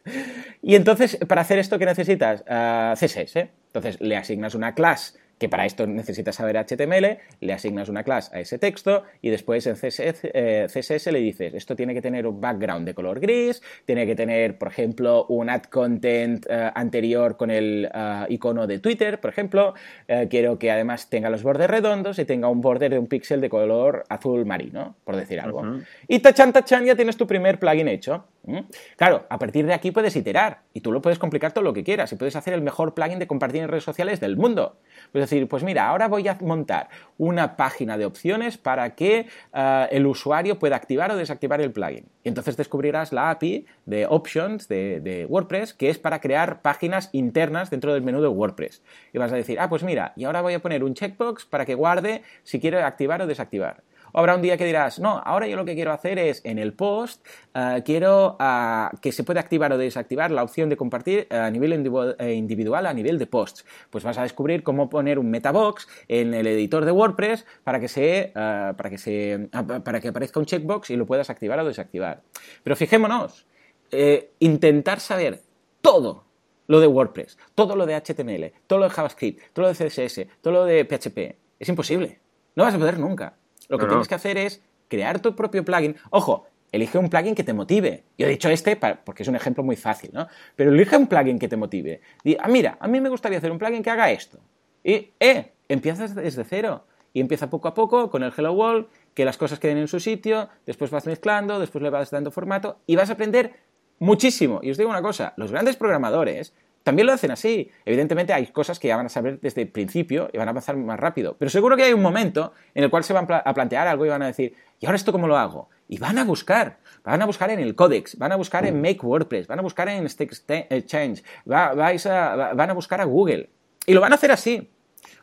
Y 0.62 0.74
entonces, 0.74 1.18
para 1.28 1.42
hacer 1.42 1.58
esto, 1.58 1.78
¿qué 1.78 1.87
necesitas? 1.87 2.42
Uh, 2.42 2.94
CSS. 2.94 3.48
Entonces, 3.68 4.00
le 4.00 4.16
asignas 4.16 4.54
una 4.54 4.74
clase 4.74 5.18
que 5.38 5.48
para 5.48 5.64
esto 5.64 5.87
necesitas 5.87 6.37
saber 6.37 6.57
HTML, 6.57 7.18
le 7.40 7.53
asignas 7.53 7.88
una 7.88 8.03
clase 8.03 8.37
a 8.37 8.40
ese 8.40 8.59
texto 8.59 9.05
y 9.22 9.31
después 9.31 9.66
en 9.66 9.74
CSS, 9.74 10.20
eh, 10.24 11.12
le 11.12 11.18
dices, 11.20 11.55
esto 11.55 11.77
tiene 11.77 11.94
que 11.94 12.03
tener 12.03 12.27
un 12.27 12.40
background 12.40 12.87
de 12.87 12.94
color 12.94 13.20
gris, 13.20 13.62
tiene 13.85 14.07
que 14.07 14.14
tener, 14.14 14.59
por 14.59 14.68
ejemplo, 14.68 15.27
un 15.29 15.51
add 15.51 15.64
content 15.64 16.46
eh, 16.48 16.70
anterior 16.74 17.37
con 17.37 17.51
el 17.51 17.88
uh, 17.94 18.31
icono 18.33 18.66
de 18.66 18.79
Twitter, 18.79 19.20
por 19.20 19.31
ejemplo, 19.31 19.74
eh, 20.07 20.27
quiero 20.29 20.59
que 20.59 20.70
además 20.70 21.09
tenga 21.09 21.31
los 21.31 21.42
bordes 21.42 21.68
redondos 21.68 22.18
y 22.18 22.24
tenga 22.24 22.48
un 22.48 22.61
border 22.61 22.90
de 22.92 22.98
un 22.98 23.07
píxel 23.07 23.40
de 23.40 23.48
color 23.48 24.05
azul 24.09 24.44
marino, 24.44 24.96
por 25.05 25.16
decir 25.16 25.40
algo. 25.40 25.61
Uh 25.61 25.64
-huh. 25.64 25.87
Y 26.09 26.18
tachan, 26.20 26.53
tachan, 26.53 26.85
ya 26.85 26.96
tienes 26.96 27.16
tu 27.16 27.27
primer 27.27 27.59
plugin 27.59 27.88
hecho. 27.88 28.24
¿Mm? 28.48 28.61
Claro, 28.96 29.27
a 29.29 29.38
partir 29.38 29.66
de 29.66 29.74
aquí 29.74 29.90
puedes 29.90 30.16
iterar 30.16 30.62
y 30.72 30.81
tú 30.81 30.90
lo 30.90 31.03
puedes 31.03 31.18
complicar 31.18 31.53
todo 31.53 31.62
lo 31.64 31.74
que 31.74 31.85
quieras 31.85 32.11
y 32.12 32.16
puedes 32.16 32.35
hacer 32.35 32.55
el 32.55 32.62
mejor 32.62 32.94
plugin 32.94 33.18
de 33.18 33.27
compartir 33.27 33.61
en 33.62 33.68
redes 33.68 33.85
sociales 33.85 34.20
del 34.20 34.38
mundo. 34.38 34.79
Puedes 35.12 35.28
decir, 35.29 35.49
pues 35.49 35.62
mira, 35.62 35.88
ahora 35.88 36.09
voy 36.09 36.27
a 36.29 36.37
montar 36.41 36.88
una 37.17 37.57
página 37.57 37.99
de 37.99 38.07
opciones 38.07 38.59
para 38.59 38.95
que 38.95 39.27
uh, 39.53 39.87
el 39.91 40.07
usuario 40.07 40.59
pueda 40.59 40.77
activar 40.77 41.11
o 41.11 41.17
desactivar 41.17 41.61
el 41.61 41.73
plugin. 41.73 42.07
Y 42.23 42.29
entonces 42.29 42.57
descubrirás 42.57 43.12
la 43.12 43.31
API 43.31 43.67
de 43.87 44.07
Options 44.07 44.69
de, 44.69 45.01
de 45.01 45.27
WordPress 45.27 45.75
que 45.75 45.91
es 45.91 45.99
para 45.99 46.21
crear 46.21 46.62
páginas 46.62 47.11
internas 47.12 47.71
dentro 47.71 47.93
del 47.93 48.03
menú 48.03 48.21
de 48.21 48.29
WordPress. 48.29 48.83
Y 49.12 49.19
vas 49.19 49.33
a 49.33 49.37
decir, 49.37 49.59
ah, 49.61 49.69
pues 49.69 49.83
mira, 49.83 50.12
y 50.17 50.25
ahora 50.25 50.43
voy 50.43 50.55
a 50.55 50.61
poner 50.61 50.85
un 50.85 50.95
checkbox 50.95 51.47
para 51.47 51.64
que 51.64 51.75
guarde 51.75 52.23
si 52.43 52.61
quiero 52.61 52.85
activar 52.85 53.23
o 53.23 53.27
desactivar. 53.27 53.83
O 54.12 54.18
habrá 54.18 54.35
un 54.35 54.42
día 54.42 54.57
que 54.57 54.64
dirás, 54.64 54.99
no, 54.99 55.21
ahora 55.25 55.47
yo 55.47 55.57
lo 55.57 55.64
que 55.64 55.75
quiero 55.75 55.92
hacer 55.92 56.18
es 56.18 56.40
en 56.44 56.59
el 56.59 56.73
post, 56.73 57.27
uh, 57.55 57.83
quiero 57.85 58.37
uh, 58.40 58.97
que 59.01 59.12
se 59.12 59.25
pueda 59.25 59.40
activar 59.40 59.73
o 59.73 59.79
desactivar 59.79 60.31
la 60.31 60.42
opción 60.42 60.68
de 60.68 60.77
compartir 60.77 61.27
a 61.31 61.51
nivel 61.51 61.73
individual, 61.73 62.87
a 62.87 62.94
nivel 62.94 63.18
de 63.18 63.27
posts. 63.27 63.64
Pues 63.90 64.05
vas 64.05 64.18
a 64.18 64.23
descubrir 64.23 64.62
cómo 64.62 64.88
poner 64.88 65.18
un 65.18 65.31
metabox 65.31 65.88
en 66.09 66.35
el 66.35 66.47
editor 66.47 66.85
de 66.85 66.92
WordPress 66.92 67.47
para 67.64 67.81
que, 67.81 67.88
se, 67.88 68.33
uh, 68.35 68.75
para 68.77 68.90
que, 68.90 68.99
se, 68.99 69.49
para 69.85 70.01
que 70.01 70.09
aparezca 70.09 70.40
un 70.40 70.47
checkbox 70.47 70.90
y 70.90 70.97
lo 70.97 71.07
puedas 71.07 71.31
activar 71.31 71.59
o 71.61 71.64
desactivar. 71.64 72.23
Pero 72.62 72.77
fijémonos, 72.77 73.47
eh, 73.90 74.33
intentar 74.40 75.01
saber 75.01 75.42
todo 75.81 76.25
lo 76.66 76.81
de 76.81 76.87
WordPress, 76.87 77.38
todo 77.55 77.75
lo 77.75 77.87
de 77.87 77.94
HTML, 77.94 78.53
todo 78.66 78.81
lo 78.81 78.85
de 78.85 78.90
JavaScript, 78.90 79.42
todo 79.55 79.66
lo 79.66 79.73
de 79.73 79.75
CSS, 79.75 80.27
todo 80.42 80.53
lo 80.53 80.64
de 80.64 80.85
PHP, 80.85 81.38
es 81.59 81.68
imposible. 81.68 82.21
No 82.55 82.64
vas 82.64 82.75
a 82.75 82.79
poder 82.79 82.99
nunca. 82.99 83.38
Lo 83.68 83.78
que 83.78 83.85
no, 83.85 83.90
tienes 83.90 84.09
que 84.09 84.14
hacer 84.14 84.37
es 84.38 84.62
crear 84.88 85.20
tu 85.20 85.35
propio 85.35 85.64
plugin. 85.64 85.96
Ojo, 86.11 86.46
elige 86.72 86.98
un 86.98 87.09
plugin 87.09 87.35
que 87.35 87.44
te 87.44 87.52
motive. 87.52 88.04
Yo 88.16 88.26
he 88.26 88.31
dicho 88.31 88.48
este 88.48 88.76
porque 88.76 89.22
es 89.22 89.28
un 89.28 89.37
ejemplo 89.37 89.62
muy 89.62 89.76
fácil, 89.76 90.11
¿no? 90.12 90.26
Pero 90.57 90.72
elige 90.72 90.96
un 90.96 91.07
plugin 91.07 91.38
que 91.38 91.48
te 91.48 91.57
motive. 91.57 92.00
Y, 92.24 92.37
ah, 92.40 92.48
mira, 92.48 92.76
a 92.81 92.88
mí 92.88 93.00
me 93.00 93.09
gustaría 93.09 93.38
hacer 93.38 93.50
un 93.50 93.59
plugin 93.59 93.83
que 93.83 93.90
haga 93.90 94.11
esto. 94.11 94.38
Y, 94.83 95.12
eh, 95.20 95.52
empiezas 95.68 96.14
desde 96.14 96.44
cero. 96.44 96.85
Y 97.12 97.20
empieza 97.20 97.48
poco 97.48 97.68
a 97.68 97.74
poco 97.74 98.11
con 98.11 98.22
el 98.22 98.33
Hello 98.37 98.52
World, 98.52 98.87
que 99.14 99.24
las 99.24 99.38
cosas 99.38 99.59
queden 99.59 99.78
en 99.78 99.88
su 99.88 99.98
sitio, 99.98 100.48
después 100.66 100.90
vas 100.90 101.07
mezclando, 101.07 101.59
después 101.59 101.83
le 101.83 101.90
vas 101.90 102.11
dando 102.11 102.31
formato 102.31 102.81
y 102.87 102.96
vas 102.96 103.09
a 103.11 103.14
aprender 103.14 103.54
muchísimo. 103.98 104.61
Y 104.62 104.70
os 104.70 104.76
digo 104.76 104.90
una 104.90 105.02
cosa, 105.02 105.33
los 105.37 105.50
grandes 105.50 105.76
programadores 105.76 106.54
también 106.83 107.07
lo 107.07 107.12
hacen 107.12 107.31
así. 107.31 107.71
Evidentemente 107.85 108.33
hay 108.33 108.47
cosas 108.47 108.79
que 108.79 108.88
ya 108.88 108.97
van 108.97 109.07
a 109.07 109.11
saber 109.11 109.41
desde 109.41 109.62
el 109.62 109.69
principio 109.69 110.31
y 110.33 110.38
van 110.38 110.49
a 110.49 110.55
pasar 110.55 110.77
más 110.77 110.99
rápido. 110.99 111.37
Pero 111.38 111.51
seguro 111.51 111.77
que 111.77 111.85
hay 111.85 111.93
un 111.93 112.03
momento 112.03 112.53
en 112.75 112.85
el 112.85 112.91
cual 112.91 113.05
se 113.05 113.12
van 113.12 113.27
a 113.29 113.55
plantear 113.55 113.87
algo 113.87 114.07
y 114.07 114.09
van 114.09 114.23
a 114.23 114.27
decir, 114.27 114.55
¿y 114.81 114.87
ahora 114.87 114.97
esto 114.97 115.12
cómo 115.12 115.29
lo 115.29 115.37
hago? 115.37 115.69
Y 115.88 115.99
van 115.99 116.19
a 116.19 116.25
buscar. 116.25 116.79
Van 117.05 117.23
a 117.23 117.27
buscar 117.27 117.51
en 117.51 117.61
el 117.61 117.75
Codex, 117.75 118.19
van 118.19 118.33
a 118.33 118.37
buscar 118.37 118.67
en 118.67 118.81
Make 118.81 119.01
WordPress, 119.03 119.47
van 119.47 119.59
a 119.59 119.62
buscar 119.62 119.88
en 119.88 120.09
Stack 120.09 120.85
Change, 120.87 121.23
va, 121.51 121.75
vais 121.75 122.05
a, 122.07 122.55
van 122.55 122.71
a 122.71 122.75
buscar 122.75 123.01
a 123.01 123.05
Google. 123.05 123.51
Y 123.87 123.95
lo 123.95 124.01
van 124.01 124.12
a 124.12 124.17
hacer 124.17 124.31
así. 124.31 124.71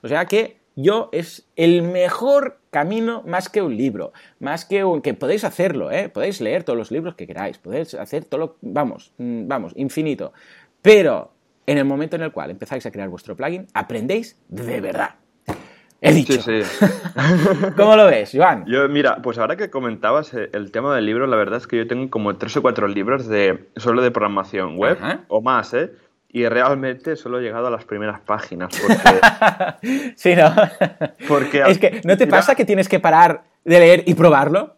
O 0.02 0.08
sea 0.08 0.26
que 0.26 0.60
yo 0.76 1.10
es 1.14 1.48
el 1.56 1.84
mejor 1.84 2.60
camino 2.70 3.24
más 3.26 3.50
que 3.50 3.62
un 3.62 3.78
libro, 3.78 4.12
más 4.40 4.66
que 4.66 4.84
un 4.84 5.02
que 5.02 5.14
podéis 5.14 5.44
hacerlo, 5.44 5.92
¿eh? 5.92 6.10
podéis 6.10 6.42
leer 6.42 6.64
todos 6.64 6.78
los 6.78 6.92
libros 6.92 7.16
que 7.16 7.28
queráis, 7.28 7.58
podéis 7.58 7.94
hacer 7.94 8.26
todo 8.26 8.40
lo, 8.40 8.58
vamos, 8.62 9.14
vamos, 9.18 9.74
infinito. 9.76 10.34
Pero 10.82 11.35
en 11.68 11.78
el 11.78 11.86
momento 11.86 12.16
en 12.16 12.24
el 12.24 12.32
cual 12.32 12.52
empezáis 12.52 12.86
a 12.86 12.92
crear 12.92 13.10
vuestro 13.10 13.36
plugin, 13.36 13.68
aprendéis 13.74 14.38
de 14.48 14.82
verdad. 14.82 15.16
He 16.02 16.14
dicho. 16.14 16.34
Sí, 16.34 16.62
sí. 16.64 16.86
¿Cómo 17.76 17.96
lo 17.96 18.06
ves, 18.06 18.32
Joan? 18.34 18.66
Yo, 18.68 18.88
mira, 18.90 19.22
pues 19.24 19.38
ahora 19.38 19.56
que 19.56 19.70
comentabas 19.70 20.34
eh, 20.34 20.50
el 20.54 20.72
tema 20.72 20.96
del 20.96 21.06
libro, 21.06 21.26
la 21.26 21.36
verdad 21.36 21.58
es 21.58 21.68
que 21.68 21.78
yo 21.78 21.88
tengo 21.88 22.10
como 22.10 22.36
tres 22.36 22.56
o 22.58 22.62
cuatro 22.62 22.88
libros 22.88 23.28
de 23.28 23.70
solo 23.78 24.02
de 24.02 24.12
programación 24.12 24.78
web 24.78 24.98
Ajá. 25.02 25.22
o 25.30 25.42
más, 25.42 25.74
¿eh? 25.74 25.92
Y 26.30 26.48
realmente 26.48 27.16
solo 27.16 27.40
he 27.40 27.44
llegado 27.44 27.68
a 27.68 27.72
las 27.72 27.86
primeras 27.86 28.20
páginas. 28.20 28.78
Porque... 28.80 30.14
sí, 30.16 30.36
¿no? 30.36 30.54
Porque... 31.28 31.64
Es 31.66 31.80
que, 31.80 32.02
¿no 32.04 32.18
te 32.18 32.26
mira... 32.26 32.38
pasa 32.38 32.56
que 32.56 32.66
tienes 32.66 32.90
que 32.90 33.00
parar 33.00 33.44
de 33.64 33.80
leer 33.80 34.04
y 34.06 34.16
probarlo? 34.16 34.76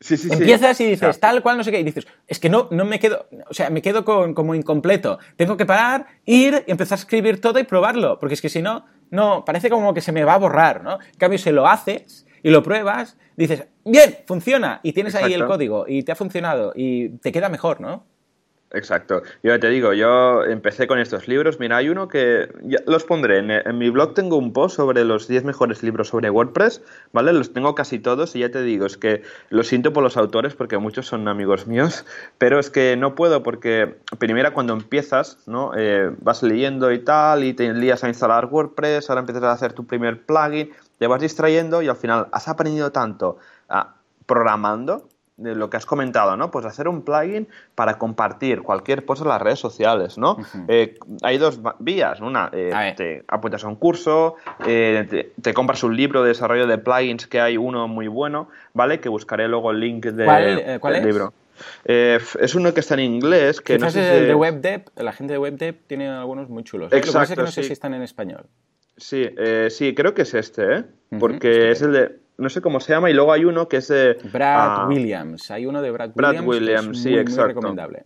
Sí, 0.00 0.16
sí, 0.16 0.28
Empiezas 0.30 0.76
sí. 0.76 0.84
y 0.84 0.90
dices, 0.90 1.18
tal 1.20 1.42
cual, 1.42 1.56
no 1.56 1.64
sé 1.64 1.70
qué, 1.70 1.80
y 1.80 1.84
dices, 1.84 2.06
es 2.26 2.38
que 2.38 2.50
no, 2.50 2.68
no 2.70 2.84
me 2.84 2.98
quedo, 2.98 3.26
o 3.48 3.54
sea, 3.54 3.70
me 3.70 3.80
quedo 3.80 4.04
con, 4.04 4.34
como 4.34 4.54
incompleto. 4.54 5.18
Tengo 5.36 5.56
que 5.56 5.64
parar, 5.64 6.06
ir 6.26 6.64
y 6.66 6.70
empezar 6.70 6.98
a 6.98 7.00
escribir 7.00 7.40
todo 7.40 7.58
y 7.58 7.64
probarlo, 7.64 8.18
porque 8.18 8.34
es 8.34 8.42
que 8.42 8.50
si 8.50 8.60
no, 8.60 8.84
no, 9.10 9.44
parece 9.44 9.70
como 9.70 9.94
que 9.94 10.02
se 10.02 10.12
me 10.12 10.24
va 10.24 10.34
a 10.34 10.38
borrar, 10.38 10.82
¿no? 10.82 10.98
En 11.00 11.18
cambio, 11.18 11.38
si 11.38 11.50
lo 11.50 11.66
haces 11.66 12.26
y 12.42 12.50
lo 12.50 12.62
pruebas, 12.62 13.16
dices, 13.36 13.66
bien, 13.84 14.18
funciona, 14.26 14.80
y 14.82 14.92
tienes 14.92 15.14
Exacto. 15.14 15.28
ahí 15.28 15.34
el 15.34 15.46
código, 15.46 15.86
y 15.88 16.02
te 16.02 16.12
ha 16.12 16.16
funcionado, 16.16 16.72
y 16.76 17.10
te 17.18 17.32
queda 17.32 17.48
mejor, 17.48 17.80
¿no? 17.80 18.04
Exacto. 18.72 19.22
Yo 19.44 19.58
te 19.60 19.68
digo, 19.68 19.92
yo 19.92 20.42
empecé 20.44 20.88
con 20.88 20.98
estos 20.98 21.28
libros. 21.28 21.60
Mira, 21.60 21.76
hay 21.76 21.88
uno 21.88 22.08
que 22.08 22.52
ya 22.62 22.78
los 22.86 23.04
pondré. 23.04 23.38
En, 23.38 23.78
mi 23.78 23.90
blog 23.90 24.14
tengo 24.14 24.36
un 24.36 24.52
post 24.52 24.76
sobre 24.76 25.04
los 25.04 25.28
10 25.28 25.44
mejores 25.44 25.84
libros 25.84 26.08
sobre 26.08 26.30
WordPress, 26.30 26.82
¿vale? 27.12 27.32
Los 27.32 27.52
tengo 27.52 27.76
casi 27.76 28.00
todos 28.00 28.34
y 28.34 28.40
ya 28.40 28.50
te 28.50 28.62
digo, 28.62 28.84
es 28.86 28.96
que 28.96 29.22
lo 29.50 29.62
siento 29.62 29.92
por 29.92 30.02
los 30.02 30.16
autores 30.16 30.54
porque 30.54 30.78
muchos 30.78 31.06
son 31.06 31.28
amigos 31.28 31.68
míos, 31.68 32.04
pero 32.38 32.58
es 32.58 32.68
que 32.68 32.96
no 32.96 33.14
puedo 33.14 33.44
porque 33.44 33.96
primero 34.18 34.52
cuando 34.52 34.72
empiezas, 34.72 35.38
¿no? 35.46 35.70
Eh, 35.76 36.10
vas 36.20 36.42
leyendo 36.42 36.90
y 36.90 36.98
tal 36.98 37.44
y 37.44 37.54
te 37.54 37.72
lías 37.72 38.02
a 38.02 38.08
instalar 38.08 38.46
WordPress, 38.46 39.08
ahora 39.08 39.20
empiezas 39.20 39.44
a 39.44 39.52
hacer 39.52 39.74
tu 39.74 39.86
primer 39.86 40.22
plugin, 40.26 40.72
te 40.98 41.06
vas 41.06 41.20
distrayendo 41.20 41.82
y 41.82 41.88
al 41.88 41.96
final 41.96 42.26
has 42.32 42.48
aprendido 42.48 42.90
tanto 42.90 43.38
ah, 43.68 43.94
programando 44.26 45.06
de 45.36 45.54
lo 45.54 45.68
que 45.68 45.76
has 45.76 45.86
comentado, 45.86 46.36
¿no? 46.36 46.50
Pues 46.50 46.64
hacer 46.64 46.88
un 46.88 47.02
plugin 47.02 47.46
para 47.74 47.98
compartir 47.98 48.62
cualquier 48.62 49.04
cosa 49.04 49.24
en 49.24 49.28
las 49.28 49.42
redes 49.42 49.58
sociales, 49.58 50.16
¿no? 50.16 50.32
Uh 50.32 50.40
-huh. 50.40 50.64
eh, 50.68 50.98
hay 51.22 51.38
dos 51.38 51.60
vías. 51.78 52.20
Una, 52.20 52.50
eh, 52.52 52.94
te 52.96 53.24
apuntas 53.28 53.62
a 53.64 53.68
un 53.68 53.76
curso, 53.76 54.36
eh, 54.66 55.06
te, 55.08 55.32
te, 55.40 55.52
compras 55.54 55.82
un 55.82 55.94
libro 55.96 56.22
de 56.22 56.28
desarrollo 56.28 56.66
de 56.66 56.78
plugins 56.78 57.26
que 57.26 57.40
hay 57.40 57.56
uno 57.56 57.86
muy 57.86 58.08
bueno, 58.08 58.48
¿vale? 58.72 58.98
Que 59.00 59.08
buscaré 59.08 59.46
luego 59.48 59.70
el 59.72 59.80
link 59.80 60.06
de, 60.06 60.24
¿Cuál, 60.24 60.78
¿cuál 60.80 60.94
del 60.94 61.02
es? 61.02 61.06
libro. 61.06 61.32
Eh, 61.84 62.18
es 62.40 62.54
uno 62.54 62.72
que 62.74 62.80
está 62.80 62.94
en 62.94 63.00
inglés. 63.00 63.60
Que 63.60 63.74
Quizás 63.76 63.94
no 63.94 64.00
sé 64.00 64.06
es 64.06 64.12
el 64.14 64.20
si... 64.22 64.26
de 64.28 64.34
WebDev. 64.34 64.84
La 64.96 65.12
gente 65.12 65.32
de 65.34 65.38
WebDev 65.38 65.76
tiene 65.86 66.08
algunos 66.08 66.48
muy 66.48 66.64
chulos. 66.64 66.92
¿eh? 66.92 66.96
Exacto, 66.96 67.06
Lo 67.06 67.12
que 67.12 67.18
pasa 67.20 67.32
es 67.32 67.36
que 67.38 67.42
no 67.44 67.50
sé 67.50 67.62
si 67.62 67.72
están 67.72 67.94
en 67.94 68.02
español. 68.02 68.46
Sí, 68.96 69.28
eh, 69.36 69.68
sí, 69.70 69.94
creo 69.94 70.14
que 70.14 70.22
es 70.22 70.32
este, 70.34 70.76
¿eh? 70.78 70.84
Porque 71.18 71.48
uh 71.48 71.52
-huh. 71.52 71.70
es 71.72 71.82
el 71.82 71.92
de 71.92 72.18
no 72.38 72.48
sé 72.50 72.60
cómo 72.60 72.80
se 72.80 72.92
llama, 72.92 73.10
y 73.10 73.14
luego 73.14 73.32
hay 73.32 73.44
uno 73.44 73.68
que 73.68 73.78
es 73.78 73.88
de... 73.88 74.18
Brad 74.32 74.84
uh, 74.84 74.88
Williams, 74.88 75.50
hay 75.50 75.66
uno 75.66 75.80
de 75.82 75.90
Brad, 75.90 76.10
Brad 76.14 76.44
Williams, 76.44 76.46
Williams, 76.46 76.86
que 76.86 76.92
es 76.92 77.02
sí, 77.02 77.10
muy, 77.10 77.18
exacto. 77.18 77.42
muy 77.44 77.48
recomendable. 77.54 78.04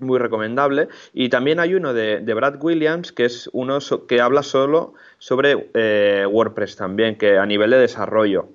Muy 0.00 0.18
recomendable. 0.18 0.88
Y 1.12 1.28
también 1.28 1.60
hay 1.60 1.74
uno 1.74 1.94
de, 1.94 2.20
de 2.20 2.34
Brad 2.34 2.62
Williams, 2.62 3.12
que 3.12 3.24
es 3.24 3.48
uno 3.52 3.80
so, 3.80 4.06
que 4.06 4.20
habla 4.20 4.42
solo 4.42 4.94
sobre 5.18 5.70
eh, 5.74 6.26
WordPress 6.28 6.76
también, 6.76 7.16
que 7.16 7.38
a 7.38 7.46
nivel 7.46 7.70
de 7.70 7.78
desarrollo, 7.78 8.48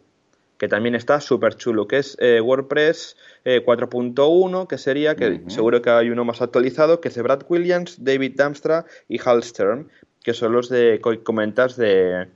que 0.58 0.68
también 0.68 0.96
está 0.96 1.22
súper 1.22 1.56
chulo, 1.56 1.88
que 1.88 2.00
es 2.00 2.18
eh, 2.20 2.42
WordPress 2.42 3.16
eh, 3.46 3.64
4.1, 3.66 4.68
que 4.68 4.78
sería, 4.78 5.16
que 5.16 5.28
uh 5.28 5.32
-huh. 5.32 5.50
seguro 5.50 5.82
que 5.82 5.90
hay 5.90 6.10
uno 6.10 6.26
más 6.26 6.42
actualizado, 6.42 7.00
que 7.00 7.08
es 7.08 7.16
de 7.16 7.22
Brad 7.22 7.44
Williams, 7.48 8.04
David 8.04 8.34
Damstra 8.36 8.86
y 9.08 9.20
Hal 9.24 9.42
Stern, 9.44 9.90
que 10.22 10.34
son 10.34 10.52
los 10.52 10.68
de 10.68 11.00
comentas 11.24 11.78
de 11.78 12.28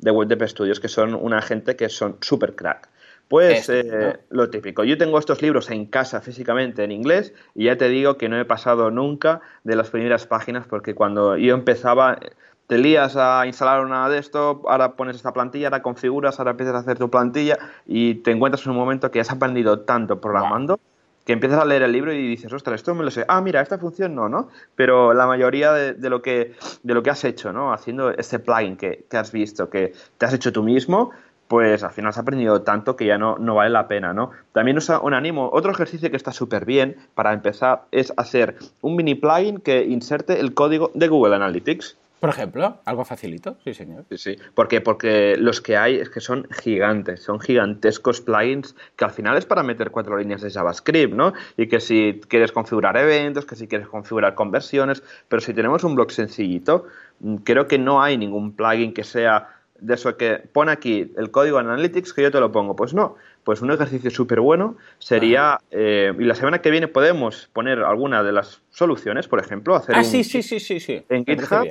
de 0.00 0.10
Web 0.10 0.28
Dev 0.28 0.48
Studios, 0.48 0.80
que 0.80 0.88
son 0.88 1.14
una 1.14 1.42
gente 1.42 1.76
que 1.76 1.88
son 1.88 2.16
súper 2.20 2.54
crack. 2.54 2.88
Pues 3.28 3.68
eh, 3.68 3.84
¿no? 3.84 4.36
lo 4.36 4.50
típico. 4.50 4.82
Yo 4.82 4.98
tengo 4.98 5.16
estos 5.16 5.40
libros 5.40 5.70
en 5.70 5.86
casa 5.86 6.20
físicamente 6.20 6.82
en 6.82 6.90
inglés 6.90 7.32
y 7.54 7.66
ya 7.66 7.76
te 7.76 7.88
digo 7.88 8.16
que 8.16 8.28
no 8.28 8.40
he 8.40 8.44
pasado 8.44 8.90
nunca 8.90 9.40
de 9.62 9.76
las 9.76 9.90
primeras 9.90 10.26
páginas 10.26 10.66
porque 10.66 10.96
cuando 10.96 11.36
yo 11.36 11.54
empezaba 11.54 12.18
te 12.66 12.78
lías 12.78 13.16
a 13.16 13.46
instalar 13.46 13.84
una 13.84 14.08
de 14.08 14.18
esto, 14.18 14.62
ahora 14.66 14.96
pones 14.96 15.16
esta 15.16 15.32
plantilla, 15.32 15.68
ahora 15.68 15.82
configuras, 15.82 16.40
ahora 16.40 16.52
empiezas 16.52 16.74
a 16.74 16.78
hacer 16.78 16.98
tu 16.98 17.08
plantilla 17.08 17.58
y 17.86 18.16
te 18.16 18.32
encuentras 18.32 18.64
en 18.66 18.72
un 18.72 18.78
momento 18.78 19.12
que 19.12 19.20
has 19.20 19.30
aprendido 19.30 19.80
tanto 19.80 20.20
programando. 20.20 20.76
Wow 20.76 20.89
que 21.30 21.34
empiezas 21.34 21.60
a 21.60 21.64
leer 21.64 21.82
el 21.82 21.92
libro 21.92 22.12
y 22.12 22.26
dices, 22.26 22.52
ostras, 22.52 22.80
esto 22.80 22.92
me 22.92 23.04
lo 23.04 23.10
sé. 23.12 23.24
Ah, 23.28 23.40
mira, 23.40 23.60
esta 23.60 23.78
función 23.78 24.16
no, 24.16 24.28
¿no? 24.28 24.48
Pero 24.74 25.14
la 25.14 25.28
mayoría 25.28 25.72
de, 25.72 26.10
lo, 26.10 26.22
que, 26.22 26.56
de 26.82 26.92
lo 26.92 27.04
que 27.04 27.10
has 27.10 27.22
hecho, 27.22 27.52
¿no? 27.52 27.72
Haciendo 27.72 28.10
este 28.10 28.40
plugin 28.40 28.76
que, 28.76 29.04
que 29.08 29.16
has 29.16 29.30
visto, 29.30 29.70
que 29.70 29.92
te 30.18 30.26
has 30.26 30.34
hecho 30.34 30.52
tú 30.52 30.64
mismo, 30.64 31.12
pues 31.46 31.84
al 31.84 31.92
final 31.92 32.12
se 32.12 32.18
ha 32.18 32.22
aprendido 32.22 32.62
tanto 32.62 32.96
que 32.96 33.06
ya 33.06 33.16
no, 33.16 33.38
no 33.38 33.54
vale 33.54 33.70
la 33.70 33.86
pena, 33.86 34.12
¿no? 34.12 34.32
También 34.50 34.78
un 35.02 35.14
animo. 35.14 35.50
Otro 35.52 35.70
ejercicio 35.70 36.10
que 36.10 36.16
está 36.16 36.32
súper 36.32 36.64
bien 36.64 36.96
para 37.14 37.32
empezar 37.32 37.82
es 37.92 38.12
hacer 38.16 38.56
un 38.80 38.96
mini 38.96 39.14
plugin 39.14 39.58
que 39.58 39.84
inserte 39.84 40.40
el 40.40 40.52
código 40.52 40.90
de 40.94 41.06
Google 41.06 41.36
Analytics. 41.36 41.96
Por 42.20 42.28
ejemplo, 42.28 42.80
algo 42.84 43.06
facilito, 43.06 43.56
sí 43.64 43.72
señor. 43.72 44.04
Sí, 44.10 44.18
sí. 44.18 44.36
Porque, 44.54 44.82
porque 44.82 45.36
los 45.38 45.62
que 45.62 45.78
hay 45.78 45.96
es 45.96 46.10
que 46.10 46.20
son 46.20 46.46
gigantes, 46.50 47.22
son 47.22 47.40
gigantescos 47.40 48.20
plugins 48.20 48.76
que 48.96 49.06
al 49.06 49.10
final 49.10 49.38
es 49.38 49.46
para 49.46 49.62
meter 49.62 49.90
cuatro 49.90 50.18
líneas 50.18 50.42
de 50.42 50.50
JavaScript, 50.50 51.14
¿no? 51.14 51.32
Y 51.56 51.66
que 51.68 51.80
si 51.80 52.20
quieres 52.28 52.52
configurar 52.52 52.98
eventos, 52.98 53.46
que 53.46 53.56
si 53.56 53.66
quieres 53.66 53.88
configurar 53.88 54.34
conversiones, 54.34 55.02
pero 55.28 55.40
si 55.40 55.54
tenemos 55.54 55.82
un 55.82 55.94
blog 55.94 56.12
sencillito, 56.12 56.84
mm, 57.20 57.36
creo 57.36 57.66
que 57.66 57.78
no 57.78 58.02
hay 58.02 58.18
ningún 58.18 58.52
plugin 58.52 58.92
que 58.92 59.02
sea 59.02 59.56
de 59.80 59.94
eso 59.94 60.18
que 60.18 60.42
pone 60.52 60.72
aquí 60.72 61.12
el 61.16 61.30
código 61.30 61.56
Analytics 61.56 62.12
que 62.12 62.20
yo 62.22 62.30
te 62.30 62.38
lo 62.38 62.52
pongo. 62.52 62.76
Pues 62.76 62.92
no, 62.92 63.16
pues 63.44 63.62
un 63.62 63.70
ejercicio 63.70 64.10
súper 64.10 64.40
bueno 64.40 64.76
sería, 64.98 65.58
eh, 65.70 66.12
y 66.18 66.24
la 66.24 66.34
semana 66.34 66.60
que 66.60 66.70
viene 66.70 66.86
podemos 66.86 67.48
poner 67.54 67.78
alguna 67.78 68.22
de 68.22 68.32
las 68.32 68.60
soluciones, 68.68 69.26
por 69.26 69.40
ejemplo, 69.40 69.74
hacer 69.74 69.96
ah, 69.96 70.04
sí, 70.04 70.22
sí, 70.22 70.42
sí, 70.42 70.60
sí, 70.60 70.80
sí. 70.80 71.02
En 71.08 71.24
GitHub. 71.24 71.66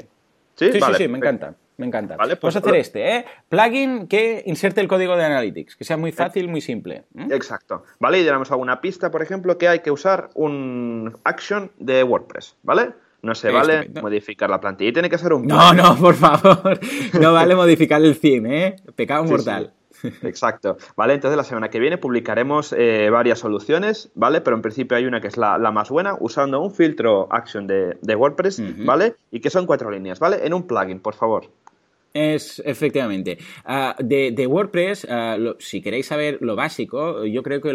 Sí, 0.60 0.72
sí, 0.74 0.80
sí, 0.98 1.08
me 1.08 1.18
encanta. 1.18 1.56
Me 1.78 1.86
encanta. 1.86 2.18
Vale, 2.18 2.36
pues 2.36 2.58
hacer 2.58 2.76
este, 2.76 3.16
¿eh? 3.16 3.26
Plugin 3.48 4.08
que 4.08 4.44
inserte 4.46 4.82
el 4.82 4.90
código 4.90 5.16
de 5.16 5.24
Analytics, 5.24 5.78
que 5.78 5.86
sea 5.86 5.96
muy 5.96 6.12
fácil, 6.12 6.50
muy 6.50 6.60
simple. 6.60 7.06
Exacto. 7.32 7.84
¿Vale? 8.00 8.20
Y 8.20 8.26
tenemos 8.26 8.52
alguna 8.52 8.82
pista, 8.82 9.10
por 9.10 9.22
ejemplo, 9.22 9.58
que 9.58 9.70
hay 9.70 9.80
que 9.80 9.90
usar 9.90 10.30
un 10.34 11.18
action 11.24 11.72
de 11.78 12.04
WordPress, 12.04 12.58
¿vale? 12.64 12.92
No 13.22 13.34
se 13.34 13.50
vale 13.52 13.90
modificar 14.02 14.50
la 14.50 14.60
plantilla. 14.60 14.90
Y 14.90 14.94
tiene 14.94 15.10
que 15.10 15.18
ser 15.18 15.32
un... 15.32 15.48
No, 15.48 15.74
no, 15.74 15.96
por 15.96 16.16
favor. 16.16 16.80
No 17.20 17.32
vale 17.32 17.56
modificar 17.56 18.02
el 18.02 18.20
theme, 18.20 18.68
¿eh? 18.68 18.76
Pecado 18.96 19.24
mortal. 19.24 19.74
Exacto. 20.24 20.78
Vale, 20.96 21.14
entonces 21.14 21.38
la 21.38 21.44
semana 21.44 21.70
que 21.70 21.80
viene 21.80 21.98
publicaremos 21.98 22.74
eh, 22.78 23.10
varias 23.10 23.40
soluciones, 23.40 24.12
¿vale? 24.16 24.42
Pero 24.42 24.56
en 24.56 24.62
principio 24.62 24.98
hay 24.98 25.06
una 25.06 25.22
que 25.22 25.28
es 25.28 25.38
la, 25.38 25.58
más 25.72 25.90
buena, 25.90 26.16
usando 26.20 26.62
un 26.62 26.72
filtro 26.72 27.28
action 27.32 27.68
de, 27.68 27.98
WordPress, 28.16 28.62
¿vale? 28.86 29.16
Y 29.32 29.40
que 29.40 29.50
son 29.50 29.66
cuatro 29.66 29.92
líneas, 29.92 30.20
¿vale? 30.20 30.46
En 30.46 30.54
un 30.54 30.68
plugin, 30.68 31.00
por 31.00 31.14
favor. 31.14 31.46
Es 32.14 32.60
efectivamente. 32.66 33.38
Ah, 33.66 33.96
de, 34.00 34.48
WordPress, 34.48 35.06
ah, 35.10 35.38
si 35.60 35.82
queréis 35.82 36.08
saber 36.08 36.40
lo 36.42 36.56
básico, 36.56 37.24
yo 37.26 37.44
creo 37.44 37.62
que 37.62 37.70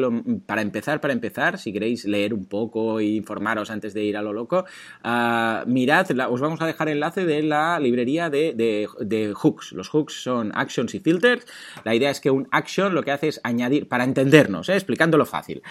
para 0.44 0.60
empezar, 0.60 1.00
para 1.00 1.12
empezar, 1.12 1.58
si 1.58 1.72
queréis 1.72 2.04
leer 2.04 2.34
un 2.34 2.46
poco 2.46 2.98
e 2.98 3.04
informaros 3.04 3.70
antes 3.70 3.94
de 3.94 4.02
ir 4.02 4.16
a 4.16 4.22
lo 4.22 4.32
loco, 4.32 4.64
uh, 5.04 5.68
mirad, 5.68 6.08
os 6.28 6.40
vamos 6.40 6.60
a 6.60 6.66
dejar 6.66 6.88
enlace 6.88 7.24
de 7.24 7.42
la 7.44 7.78
librería 7.78 8.28
de, 8.28 9.32
hooks. 9.34 9.72
Los 9.72 9.88
hooks 9.88 10.22
son 10.24 10.50
actions 10.54 10.94
y 10.94 11.00
filters. 11.00 11.46
La 11.84 11.94
idea 11.94 12.10
es 12.10 12.20
que 12.20 12.30
un 12.30 12.48
action 12.50 12.94
lo 12.94 13.04
que 13.04 13.12
hace 13.12 13.28
es 13.28 13.40
añadir, 13.44 13.88
para 13.88 14.02
entendernos, 14.02 14.68
¿eh? 14.68 14.74
explicándolo 14.74 15.26
fácil, 15.26 15.62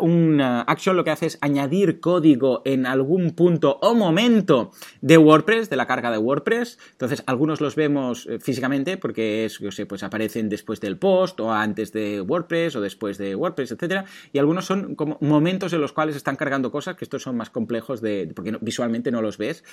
un 0.00 0.40
action 0.40 0.96
lo 0.96 1.04
que 1.04 1.10
hace 1.10 1.26
es 1.26 1.38
añadir 1.42 2.00
código 2.00 2.62
en 2.64 2.86
algún 2.86 3.32
punto 3.32 3.78
o 3.82 3.94
momento 3.94 4.70
de 5.02 5.18
WordPress, 5.18 5.68
de 5.68 5.76
la 5.76 5.86
carga 5.86 6.10
de 6.10 6.18
WordPress. 6.18 6.78
Entonces, 6.92 7.22
algunos 7.26 7.60
los 7.60 7.76
vemos 7.76 7.97
eh, 8.26 8.38
físicamente 8.40 8.96
porque 8.96 9.44
es, 9.44 9.58
yo 9.58 9.70
sé, 9.70 9.86
pues 9.86 10.02
aparecen 10.02 10.48
después 10.48 10.80
del 10.80 10.98
post 10.98 11.40
o 11.40 11.52
antes 11.52 11.92
de 11.92 12.20
WordPress 12.20 12.76
o 12.76 12.80
después 12.80 13.18
de 13.18 13.34
WordPress, 13.34 13.72
etcétera, 13.72 14.04
y 14.32 14.38
algunos 14.38 14.66
son 14.66 14.94
como 14.94 15.18
momentos 15.20 15.72
en 15.72 15.80
los 15.80 15.92
cuales 15.92 16.16
están 16.16 16.36
cargando 16.36 16.70
cosas 16.70 16.96
que 16.96 17.04
estos 17.04 17.22
son 17.22 17.36
más 17.36 17.50
complejos 17.50 18.00
de 18.00 18.30
porque 18.34 18.56
visualmente 18.60 19.10
no 19.10 19.22
los 19.22 19.38
ves, 19.38 19.64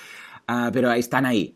ah, 0.46 0.70
pero 0.72 0.90
ahí 0.90 1.00
están 1.00 1.26
ahí, 1.26 1.54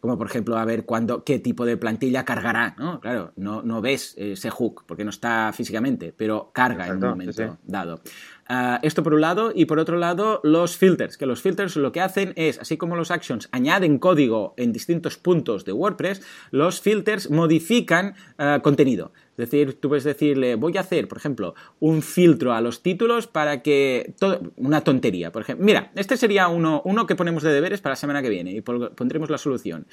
como 0.00 0.18
por 0.18 0.26
ejemplo 0.26 0.56
a 0.56 0.64
ver 0.64 0.84
cuándo 0.84 1.24
qué 1.24 1.38
tipo 1.38 1.64
de 1.64 1.76
plantilla 1.76 2.24
cargará, 2.24 2.74
¿no? 2.78 3.00
Claro, 3.00 3.32
no, 3.36 3.62
no 3.62 3.80
ves 3.80 4.14
ese 4.16 4.50
hook 4.50 4.84
porque 4.86 5.04
no 5.04 5.10
está 5.10 5.52
físicamente, 5.52 6.14
pero 6.16 6.50
carga 6.52 6.86
en 6.86 6.96
un 6.96 7.10
momento 7.10 7.58
dado. 7.64 8.00
Ah, 8.48 8.80
esto 8.82 9.02
por 9.02 9.14
un 9.14 9.20
lado, 9.20 9.52
y 9.54 9.66
por 9.66 9.78
otro 9.78 9.96
lado, 9.96 10.40
los 10.42 10.76
filters, 10.76 11.16
que 11.16 11.26
los 11.26 11.40
filters 11.40 11.76
lo 11.76 11.92
que 11.92 12.00
hacen 12.00 12.32
es, 12.36 12.58
así 12.58 12.76
como 12.76 12.96
los 12.96 13.10
actions 13.10 13.48
añaden 13.52 13.98
código 13.98 14.54
en 14.56 14.72
distintos 14.72 15.16
puntos 15.16 15.64
de 15.64 15.72
WordPress, 15.72 16.22
los 16.50 16.80
filters 16.80 17.30
modifican 17.30 18.14
ah, 18.38 18.60
contenido. 18.62 19.12
Es 19.32 19.50
decir, 19.50 19.80
tú 19.80 19.88
puedes 19.88 20.04
decirle, 20.04 20.56
voy 20.56 20.76
a 20.76 20.80
hacer, 20.80 21.08
por 21.08 21.16
ejemplo, 21.16 21.54
un 21.80 22.02
filtro 22.02 22.52
a 22.52 22.60
los 22.60 22.82
títulos 22.82 23.26
para 23.26 23.62
que... 23.62 24.14
una 24.56 24.82
tontería, 24.82 25.32
por 25.32 25.42
ejemplo. 25.42 25.64
Mira, 25.64 25.90
este 25.94 26.18
sería 26.18 26.48
uno, 26.48 26.82
uno 26.84 27.06
que 27.06 27.16
ponemos 27.16 27.42
de 27.42 27.52
deberes 27.52 27.80
para 27.80 27.92
la 27.92 27.96
semana 27.96 28.20
que 28.20 28.28
viene 28.28 28.52
y 28.52 28.60
pondremos 28.60 29.30
la 29.30 29.38
solución. 29.38 29.86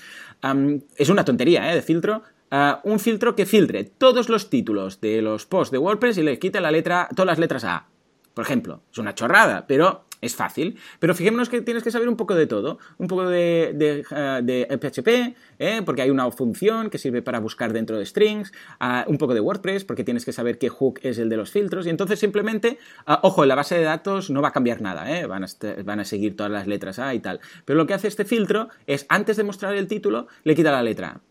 es 0.97 1.09
una 1.09 1.23
tontería, 1.23 1.71
¿eh? 1.71 1.75
De 1.75 1.81
filtro, 1.81 2.23
ah, 2.51 2.81
un 2.83 2.99
filtro 2.99 3.35
que 3.35 3.45
filtre 3.45 3.85
todos 3.85 4.27
los 4.27 4.49
títulos 4.49 4.99
de 4.99 5.21
los 5.21 5.45
posts 5.45 5.71
de 5.71 5.77
WordPress 5.77 6.17
y 6.17 6.23
le 6.23 6.37
quite 6.37 6.59
la 6.59 6.71
letra, 6.71 7.07
todas 7.15 7.27
las 7.27 7.39
letras 7.39 7.63
A. 7.63 7.87
Por 8.33 8.45
ejemplo, 8.45 8.81
es 8.91 8.97
una 8.97 9.15
chorrada, 9.15 9.65
pero 9.67 10.05
es 10.21 10.35
fácil. 10.35 10.77
Pero 10.99 11.15
fijémonos 11.15 11.49
que 11.49 11.61
tienes 11.61 11.83
que 11.83 11.91
saber 11.91 12.09
un 12.09 12.17
poco 12.17 12.35
de 12.35 12.47
todo. 12.47 12.79
Un 12.97 13.07
poco 13.07 13.27
de, 13.27 13.73
de, 13.73 14.77
PHP, 14.77 15.07
eh, 15.07 15.35
¿eh? 15.59 15.81
porque 15.85 16.01
hay 16.01 16.09
una 16.09 16.29
función 16.31 16.89
que 16.89 16.97
sirve 16.97 17.21
para 17.21 17.39
buscar 17.39 17.73
dentro 17.73 17.97
de 17.97 18.05
strings. 18.05 18.51
Ah, 18.79 19.05
un 19.07 19.17
poco 19.17 19.33
de 19.33 19.39
WordPress, 19.39 19.85
porque 19.85 20.03
tienes 20.03 20.25
que 20.25 20.33
saber 20.33 20.57
qué 20.57 20.69
hook 20.69 20.99
es 21.03 21.17
el 21.17 21.29
de 21.29 21.37
los 21.37 21.51
filtros. 21.51 21.85
Y 21.87 21.89
entonces 21.89 22.19
simplemente, 22.19 22.77
ah, 23.05 23.19
ojo, 23.23 23.45
la 23.45 23.55
base 23.55 23.75
de 23.75 23.83
datos 23.83 24.29
no 24.29 24.41
va 24.41 24.49
a 24.49 24.53
cambiar 24.53 24.81
nada. 24.81 25.09
¿eh? 25.17 25.25
Van, 25.25 25.43
a 25.43 25.47
van, 25.83 25.99
a 25.99 26.05
seguir 26.05 26.35
todas 26.35 26.51
las 26.51 26.67
letras 26.67 26.99
A 26.99 27.13
y 27.13 27.19
tal. 27.19 27.39
Pero 27.65 27.77
lo 27.77 27.87
que 27.87 27.93
hace 27.93 28.07
este 28.07 28.25
filtro 28.25 28.69
es, 28.87 29.05
antes 29.09 29.37
de 29.37 29.43
mostrar 29.43 29.73
el 29.75 29.87
título, 29.87 30.27
le 30.43 30.55
quita 30.55 30.71
la 30.71 30.83
letra 30.83 31.21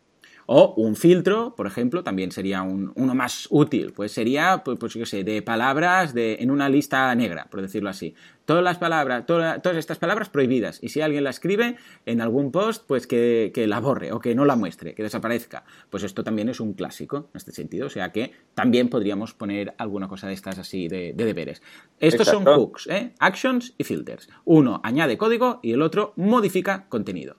o 0.50 0.72
un 0.78 0.96
filtro, 0.96 1.54
por 1.54 1.66
ejemplo, 1.66 2.02
también 2.02 2.32
sería 2.32 2.62
uno 2.62 3.14
más 3.14 3.48
útil. 3.50 3.92
Pues 3.92 4.12
sería, 4.12 4.62
pues, 4.64 4.78
pues 4.78 4.94
yo 4.94 5.04
sé, 5.04 5.22
de 5.22 5.42
palabras 5.42 6.14
de, 6.14 6.38
en 6.40 6.50
una 6.50 6.70
lista 6.70 7.14
negra, 7.14 7.48
por 7.50 7.60
decirlo 7.60 7.90
así. 7.90 8.14
Todas 8.46 8.64
las 8.64 8.78
palabras, 8.78 9.26
todas 9.26 9.76
estas 9.76 9.98
palabras 9.98 10.30
prohibidas. 10.30 10.78
Y 10.82 10.88
si 10.88 11.02
alguien 11.02 11.24
la 11.24 11.30
escribe 11.30 11.76
en 12.06 12.22
algún 12.22 12.50
post, 12.50 12.86
pues 12.86 13.06
que, 13.06 13.52
la 13.68 13.78
borre 13.80 14.10
o 14.10 14.20
que 14.20 14.34
no 14.34 14.46
la 14.46 14.56
muestre, 14.56 14.94
que 14.94 15.02
desaparezca. 15.02 15.64
Pues 15.90 16.02
esto 16.02 16.24
también 16.24 16.48
es 16.48 16.60
un 16.60 16.72
clásico 16.72 17.28
en 17.34 17.36
este 17.36 17.52
sentido. 17.52 17.88
O 17.88 17.90
sea 17.90 18.10
que 18.10 18.32
también 18.54 18.88
podríamos 18.88 19.34
poner 19.34 19.74
alguna 19.76 20.08
cosa 20.08 20.28
de 20.28 20.32
estas 20.32 20.58
así 20.58 20.88
de, 20.88 21.12
deberes. 21.12 21.60
Estos 22.00 22.26
son 22.26 22.46
hooks, 22.46 22.86
¿eh? 22.86 23.12
actions 23.18 23.74
y 23.76 23.84
filters. 23.84 24.30
Uno 24.46 24.80
añade 24.82 25.18
código 25.18 25.60
y 25.62 25.72
el 25.72 25.82
otro 25.82 26.14
modifica 26.16 26.86
contenido 26.88 27.36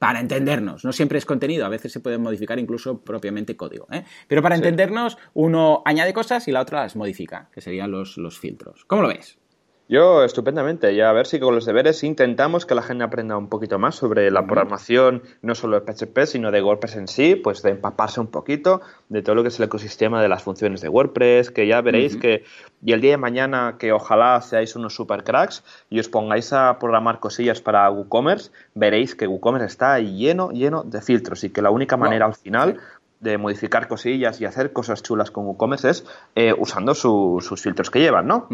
para 0.00 0.18
entendernos. 0.18 0.82
No 0.82 0.94
siempre 0.94 1.18
es 1.18 1.26
contenido, 1.26 1.66
a 1.66 1.68
veces 1.68 1.92
se 1.92 2.00
puede 2.00 2.16
modificar 2.16 2.58
incluso 2.58 3.02
propiamente 3.04 3.54
código. 3.54 3.86
¿eh? 3.92 4.04
Pero 4.28 4.40
para 4.40 4.56
entendernos, 4.56 5.18
uno 5.34 5.82
añade 5.84 6.14
cosas 6.14 6.48
y 6.48 6.52
la 6.52 6.62
otra 6.62 6.80
las 6.80 6.96
modifica, 6.96 7.50
que 7.52 7.60
serían 7.60 7.90
los, 7.90 8.16
los 8.16 8.38
filtros. 8.38 8.86
¿Cómo 8.86 9.02
lo 9.02 9.08
ves? 9.08 9.38
Yo 9.90 10.22
estupendamente, 10.22 10.94
ya 10.94 11.10
a 11.10 11.12
ver 11.12 11.26
si 11.26 11.40
con 11.40 11.52
los 11.52 11.66
deberes 11.66 12.04
intentamos 12.04 12.64
que 12.64 12.76
la 12.76 12.82
gente 12.82 13.02
aprenda 13.02 13.36
un 13.36 13.48
poquito 13.48 13.76
más 13.76 13.96
sobre 13.96 14.30
la 14.30 14.46
programación, 14.46 15.24
no 15.42 15.56
solo 15.56 15.80
de 15.80 15.92
PHP, 15.92 16.26
sino 16.26 16.52
de 16.52 16.62
WordPress 16.62 16.94
en 16.94 17.08
sí, 17.08 17.34
pues 17.34 17.60
de 17.62 17.70
empaparse 17.70 18.20
un 18.20 18.28
poquito 18.28 18.82
de 19.08 19.22
todo 19.22 19.34
lo 19.34 19.42
que 19.42 19.48
es 19.48 19.58
el 19.58 19.64
ecosistema 19.64 20.22
de 20.22 20.28
las 20.28 20.44
funciones 20.44 20.80
de 20.80 20.88
WordPress, 20.88 21.50
que 21.50 21.66
ya 21.66 21.80
veréis 21.80 22.16
que, 22.16 22.44
y 22.84 22.92
el 22.92 23.00
día 23.00 23.10
de 23.10 23.16
mañana 23.16 23.78
que 23.80 23.90
ojalá 23.90 24.40
seáis 24.42 24.76
unos 24.76 24.94
super 24.94 25.24
cracks 25.24 25.64
y 25.90 25.98
os 25.98 26.08
pongáis 26.08 26.52
a 26.52 26.78
programar 26.78 27.18
cosillas 27.18 27.60
para 27.60 27.90
WooCommerce, 27.90 28.52
veréis 28.76 29.16
que 29.16 29.26
WooCommerce 29.26 29.66
está 29.66 29.98
lleno, 29.98 30.52
lleno 30.52 30.84
de 30.84 31.02
filtros 31.02 31.42
y 31.42 31.50
que 31.50 31.62
la 31.62 31.72
única 31.72 31.96
manera 31.96 32.26
al 32.26 32.36
final 32.36 32.78
de 33.18 33.38
modificar 33.38 33.88
cosillas 33.88 34.40
y 34.40 34.44
hacer 34.44 34.72
cosas 34.72 35.02
chulas 35.02 35.32
con 35.32 35.46
WooCommerce 35.46 35.90
es 35.90 36.06
eh, 36.36 36.54
usando 36.56 36.94
sus 36.94 37.60
filtros 37.60 37.90
que 37.90 37.98
llevan, 37.98 38.28
¿no? 38.28 38.46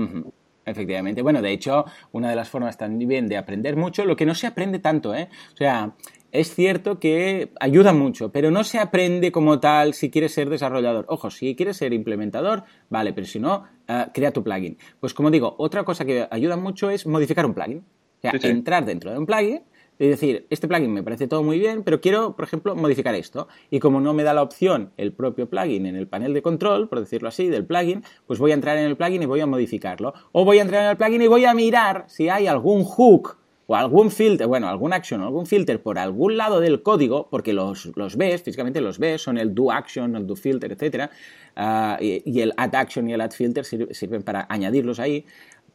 Efectivamente. 0.66 1.22
Bueno, 1.22 1.40
de 1.40 1.52
hecho, 1.52 1.84
una 2.10 2.28
de 2.28 2.36
las 2.36 2.48
formas 2.50 2.76
también 2.76 3.28
de 3.28 3.36
aprender 3.36 3.76
mucho, 3.76 4.04
lo 4.04 4.16
que 4.16 4.26
no 4.26 4.34
se 4.34 4.48
aprende 4.48 4.80
tanto, 4.80 5.14
¿eh? 5.14 5.28
O 5.54 5.56
sea, 5.56 5.94
es 6.32 6.54
cierto 6.54 6.98
que 6.98 7.52
ayuda 7.60 7.92
mucho, 7.92 8.32
pero 8.32 8.50
no 8.50 8.64
se 8.64 8.80
aprende 8.80 9.30
como 9.30 9.60
tal 9.60 9.94
si 9.94 10.10
quieres 10.10 10.34
ser 10.34 10.50
desarrollador. 10.50 11.06
Ojo, 11.08 11.30
si 11.30 11.54
quieres 11.54 11.76
ser 11.76 11.92
implementador, 11.92 12.64
vale, 12.90 13.12
pero 13.12 13.28
si 13.28 13.38
no, 13.38 13.64
eh, 13.86 14.06
crea 14.12 14.32
tu 14.32 14.42
plugin. 14.42 14.76
Pues 14.98 15.14
como 15.14 15.30
digo, 15.30 15.54
otra 15.58 15.84
cosa 15.84 16.04
que 16.04 16.26
ayuda 16.30 16.56
mucho 16.56 16.90
es 16.90 17.06
modificar 17.06 17.46
un 17.46 17.54
plugin. 17.54 17.84
O 18.18 18.20
sea, 18.20 18.50
entrar 18.50 18.84
dentro 18.84 19.12
de 19.12 19.18
un 19.18 19.26
plugin 19.26 19.62
es 19.98 20.10
decir, 20.10 20.46
este 20.50 20.68
plugin 20.68 20.92
me 20.92 21.02
parece 21.02 21.26
todo 21.26 21.42
muy 21.42 21.58
bien, 21.58 21.82
pero 21.82 22.00
quiero, 22.00 22.36
por 22.36 22.44
ejemplo, 22.44 22.76
modificar 22.76 23.14
esto. 23.14 23.48
Y 23.70 23.80
como 23.80 24.00
no 24.00 24.12
me 24.12 24.24
da 24.24 24.34
la 24.34 24.42
opción 24.42 24.90
el 24.96 25.12
propio 25.12 25.48
plugin 25.48 25.86
en 25.86 25.96
el 25.96 26.06
panel 26.06 26.34
de 26.34 26.42
control, 26.42 26.88
por 26.88 27.00
decirlo 27.00 27.28
así, 27.28 27.48
del 27.48 27.64
plugin, 27.64 28.04
pues 28.26 28.38
voy 28.38 28.50
a 28.50 28.54
entrar 28.54 28.76
en 28.76 28.84
el 28.84 28.96
plugin 28.96 29.22
y 29.22 29.26
voy 29.26 29.40
a 29.40 29.46
modificarlo. 29.46 30.12
O 30.32 30.44
voy 30.44 30.58
a 30.58 30.62
entrar 30.62 30.82
en 30.84 30.90
el 30.90 30.96
plugin 30.96 31.22
y 31.22 31.26
voy 31.28 31.46
a 31.46 31.54
mirar 31.54 32.04
si 32.08 32.28
hay 32.28 32.46
algún 32.46 32.84
hook 32.84 33.38
o 33.68 33.74
algún 33.74 34.10
filter, 34.10 34.46
bueno, 34.46 34.68
algún 34.68 34.92
action 34.92 35.20
o 35.22 35.24
algún 35.24 35.46
filter 35.46 35.82
por 35.82 35.98
algún 35.98 36.36
lado 36.36 36.60
del 36.60 36.82
código, 36.82 37.28
porque 37.30 37.52
los, 37.52 37.90
ves, 38.16 38.42
físicamente 38.42 38.80
los 38.80 38.98
ves, 38.98 39.22
son 39.22 39.38
el 39.38 39.54
do 39.54 39.72
action, 39.72 40.14
el 40.14 40.26
do 40.26 40.36
filter, 40.36 40.70
etc. 40.72 41.10
Ah, 41.56 41.98
y, 42.00 42.40
el 42.40 42.52
add 42.56 42.76
action 42.76 43.08
y 43.08 43.14
el 43.14 43.20
add 43.20 43.32
filter 43.32 43.64
sirven 43.64 44.22
para 44.22 44.46
añadirlos 44.48 45.00
ahí 45.00 45.24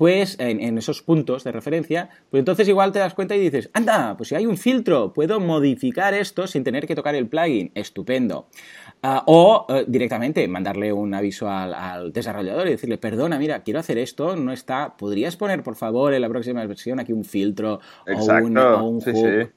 pues 0.02 0.36
en, 0.40 0.80
esos 0.80 1.04
puntos 1.04 1.44
de 1.44 1.52
referencia, 1.52 2.10
pues 2.32 2.42
entonces 2.42 2.68
igual 2.68 2.92
te 2.92 2.98
das 2.98 3.14
cuenta 3.14 3.36
y 3.36 3.40
dices, 3.40 3.70
anda, 3.72 4.18
pues 4.18 4.30
si 4.30 4.36
hay 4.36 4.48
un 4.48 4.58
filtro, 4.58 5.14
puedo 5.14 5.40
modificar 5.40 6.16
esto 6.16 6.48
sin 6.48 6.64
tener 6.64 6.88
que 6.88 6.96
tocar 6.96 7.14
el 7.14 7.28
plugin, 7.28 7.70
estupendo. 7.76 8.48
Ah, 9.04 9.22
o 9.28 9.68
eh, 9.70 9.86
directamente 9.88 10.48
mandarle 10.48 10.92
un 10.92 11.14
aviso 11.14 11.48
al, 11.48 12.12
desarrollador 12.12 12.66
y 12.66 12.72
decirle, 12.72 12.98
perdona, 12.98 13.38
mira, 13.38 13.62
quiero 13.62 13.80
hacer 13.80 14.00
esto, 14.00 14.36
no 14.36 14.52
está, 14.52 14.98
¿podrías 14.98 15.38
poner 15.38 15.62
por 15.62 15.76
favor 15.76 16.16
en 16.16 16.22
la 16.22 16.30
próxima 16.30 16.66
versión 16.66 17.00
aquí 17.00 17.14
un 17.14 17.24
filtro 17.24 17.80
o 18.08 18.26
un, 18.42 18.58
o 18.58 19.00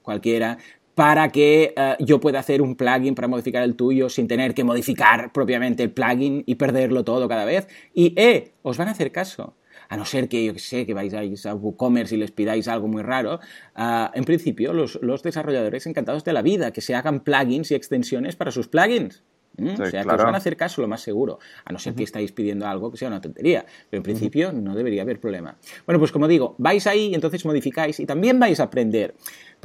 cualquiera? 0.03 0.59
para 0.93 1.29
que 1.29 1.73
eh, 1.75 1.95
yo 2.01 2.19
pueda 2.19 2.39
hacer 2.39 2.61
un 2.61 2.75
plugin 2.75 3.15
para 3.15 3.27
modificar 3.27 3.63
el 3.63 3.75
tuyo 3.75 4.09
sin 4.09 4.27
tener 4.27 4.53
que 4.53 4.63
modificar 4.63 5.33
propiamente 5.33 5.81
el 5.81 5.89
plugin 5.89 6.43
y 6.45 6.53
perderlo 6.53 7.03
todo 7.03 7.27
cada 7.27 7.45
vez. 7.45 7.67
Y, 7.95 8.13
eh, 8.15 8.53
os 8.61 8.77
van 8.77 8.89
a 8.89 8.91
hacer 8.91 9.11
caso 9.11 9.55
a 9.89 9.97
no 9.97 10.05
ser 10.05 10.27
que, 10.27 10.45
yo 10.45 10.53
que 10.53 10.59
sé, 10.59 10.85
que 10.85 10.93
vais 10.93 11.13
a 11.45 11.55
WooCommerce 11.55 12.15
y 12.15 12.17
les 12.17 12.31
pidáis 12.31 12.67
algo 12.67 12.87
muy 12.87 13.03
raro, 13.03 13.39
ah, 13.75 14.11
en 14.13 14.23
principio 14.23 14.73
los, 14.73 14.99
los, 15.01 15.23
desarrolladores 15.23 15.85
encantados 15.87 16.23
de 16.23 16.33
la 16.33 16.41
vida, 16.41 16.71
que 16.71 16.81
se 16.81 16.95
hagan 16.95 17.21
plugins 17.21 17.71
y 17.71 17.75
extensiones 17.75 18.35
para 18.35 18.51
sus 18.51 18.67
plugins. 18.67 19.23
¿Mm? 19.57 19.69
o 19.69 19.85
sea, 19.85 20.03
que 20.03 20.09
os 20.09 20.23
van 20.23 20.35
a 20.35 20.37
hacer 20.37 20.57
caso 20.57 20.81
lo 20.81 20.87
más 20.87 21.01
seguro, 21.01 21.39
a 21.63 21.71
no 21.71 21.79
ser 21.79 21.95
que 21.95 22.03
estáis 22.03 22.31
pidiendo 22.31 22.67
algo 22.67 22.91
que 22.91 22.97
sea 22.97 23.07
una 23.07 23.21
tontería, 23.21 23.65
pero 23.89 23.99
en 23.99 24.03
principio 24.03 24.51
no 24.51 24.75
debería 24.75 25.03
haber 25.03 25.19
problema. 25.19 25.55
Bueno, 25.85 25.99
pues 25.99 26.11
como 26.11 26.27
digo, 26.27 26.55
vais 26.57 26.85
ahí 26.87 27.07
y 27.07 27.15
entonces 27.15 27.45
modificáis 27.45 27.99
y 27.99 28.05
también 28.05 28.39
vais 28.39 28.59
a 28.59 28.63
aprender. 28.63 29.15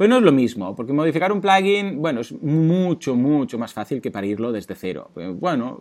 Pues 0.01 0.09
no 0.09 0.17
es 0.17 0.23
lo 0.23 0.31
mismo, 0.31 0.75
porque 0.75 0.93
modificar 0.93 1.31
un 1.31 1.41
plugin, 1.41 2.01
bueno, 2.01 2.21
es 2.21 2.31
mucho, 2.41 3.13
mucho 3.15 3.59
más 3.59 3.71
fácil 3.71 4.01
que 4.01 4.09
parirlo 4.09 4.51
desde 4.51 4.73
cero. 4.73 5.11
Pues, 5.13 5.39
bueno, 5.39 5.79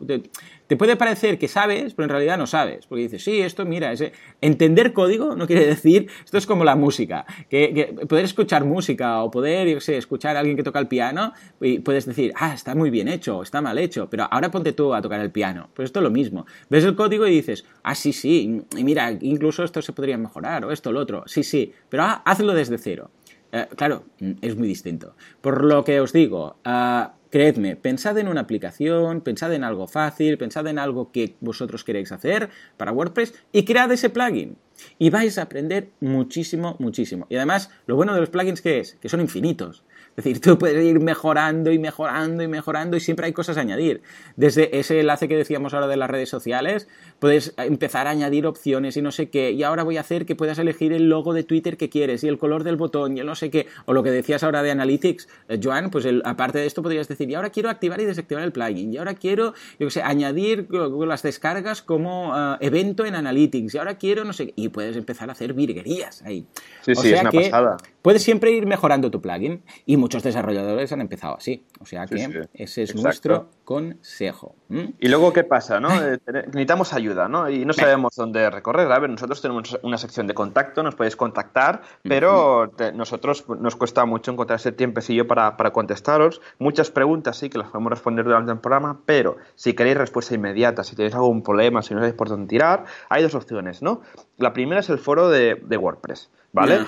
te, 0.66 0.76
puede 0.76 0.94
parecer 0.96 1.38
que 1.38 1.48
sabes, 1.48 1.94
pero 1.94 2.04
en 2.04 2.10
realidad 2.10 2.36
no 2.36 2.46
sabes, 2.46 2.84
porque 2.86 3.04
dices, 3.04 3.24
sí, 3.24 3.40
esto, 3.40 3.64
mira, 3.64 3.90
ese... 3.92 4.12
entender 4.42 4.92
código 4.92 5.34
no 5.36 5.46
quiere 5.46 5.64
decir, 5.64 6.10
esto 6.22 6.36
es 6.36 6.44
como 6.44 6.64
la 6.64 6.76
música, 6.76 7.24
que, 7.48 7.94
poder 8.06 8.26
escuchar 8.26 8.66
música 8.66 9.22
o 9.22 9.30
poder, 9.30 9.68
escuchar 9.68 10.36
a 10.36 10.40
alguien 10.40 10.58
que 10.58 10.64
toca 10.64 10.80
el 10.80 10.86
piano, 10.86 11.32
y 11.58 11.78
puedes 11.78 12.04
decir, 12.04 12.34
ah, 12.36 12.52
está 12.52 12.74
muy 12.74 12.90
bien 12.90 13.08
hecho, 13.08 13.42
está 13.42 13.62
mal 13.62 13.78
hecho, 13.78 14.10
pero 14.10 14.28
ahora 14.30 14.50
ponte 14.50 14.74
tú 14.74 14.92
a 14.92 15.00
tocar 15.00 15.22
el 15.22 15.30
piano. 15.30 15.70
Pues 15.72 15.86
esto 15.86 16.00
es 16.00 16.04
lo 16.04 16.10
mismo. 16.10 16.44
Ves 16.68 16.84
el 16.84 16.94
código 16.94 17.26
y 17.26 17.30
dices, 17.30 17.64
ah, 17.84 17.94
sí, 17.94 18.12
sí, 18.12 18.60
y 18.76 18.84
mira, 18.84 19.16
incluso 19.22 19.64
esto 19.64 19.80
se 19.80 19.94
podría 19.94 20.18
mejorar, 20.18 20.66
o 20.66 20.72
esto, 20.72 20.92
lo 20.92 21.00
otro, 21.00 21.22
sí, 21.24 21.42
sí, 21.42 21.72
pero 21.88 22.04
hazlo 22.22 22.52
desde 22.52 22.76
cero. 22.76 23.10
Eh, 23.52 23.66
claro, 23.76 24.04
mm, 24.20 24.32
es 24.42 24.56
muy 24.56 24.68
distinto. 24.68 25.14
Por 25.40 25.64
lo 25.64 25.84
que 25.84 26.00
os 26.00 26.12
digo, 26.12 26.56
ah, 26.64 27.14
creedme, 27.30 27.76
pensad 27.76 28.18
en 28.18 28.28
una 28.28 28.42
aplicación, 28.42 29.20
pensad 29.20 29.52
en 29.54 29.64
algo 29.64 29.86
fácil, 29.86 30.38
pensad 30.38 30.66
en 30.66 30.78
algo 30.78 31.10
que 31.12 31.36
vosotros 31.40 31.84
queréis 31.84 32.12
hacer 32.12 32.50
para 32.76 32.92
WordPress 32.92 33.34
y 33.52 33.64
cread 33.64 33.90
ese 33.92 34.10
plugin. 34.10 34.56
Y 34.98 35.10
vais 35.10 35.36
a 35.38 35.42
aprender 35.42 35.90
muchísimo, 36.00 36.76
muchísimo. 36.78 37.26
Y 37.28 37.36
además, 37.36 37.70
lo 37.86 37.96
bueno 37.96 38.14
de 38.14 38.20
los 38.20 38.30
plugins 38.30 38.62
que 38.62 38.80
es, 38.80 38.94
que 38.94 39.08
son 39.08 39.20
infinitos. 39.20 39.84
Es 40.16 40.24
decir, 40.24 40.40
tú 40.40 40.58
puedes 40.58 40.84
ir 40.84 41.00
mejorando 41.00 41.72
y 41.72 41.78
mejorando 41.78 42.42
y 42.42 42.48
mejorando 42.48 42.96
y 42.96 43.00
siempre 43.00 43.26
hay 43.26 43.32
cosas 43.32 43.56
a 43.56 43.60
añadir. 43.60 44.02
Desde 44.36 44.78
ese 44.78 45.00
enlace 45.00 45.28
que 45.28 45.36
decíamos 45.36 45.72
ahora 45.72 45.86
de 45.86 45.96
las 45.96 46.10
redes 46.10 46.28
sociales, 46.28 46.88
puedes 47.18 47.54
empezar 47.56 48.06
a 48.06 48.10
añadir 48.10 48.46
opciones 48.46 48.96
y 48.96 49.02
no 49.02 49.12
sé 49.12 49.30
qué. 49.30 49.52
Y 49.52 49.62
ahora 49.62 49.82
voy 49.82 49.96
a 49.96 50.00
hacer 50.00 50.26
que 50.26 50.34
puedas 50.34 50.58
elegir 50.58 50.92
el 50.92 51.08
logo 51.08 51.32
de 51.32 51.44
Twitter 51.44 51.76
que 51.76 51.88
quieres 51.88 52.24
y 52.24 52.28
el 52.28 52.38
color 52.38 52.64
del 52.64 52.76
botón 52.76 53.16
y 53.16 53.20
el 53.20 53.26
no 53.26 53.34
sé 53.34 53.50
qué. 53.50 53.66
O 53.86 53.92
lo 53.92 54.02
que 54.02 54.10
decías 54.10 54.42
ahora 54.42 54.62
de 54.62 54.70
Analytics, 54.70 55.28
eh, 55.48 55.60
Joan, 55.62 55.90
pues 55.90 56.06
aparte 56.24 56.58
de 56.58 56.66
esto 56.66 56.82
podrías 56.82 57.08
decir, 57.08 57.30
y 57.30 57.34
ahora 57.34 57.50
quiero 57.50 57.70
activar 57.70 58.00
y 58.00 58.04
desactivar 58.04 58.42
el 58.44 58.52
plugin. 58.52 58.92
Y 58.92 58.98
ahora 58.98 59.14
quiero, 59.14 59.54
yo 59.78 59.86
qué 59.86 59.90
sé, 59.90 60.02
añadir 60.02 60.66
las 60.70 61.22
descargas 61.22 61.82
como 61.82 62.34
eh, 62.36 62.56
evento 62.60 63.06
en 63.06 63.14
Analytics. 63.14 63.74
Y 63.74 63.78
ahora 63.78 63.96
quiero, 63.96 64.24
no 64.24 64.32
sé, 64.32 64.52
y 64.56 64.68
puedes 64.68 64.96
empezar 64.96 65.28
a 65.28 65.32
hacer 65.32 65.54
virguerías 65.54 66.22
ahí. 66.22 66.44
Sí, 66.82 66.94
sí, 66.94 67.12
es 67.12 67.20
una 67.20 67.30
pasada. 67.30 67.76
Puedes 68.02 68.22
siempre 68.22 68.50
ir 68.50 68.66
mejorando 68.66 69.10
tu 69.10 69.20
plugin 69.20 69.62
y 69.84 69.96
muchos 70.00 70.22
desarrolladores 70.22 70.90
han 70.92 71.00
empezado 71.00 71.36
así. 71.36 71.64
O 71.80 71.86
sea 71.86 72.06
que 72.06 72.48
ese 72.54 72.82
es 72.82 72.94
nuestro 72.94 73.48
consejo. 73.64 74.56
Y 74.98 75.08
luego, 75.08 75.32
¿qué 75.32 75.44
pasa? 75.44 75.78
¿no? 75.78 75.90
Eh, 76.00 76.18
necesitamos 76.46 76.92
ayuda 76.94 77.28
¿no? 77.28 77.50
y 77.50 77.64
no 77.64 77.72
sabemos 77.72 78.14
dónde 78.16 78.48
recorrer. 78.48 78.90
A 78.90 78.98
ver, 78.98 79.10
nosotros 79.10 79.42
tenemos 79.42 79.78
una 79.82 79.98
sección 79.98 80.26
de 80.26 80.34
contacto, 80.34 80.82
nos 80.82 80.94
podéis 80.94 81.14
contactar, 81.14 81.82
pero 82.02 82.72
nosotros 82.94 83.44
nos 83.60 83.76
cuesta 83.76 84.04
mucho 84.06 84.32
encontrar 84.32 84.58
ese 84.58 84.72
tiempecillo 84.72 85.26
para, 85.26 85.56
para 85.56 85.72
contestaros. 85.72 86.40
Muchas 86.58 86.90
preguntas 86.90 87.36
sí 87.36 87.50
que 87.50 87.58
las 87.58 87.68
podemos 87.68 87.90
responder 87.90 88.24
durante 88.24 88.50
el 88.52 88.58
programa, 88.58 89.00
pero 89.04 89.36
si 89.56 89.74
queréis 89.74 89.98
respuesta 89.98 90.34
inmediata, 90.34 90.82
si 90.82 90.96
tenéis 90.96 91.14
algún 91.14 91.42
problema, 91.42 91.82
si 91.82 91.92
no 91.92 92.00
sabéis 92.00 92.14
por 92.14 92.28
dónde 92.28 92.48
tirar, 92.48 92.84
hay 93.08 93.22
dos 93.22 93.34
opciones. 93.34 93.82
¿no? 93.82 94.00
La 94.38 94.52
primera 94.52 94.80
es 94.80 94.88
el 94.88 94.98
foro 94.98 95.28
de, 95.28 95.60
de 95.62 95.76
WordPress. 95.76 96.30
¿Vale? 96.52 96.80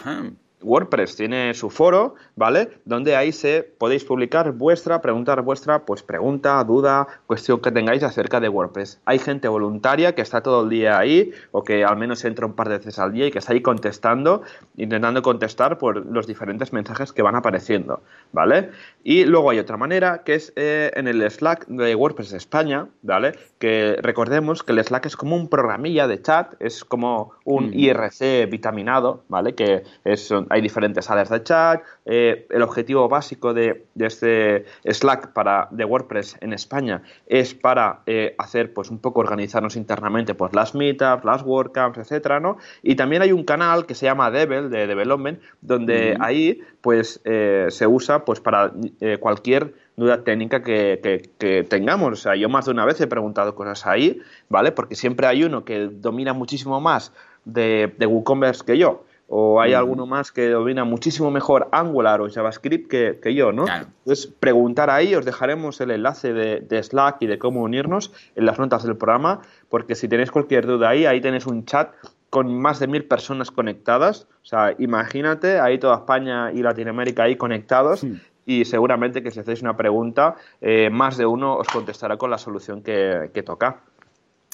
WordPress 0.63 1.17
tiene 1.17 1.55
su 1.55 1.71
foro, 1.71 2.15
¿vale? 2.37 2.71
Donde 2.85 3.17
ahí 3.17 3.33
se 3.33 3.63
podéis 3.63 4.05
publicar 4.05 4.53
vuestra, 4.53 5.01
preguntar 5.01 5.43
vuestra, 5.43 5.85
pues 5.85 6.03
pregunta, 6.03 6.63
duda, 6.65 7.07
cuestión 7.27 7.61
que 7.61 7.71
tengáis 7.71 8.03
acerca 8.03 8.41
de 8.41 8.49
WordPress. 8.49 9.01
Hay 9.05 9.19
gente 9.19 9.49
voluntaria 9.49 10.15
que 10.15 10.23
está 10.23 10.43
todo 10.43 10.65
el 10.65 10.71
día 10.71 10.99
ahí 10.99 11.33
o 11.51 11.63
que 11.63 11.85
al 11.85 11.97
menos 11.97 12.25
entra 12.25 12.47
un 12.47 12.55
par 12.55 12.69
de 12.69 12.79
veces 12.79 12.99
al 12.99 13.13
día 13.13 13.27
y 13.27 13.31
que 13.31 13.39
está 13.39 13.53
ahí 13.53 13.61
contestando, 13.61 14.43
intentando 14.77 15.23
contestar 15.23 15.79
por 15.79 16.07
los 16.07 16.27
diferentes 16.27 16.73
mensajes 16.73 17.13
que 17.13 17.23
van 17.23 17.35
apareciendo, 17.35 18.03
¿vale? 18.33 18.71
Y 19.05 19.25
luego 19.25 19.51
hay 19.51 19.59
otra 19.59 19.77
manera 19.77 20.23
que 20.25 20.35
es 20.35 20.53
eh, 20.57 20.91
en 20.95 21.09
el 21.09 21.29
Slack 21.31 21.67
de 21.67 21.95
WordPress 21.95 22.33
España, 22.33 22.89
¿vale? 23.03 23.33
Que 23.59 23.97
recordemos 24.01 24.63
que 24.63 24.73
el 24.73 24.85
Slack 24.85 25.07
es 25.07 25.17
como 25.17 25.37
un 25.37 25.49
programilla 25.49 26.07
de 26.07 26.21
chat, 26.21 26.55
es 26.61 26.85
como 26.85 27.33
un 27.45 27.73
IRC 27.73 28.49
vitaminado, 28.51 29.25
¿vale? 29.29 29.55
Que 29.55 29.83
es 30.05 30.31
hay 30.53 30.61
diferentes 30.61 31.11
áreas 31.11 31.31
de 31.31 31.43
chat. 31.43 31.83
Eh, 32.05 32.47
el 32.51 32.61
objetivo 32.61 33.09
básico 33.09 33.55
de, 33.55 33.87
este 33.99 34.67
Slack 34.85 35.33
para, 35.33 35.69
de 35.71 35.87
WordPress 35.87 36.37
en 36.43 36.53
España 36.53 37.03
es 37.27 37.55
para 37.55 38.01
eh, 38.05 38.35
hacer, 38.37 38.75
pues, 38.75 38.91
un 38.91 38.99
poco 38.99 39.21
organizarnos 39.21 39.77
internamente, 39.77 40.35
pues, 40.35 40.53
las 40.55 40.75
meetups, 40.75 41.25
las 41.25 41.43
WordCamps, 41.43 41.99
etcétera, 41.99 42.39
¿no? 42.39 42.59
Y 42.83 42.97
también 42.97 43.23
hay 43.23 43.33
un 43.33 43.45
canal 43.45 43.87
que 43.87 43.95
se 43.95 44.05
llama 44.05 44.31
Devel, 44.31 44.69
de 44.69 44.87
Development, 44.87 45.41
donde 45.63 46.19
ahí, 46.21 46.61
pues, 46.83 47.23
eh, 47.25 47.69
se 47.71 47.87
usa, 47.87 48.27
pues, 48.27 48.41
para 48.41 48.73
cualquier 49.21 49.75
duda 49.97 50.23
técnica 50.23 50.63
que, 50.63 51.31
tengamos. 51.71 52.13
O 52.13 52.17
sea, 52.17 52.37
yo 52.37 52.51
más 52.51 52.67
de 52.67 52.73
una 52.73 52.85
vez 52.85 53.01
he 53.01 53.07
preguntado 53.07 53.55
cosas 53.55 53.87
ahí, 53.87 54.21
¿vale? 54.51 54.71
Porque 54.73 54.97
siempre 54.97 55.27
hay 55.27 55.45
uno 55.45 55.65
que 55.65 55.89
domina 55.91 56.35
muchísimo 56.35 56.79
más 56.79 57.13
de, 57.47 57.95
de 57.97 58.07
WooCommerce 58.07 58.65
que 58.67 58.77
yo 58.77 59.05
o 59.35 59.63
hay 59.63 59.73
alguno 59.73 60.05
más 60.05 60.31
que 60.31 60.51
domina 60.51 60.85
muchísimo 60.85 61.31
mejor 61.31 61.67
Angular 61.73 62.21
o 62.21 62.29
JavaScript 62.29 62.87
que, 62.91 63.35
yo, 63.35 63.51
¿no? 63.51 63.65
Entonces, 63.67 64.27
preguntar 64.27 64.91
ahí, 64.91 65.15
os 65.15 65.25
dejaremos 65.25 65.81
el 65.81 65.91
enlace 65.91 66.35
de, 66.35 66.83
Slack 66.83 67.17
y 67.23 67.27
de 67.27 67.39
cómo 67.39 67.63
unirnos 67.63 68.13
en 68.37 68.45
las 68.45 68.59
notas 68.59 68.83
del 68.83 68.99
programa, 68.99 69.41
porque 69.71 69.95
si 69.95 70.07
tenéis 70.07 70.31
cualquier 70.31 70.67
duda 70.67 70.91
ahí, 70.91 71.07
ahí 71.07 71.23
tenéis 71.23 71.47
un 71.47 71.65
chat 71.65 71.95
con 72.29 72.61
más 72.61 72.79
de 72.79 72.89
mil 72.89 73.07
personas 73.07 73.51
conectadas. 73.51 74.27
O 74.43 74.45
sea, 74.45 74.75
imagínate, 74.79 75.61
ahí 75.61 75.79
toda 75.79 75.97
España 75.97 76.53
y 76.53 76.61
Latinoamérica 76.63 77.23
ahí 77.23 77.37
conectados. 77.37 78.05
Y 78.45 78.67
seguramente 78.67 79.23
que 79.23 79.31
si 79.31 79.41
hacéis 79.41 79.63
una 79.63 79.79
pregunta, 79.79 80.37
eh, 80.61 80.91
más 80.91 81.17
de 81.17 81.25
uno 81.25 81.57
os 81.57 81.69
contestará 81.69 82.19
con 82.19 82.31
la 82.31 82.37
solución 82.37 82.83
que, 82.83 83.31
que 83.33 83.43
toca. 83.43 83.81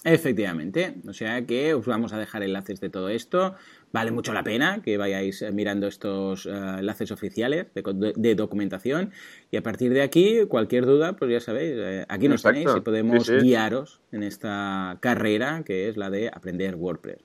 Efectivamente, 0.08 0.94
o 1.06 1.12
sea 1.12 1.44
que 1.44 1.74
os 1.74 1.86
vamos 1.86 2.12
a 2.12 2.18
dejar 2.18 2.42
enlaces 2.42 2.80
de 2.80 2.88
todo 2.88 3.08
esto 3.08 3.54
Vale 3.90 4.10
mucho 4.10 4.34
la 4.34 4.42
pena 4.42 4.82
que 4.82 4.98
vayáis 4.98 5.40
eh, 5.40 5.50
mirando 5.50 5.86
estos 5.86 6.44
eh, 6.44 6.50
enlaces 6.50 7.10
oficiales 7.10 7.66
de, 7.74 8.34
documentación 8.34 9.12
y 9.50 9.56
a 9.56 9.62
partir 9.62 9.94
de 9.94 10.02
aquí, 10.02 10.44
cualquier 10.46 10.84
duda, 10.84 11.14
pues 11.14 11.30
ya 11.30 11.40
sabéis, 11.40 11.74
eh, 11.76 12.04
aquí 12.08 12.28
nos 12.28 12.42
tenéis 12.42 12.68
y 12.76 12.80
podemos 12.80 13.30
guiaros 13.30 14.00
en 14.12 14.22
esta 14.22 14.98
carrera 15.00 15.62
que 15.64 15.88
es 15.88 15.96
la 15.96 16.10
de 16.10 16.28
aprender 16.28 16.74
WordPress. 16.74 17.24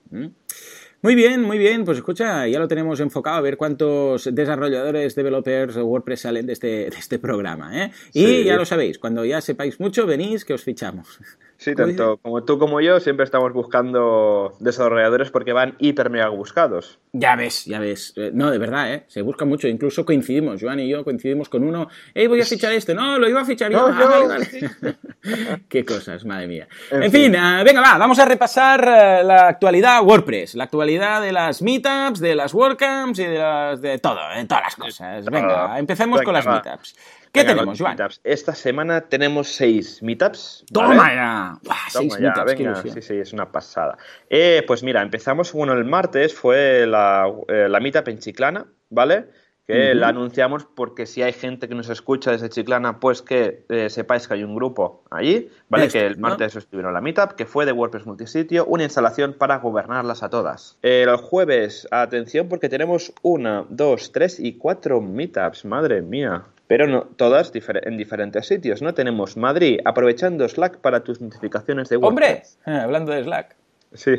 Muy 1.04 1.14
bien, 1.14 1.42
muy 1.42 1.58
bien. 1.58 1.84
Pues 1.84 1.98
escucha, 1.98 2.46
ya 2.48 2.58
lo 2.58 2.66
tenemos 2.66 2.98
enfocado 2.98 3.36
a 3.36 3.42
ver 3.42 3.58
cuántos 3.58 4.34
desarrolladores, 4.34 5.14
developers 5.14 5.76
o 5.76 5.84
WordPress 5.84 6.20
salen 6.20 6.46
de 6.46 6.54
este, 6.54 6.66
de 6.66 6.96
este 6.96 7.18
programa. 7.18 7.84
¿eh? 7.84 7.90
Y 8.14 8.44
ya 8.44 8.56
lo 8.56 8.64
sabéis, 8.64 8.98
cuando 8.98 9.22
ya 9.22 9.42
sepáis 9.42 9.78
mucho, 9.80 10.06
venís 10.06 10.46
que 10.46 10.54
os 10.54 10.64
fichamos. 10.64 11.20
Sí, 11.64 11.74
tanto 11.74 12.18
como 12.18 12.44
tú 12.44 12.58
como 12.58 12.82
yo 12.82 13.00
siempre 13.00 13.24
estamos 13.24 13.50
buscando 13.54 14.54
desarrolladores 14.60 15.30
porque 15.30 15.54
van 15.54 15.76
hiper 15.78 16.10
mega 16.10 16.28
buscados. 16.28 16.98
Ya 17.14 17.36
ves, 17.36 17.64
ya 17.64 17.78
ves. 17.78 18.12
Eh, 18.16 18.32
no, 18.34 18.50
de 18.50 18.58
verdad, 18.58 18.92
¿eh? 18.92 19.04
Se 19.06 19.22
busca 19.22 19.46
mucho. 19.46 19.66
Incluso 19.66 20.04
coincidimos, 20.04 20.60
Joan 20.60 20.80
y 20.80 20.90
yo 20.90 21.02
coincidimos 21.04 21.48
con 21.48 21.64
uno. 21.64 21.88
¡Ey, 22.12 22.26
voy 22.26 22.42
a 22.42 22.44
fichar 22.44 22.70
este! 22.72 22.92
No, 22.92 23.18
lo 23.18 23.26
iba 23.30 23.40
a 23.40 23.46
fichar 23.46 23.72
yo. 23.72 23.88
Ah, 23.90 24.36
Qué 25.70 25.86
cosas, 25.86 26.26
madre 26.26 26.48
mía. 26.48 26.68
En, 26.90 27.10
fin, 27.10 27.34
eh, 27.34 27.62
venga, 27.64 27.80
va, 27.80 27.96
vamos 27.96 28.18
a 28.18 28.26
repasar 28.26 28.80
eh, 28.82 29.24
la 29.24 29.48
actualidad 29.48 30.02
WordPress. 30.02 30.56
La 30.56 30.64
actualidad 30.64 31.22
de 31.22 31.32
las 31.32 31.62
meetups, 31.62 32.20
de 32.20 32.34
las 32.34 32.52
WordCamps 32.52 33.18
y 33.20 33.24
de, 33.24 33.38
las, 33.38 33.80
de 33.80 33.98
todo, 34.00 34.20
de 34.36 34.44
todas 34.44 34.64
las 34.64 34.76
cosas. 34.76 35.24
Venga, 35.24 35.78
empecemos 35.78 36.20
con 36.20 36.34
las 36.34 36.46
meetups. 36.46 36.94
¿Qué 37.34 37.42
tenemos, 37.42 37.80
Joan? 37.80 37.96
Esta 38.22 38.54
semana 38.54 39.00
tenemos 39.00 39.48
seis 39.48 40.00
meetups. 40.04 40.64
¡Toma 40.72 41.12
ya! 41.12 41.58
seis 41.90 42.16
meetups, 42.20 42.56
venga, 42.56 42.76
sí, 42.76 43.02
sí, 43.02 43.14
es 43.14 43.32
una 43.32 43.50
pasada. 43.50 43.98
Eh, 44.30 44.62
pues 44.68 44.84
mira, 44.84 45.02
empezamos, 45.02 45.52
bueno, 45.52 45.72
el 45.72 45.84
martes 45.84 46.32
fue 46.32 46.86
la, 46.86 47.28
eh, 47.48 47.66
la 47.68 47.80
meetup 47.80 48.06
en 48.06 48.20
Chiclana, 48.20 48.66
¿vale? 48.88 49.26
que 49.66 49.94
la 49.94 50.08
anunciamos 50.08 50.66
porque 50.66 51.06
si 51.06 51.22
hay 51.22 51.32
gente 51.32 51.68
que 51.68 51.74
nos 51.74 51.88
escucha 51.88 52.30
desde 52.30 52.50
Chiclana, 52.50 53.00
pues 53.00 53.22
que 53.22 53.64
eh, 53.70 53.88
sepáis 53.88 54.28
que 54.28 54.34
hay 54.34 54.44
un 54.44 54.54
grupo 54.54 55.04
allí, 55.10 55.48
¿vale? 55.70 55.88
que 55.88 56.06
el 56.06 56.18
martes 56.18 56.54
estuvieron 56.54 56.92
la 56.92 57.00
meetup, 57.00 57.32
que 57.32 57.46
fue 57.46 57.64
de 57.64 57.72
WordPress 57.72 58.04
Multisitio, 58.04 58.66
una 58.66 58.84
instalación 58.84 59.32
para 59.32 59.56
gobernarlas 59.56 60.22
a 60.22 60.28
todas. 60.28 60.76
el 60.82 61.16
jueves, 61.16 61.88
atención, 61.90 62.46
porque 62.48 62.68
tenemos 62.68 63.14
una, 63.22 63.64
dos, 63.70 64.12
tres 64.12 64.38
y 64.38 64.58
cuatro 64.58 65.00
meetups, 65.00 65.64
madre 65.64 66.02
mía. 66.02 66.44
Pero 66.66 66.86
no, 66.86 67.02
todas 67.16 67.52
en 67.54 67.96
diferentes 67.96 68.46
sitios. 68.46 68.80
No 68.80 68.94
tenemos 68.94 69.36
Madrid, 69.36 69.80
aprovechando 69.84 70.48
Slack 70.48 70.78
para 70.78 71.04
tus 71.04 71.20
notificaciones 71.20 71.88
de 71.88 71.98
WordPress. 71.98 72.58
¡Hombre! 72.64 72.80
hablando 72.82 73.12
de 73.12 73.22
Slack. 73.24 73.56
Sí. 73.92 74.12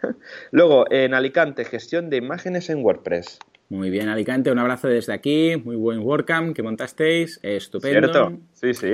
Luego, 0.52 0.90
en 0.90 1.14
Alicante, 1.14 1.64
gestión 1.64 2.08
de 2.10 2.16
imágenes 2.16 2.70
en 2.70 2.84
WordPress. 2.84 3.38
Muy 3.68 3.90
bien, 3.90 4.08
Alicante, 4.08 4.50
un 4.50 4.58
abrazo 4.58 4.88
desde 4.88 5.12
aquí. 5.12 5.60
Muy 5.62 5.76
buen 5.76 5.98
WordCamp 5.98 6.56
que 6.56 6.62
montasteis. 6.62 7.38
Estupendo. 7.42 8.08
Cierto, 8.08 8.38
sí, 8.54 8.72
sí. 8.72 8.92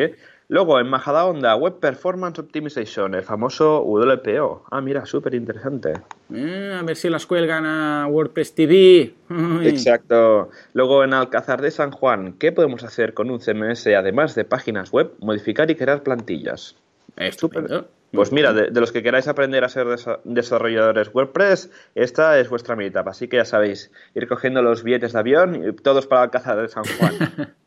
Luego, 0.48 0.78
en 0.78 0.88
Majadahonda, 0.88 1.56
Web 1.56 1.80
Performance 1.80 2.38
Optimization, 2.38 3.14
el 3.14 3.22
famoso 3.22 3.80
WPO. 3.80 4.64
Ah, 4.70 4.80
mira, 4.80 5.06
súper 5.06 5.34
interesante. 5.34 5.94
Eh, 6.32 6.76
a 6.78 6.82
ver 6.82 6.96
si 6.96 7.08
las 7.08 7.26
cuelgan 7.26 7.64
a 7.64 8.06
WordPress 8.08 8.54
TV. 8.54 9.14
Exacto. 9.62 10.50
Luego, 10.74 11.02
en 11.02 11.14
Alcázar 11.14 11.62
de 11.62 11.70
San 11.70 11.90
Juan, 11.90 12.34
¿qué 12.34 12.52
podemos 12.52 12.84
hacer 12.84 13.14
con 13.14 13.30
un 13.30 13.40
CMS 13.40 13.86
además 13.86 14.34
de 14.34 14.44
páginas 14.44 14.92
web? 14.92 15.12
Modificar 15.20 15.70
y 15.70 15.76
crear 15.76 16.02
plantillas. 16.02 16.76
Estupendo. 17.16 17.88
Pues 18.12 18.30
mira, 18.30 18.52
de, 18.52 18.70
los 18.70 18.92
que 18.92 19.02
queráis 19.02 19.26
aprender 19.26 19.64
a 19.64 19.68
ser 19.68 19.86
desarrolladores 20.24 21.12
WordPress, 21.12 21.70
esta 21.94 22.38
es 22.38 22.48
vuestra 22.48 22.76
meetup. 22.76 23.08
Así 23.08 23.28
que 23.28 23.38
ya 23.38 23.44
sabéis, 23.44 23.90
ir 24.14 24.28
cogiendo 24.28 24.62
los 24.62 24.84
billetes 24.84 25.14
de 25.14 25.18
avión, 25.18 25.68
y 25.68 25.72
todos 25.72 26.06
para 26.06 26.22
Alcázar 26.22 26.60
de 26.60 26.68
San 26.68 26.84
Juan. 26.84 27.54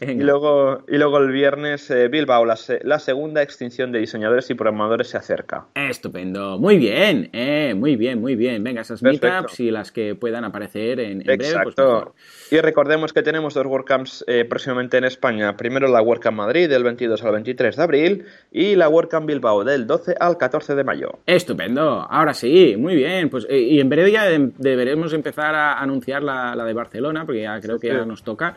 Y 0.00 0.14
luego, 0.14 0.84
y 0.88 0.96
luego 0.96 1.18
el 1.18 1.30
viernes, 1.30 1.90
eh, 1.90 2.08
Bilbao, 2.08 2.44
la, 2.44 2.56
la, 2.82 2.98
segunda 2.98 3.42
extinción 3.42 3.92
de 3.92 3.98
diseñadores 4.00 4.50
y 4.50 4.54
programadores 4.54 5.08
se 5.08 5.16
acerca. 5.16 5.66
Estupendo. 5.74 6.58
Muy 6.58 6.78
bien, 6.78 7.30
eh, 7.32 7.74
muy 7.74 7.96
bien, 7.96 8.20
muy 8.20 8.36
bien. 8.36 8.62
Venga, 8.64 8.82
esas 8.82 9.02
meetups 9.02 9.60
y 9.60 9.70
las 9.70 9.92
que 9.92 10.14
puedan 10.14 10.44
aparecer 10.44 11.00
en, 11.00 11.20
en 11.20 11.26
breve. 11.26 11.36
Pues 11.36 11.48
Exacto. 11.50 12.14
y 12.50 12.58
recordemos 12.60 13.12
que 13.12 13.22
tenemos 13.22 13.54
dos 13.54 13.66
WordCamps 13.66 14.24
eh, 14.26 14.44
próximamente 14.44 14.98
en 14.98 15.04
España. 15.04 15.56
Primero 15.56 15.88
la 15.88 16.02
WordCamp 16.02 16.36
Madrid 16.36 16.68
del 16.68 16.84
22 16.84 17.22
al 17.24 17.32
23 17.32 17.76
de 17.76 17.82
abril 17.82 18.24
y 18.50 18.74
la 18.74 18.88
WordCamp 18.88 19.26
Bilbao 19.26 19.64
del 19.64 19.86
12 19.86 20.16
al 20.18 20.36
14 20.36 20.74
de 20.74 20.84
mayo. 20.84 21.18
Estupendo. 21.26 22.06
Ahora 22.08 22.34
sí, 22.34 22.76
muy 22.76 22.96
bien. 22.96 23.28
Pues, 23.28 23.46
y 23.50 23.80
en 23.80 23.88
breve 23.88 24.12
ya 24.12 24.26
deberemos 24.58 25.12
empezar 25.12 25.54
a 25.54 25.78
anunciar 25.80 26.22
la, 26.22 26.54
de 26.54 26.72
Barcelona, 26.72 27.24
porque 27.24 27.42
ya 27.42 27.60
creo 27.60 27.78
que 27.78 27.88
ya 27.88 28.04
nos 28.04 28.22
toca 28.22 28.56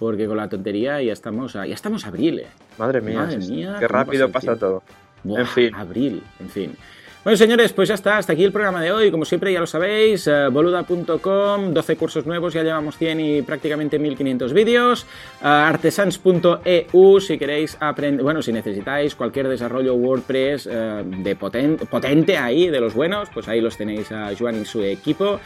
porque 0.00 0.26
con 0.26 0.38
la 0.38 0.48
tontería 0.48 1.00
ya 1.02 1.12
estamos 1.12 1.54
a, 1.54 1.66
ya 1.66 1.74
estamos 1.74 2.06
abril. 2.06 2.40
Eh. 2.40 2.46
Madre 2.78 3.02
mía, 3.02 3.18
Madre 3.18 3.36
mía 3.36 3.76
qué 3.78 3.86
rápido 3.86 4.32
pasa, 4.32 4.56
todo. 4.56 4.82
en 5.24 5.46
fin. 5.46 5.74
Abril, 5.74 6.22
en 6.40 6.48
fin. 6.48 6.74
Bueno, 7.22 7.36
señores, 7.36 7.74
pues 7.74 7.90
ya 7.90 7.96
está, 7.96 8.16
hasta 8.16 8.32
aquí 8.32 8.44
el 8.44 8.50
programa 8.50 8.80
de 8.80 8.92
hoy. 8.92 9.10
Como 9.10 9.26
siempre, 9.26 9.52
ya 9.52 9.60
lo 9.60 9.66
sabéis, 9.66 10.26
eh, 10.26 10.48
boluda.com, 10.50 11.74
12 11.74 11.96
cursos 11.96 12.24
nuevos, 12.24 12.54
ya 12.54 12.62
llevamos 12.62 12.96
100 12.96 13.20
y 13.20 13.42
prácticamente 13.42 13.98
1500 13.98 14.54
vídeos. 14.54 15.04
Uh, 15.42 15.46
artesans.eu, 15.46 17.20
si 17.20 17.36
queréis 17.36 17.76
aprender, 17.78 18.22
bueno, 18.22 18.40
si 18.40 18.54
necesitáis 18.54 19.14
cualquier 19.14 19.48
desarrollo 19.48 19.96
WordPress 19.96 20.64
de 20.64 21.36
potente 21.36 22.38
ahí, 22.38 22.70
de 22.70 22.80
los 22.80 22.94
buenos, 22.94 23.28
pues 23.34 23.48
ahí 23.48 23.60
los 23.60 23.76
tenéis 23.76 24.10
a 24.12 24.30
Joan 24.34 24.62
y 24.62 24.64
su 24.64 24.82
equipo. 24.82 25.40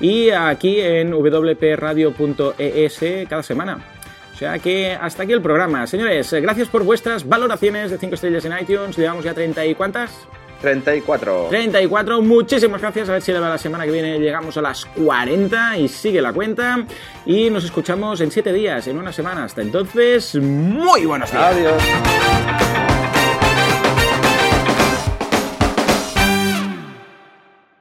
Y 0.00 0.30
aquí 0.30 0.80
en 0.80 1.12
wpradio.es 1.12 3.04
cada 3.28 3.42
semana. 3.42 3.97
O 4.38 4.40
sea 4.40 4.56
que 4.60 4.92
hasta 4.92 5.24
aquí 5.24 5.32
el 5.32 5.42
programa. 5.42 5.84
Señores, 5.88 6.32
gracias 6.32 6.68
por 6.68 6.84
vuestras 6.84 7.28
valoraciones 7.28 7.90
de 7.90 7.98
5 7.98 8.14
estrellas 8.14 8.44
en 8.44 8.56
iTunes. 8.56 8.96
Llevamos 8.96 9.24
ya 9.24 9.34
30 9.34 9.66
y 9.66 9.74
cuántas? 9.74 10.12
34. 10.60 11.48
34, 11.50 12.22
muchísimas 12.22 12.80
gracias. 12.80 13.08
A 13.08 13.14
ver 13.14 13.22
si 13.22 13.32
la 13.32 13.58
semana 13.58 13.84
que 13.84 13.90
viene 13.90 14.20
llegamos 14.20 14.56
a 14.56 14.62
las 14.62 14.84
40 14.84 15.78
y 15.78 15.88
sigue 15.88 16.22
la 16.22 16.32
cuenta. 16.32 16.86
Y 17.26 17.50
nos 17.50 17.64
escuchamos 17.64 18.20
en 18.20 18.30
7 18.30 18.52
días, 18.52 18.86
en 18.86 18.98
una 18.98 19.12
semana. 19.12 19.42
Hasta 19.42 19.60
entonces, 19.60 20.36
muy 20.36 21.04
buenos 21.04 21.32
días. 21.32 21.42
Adiós. 21.42 22.87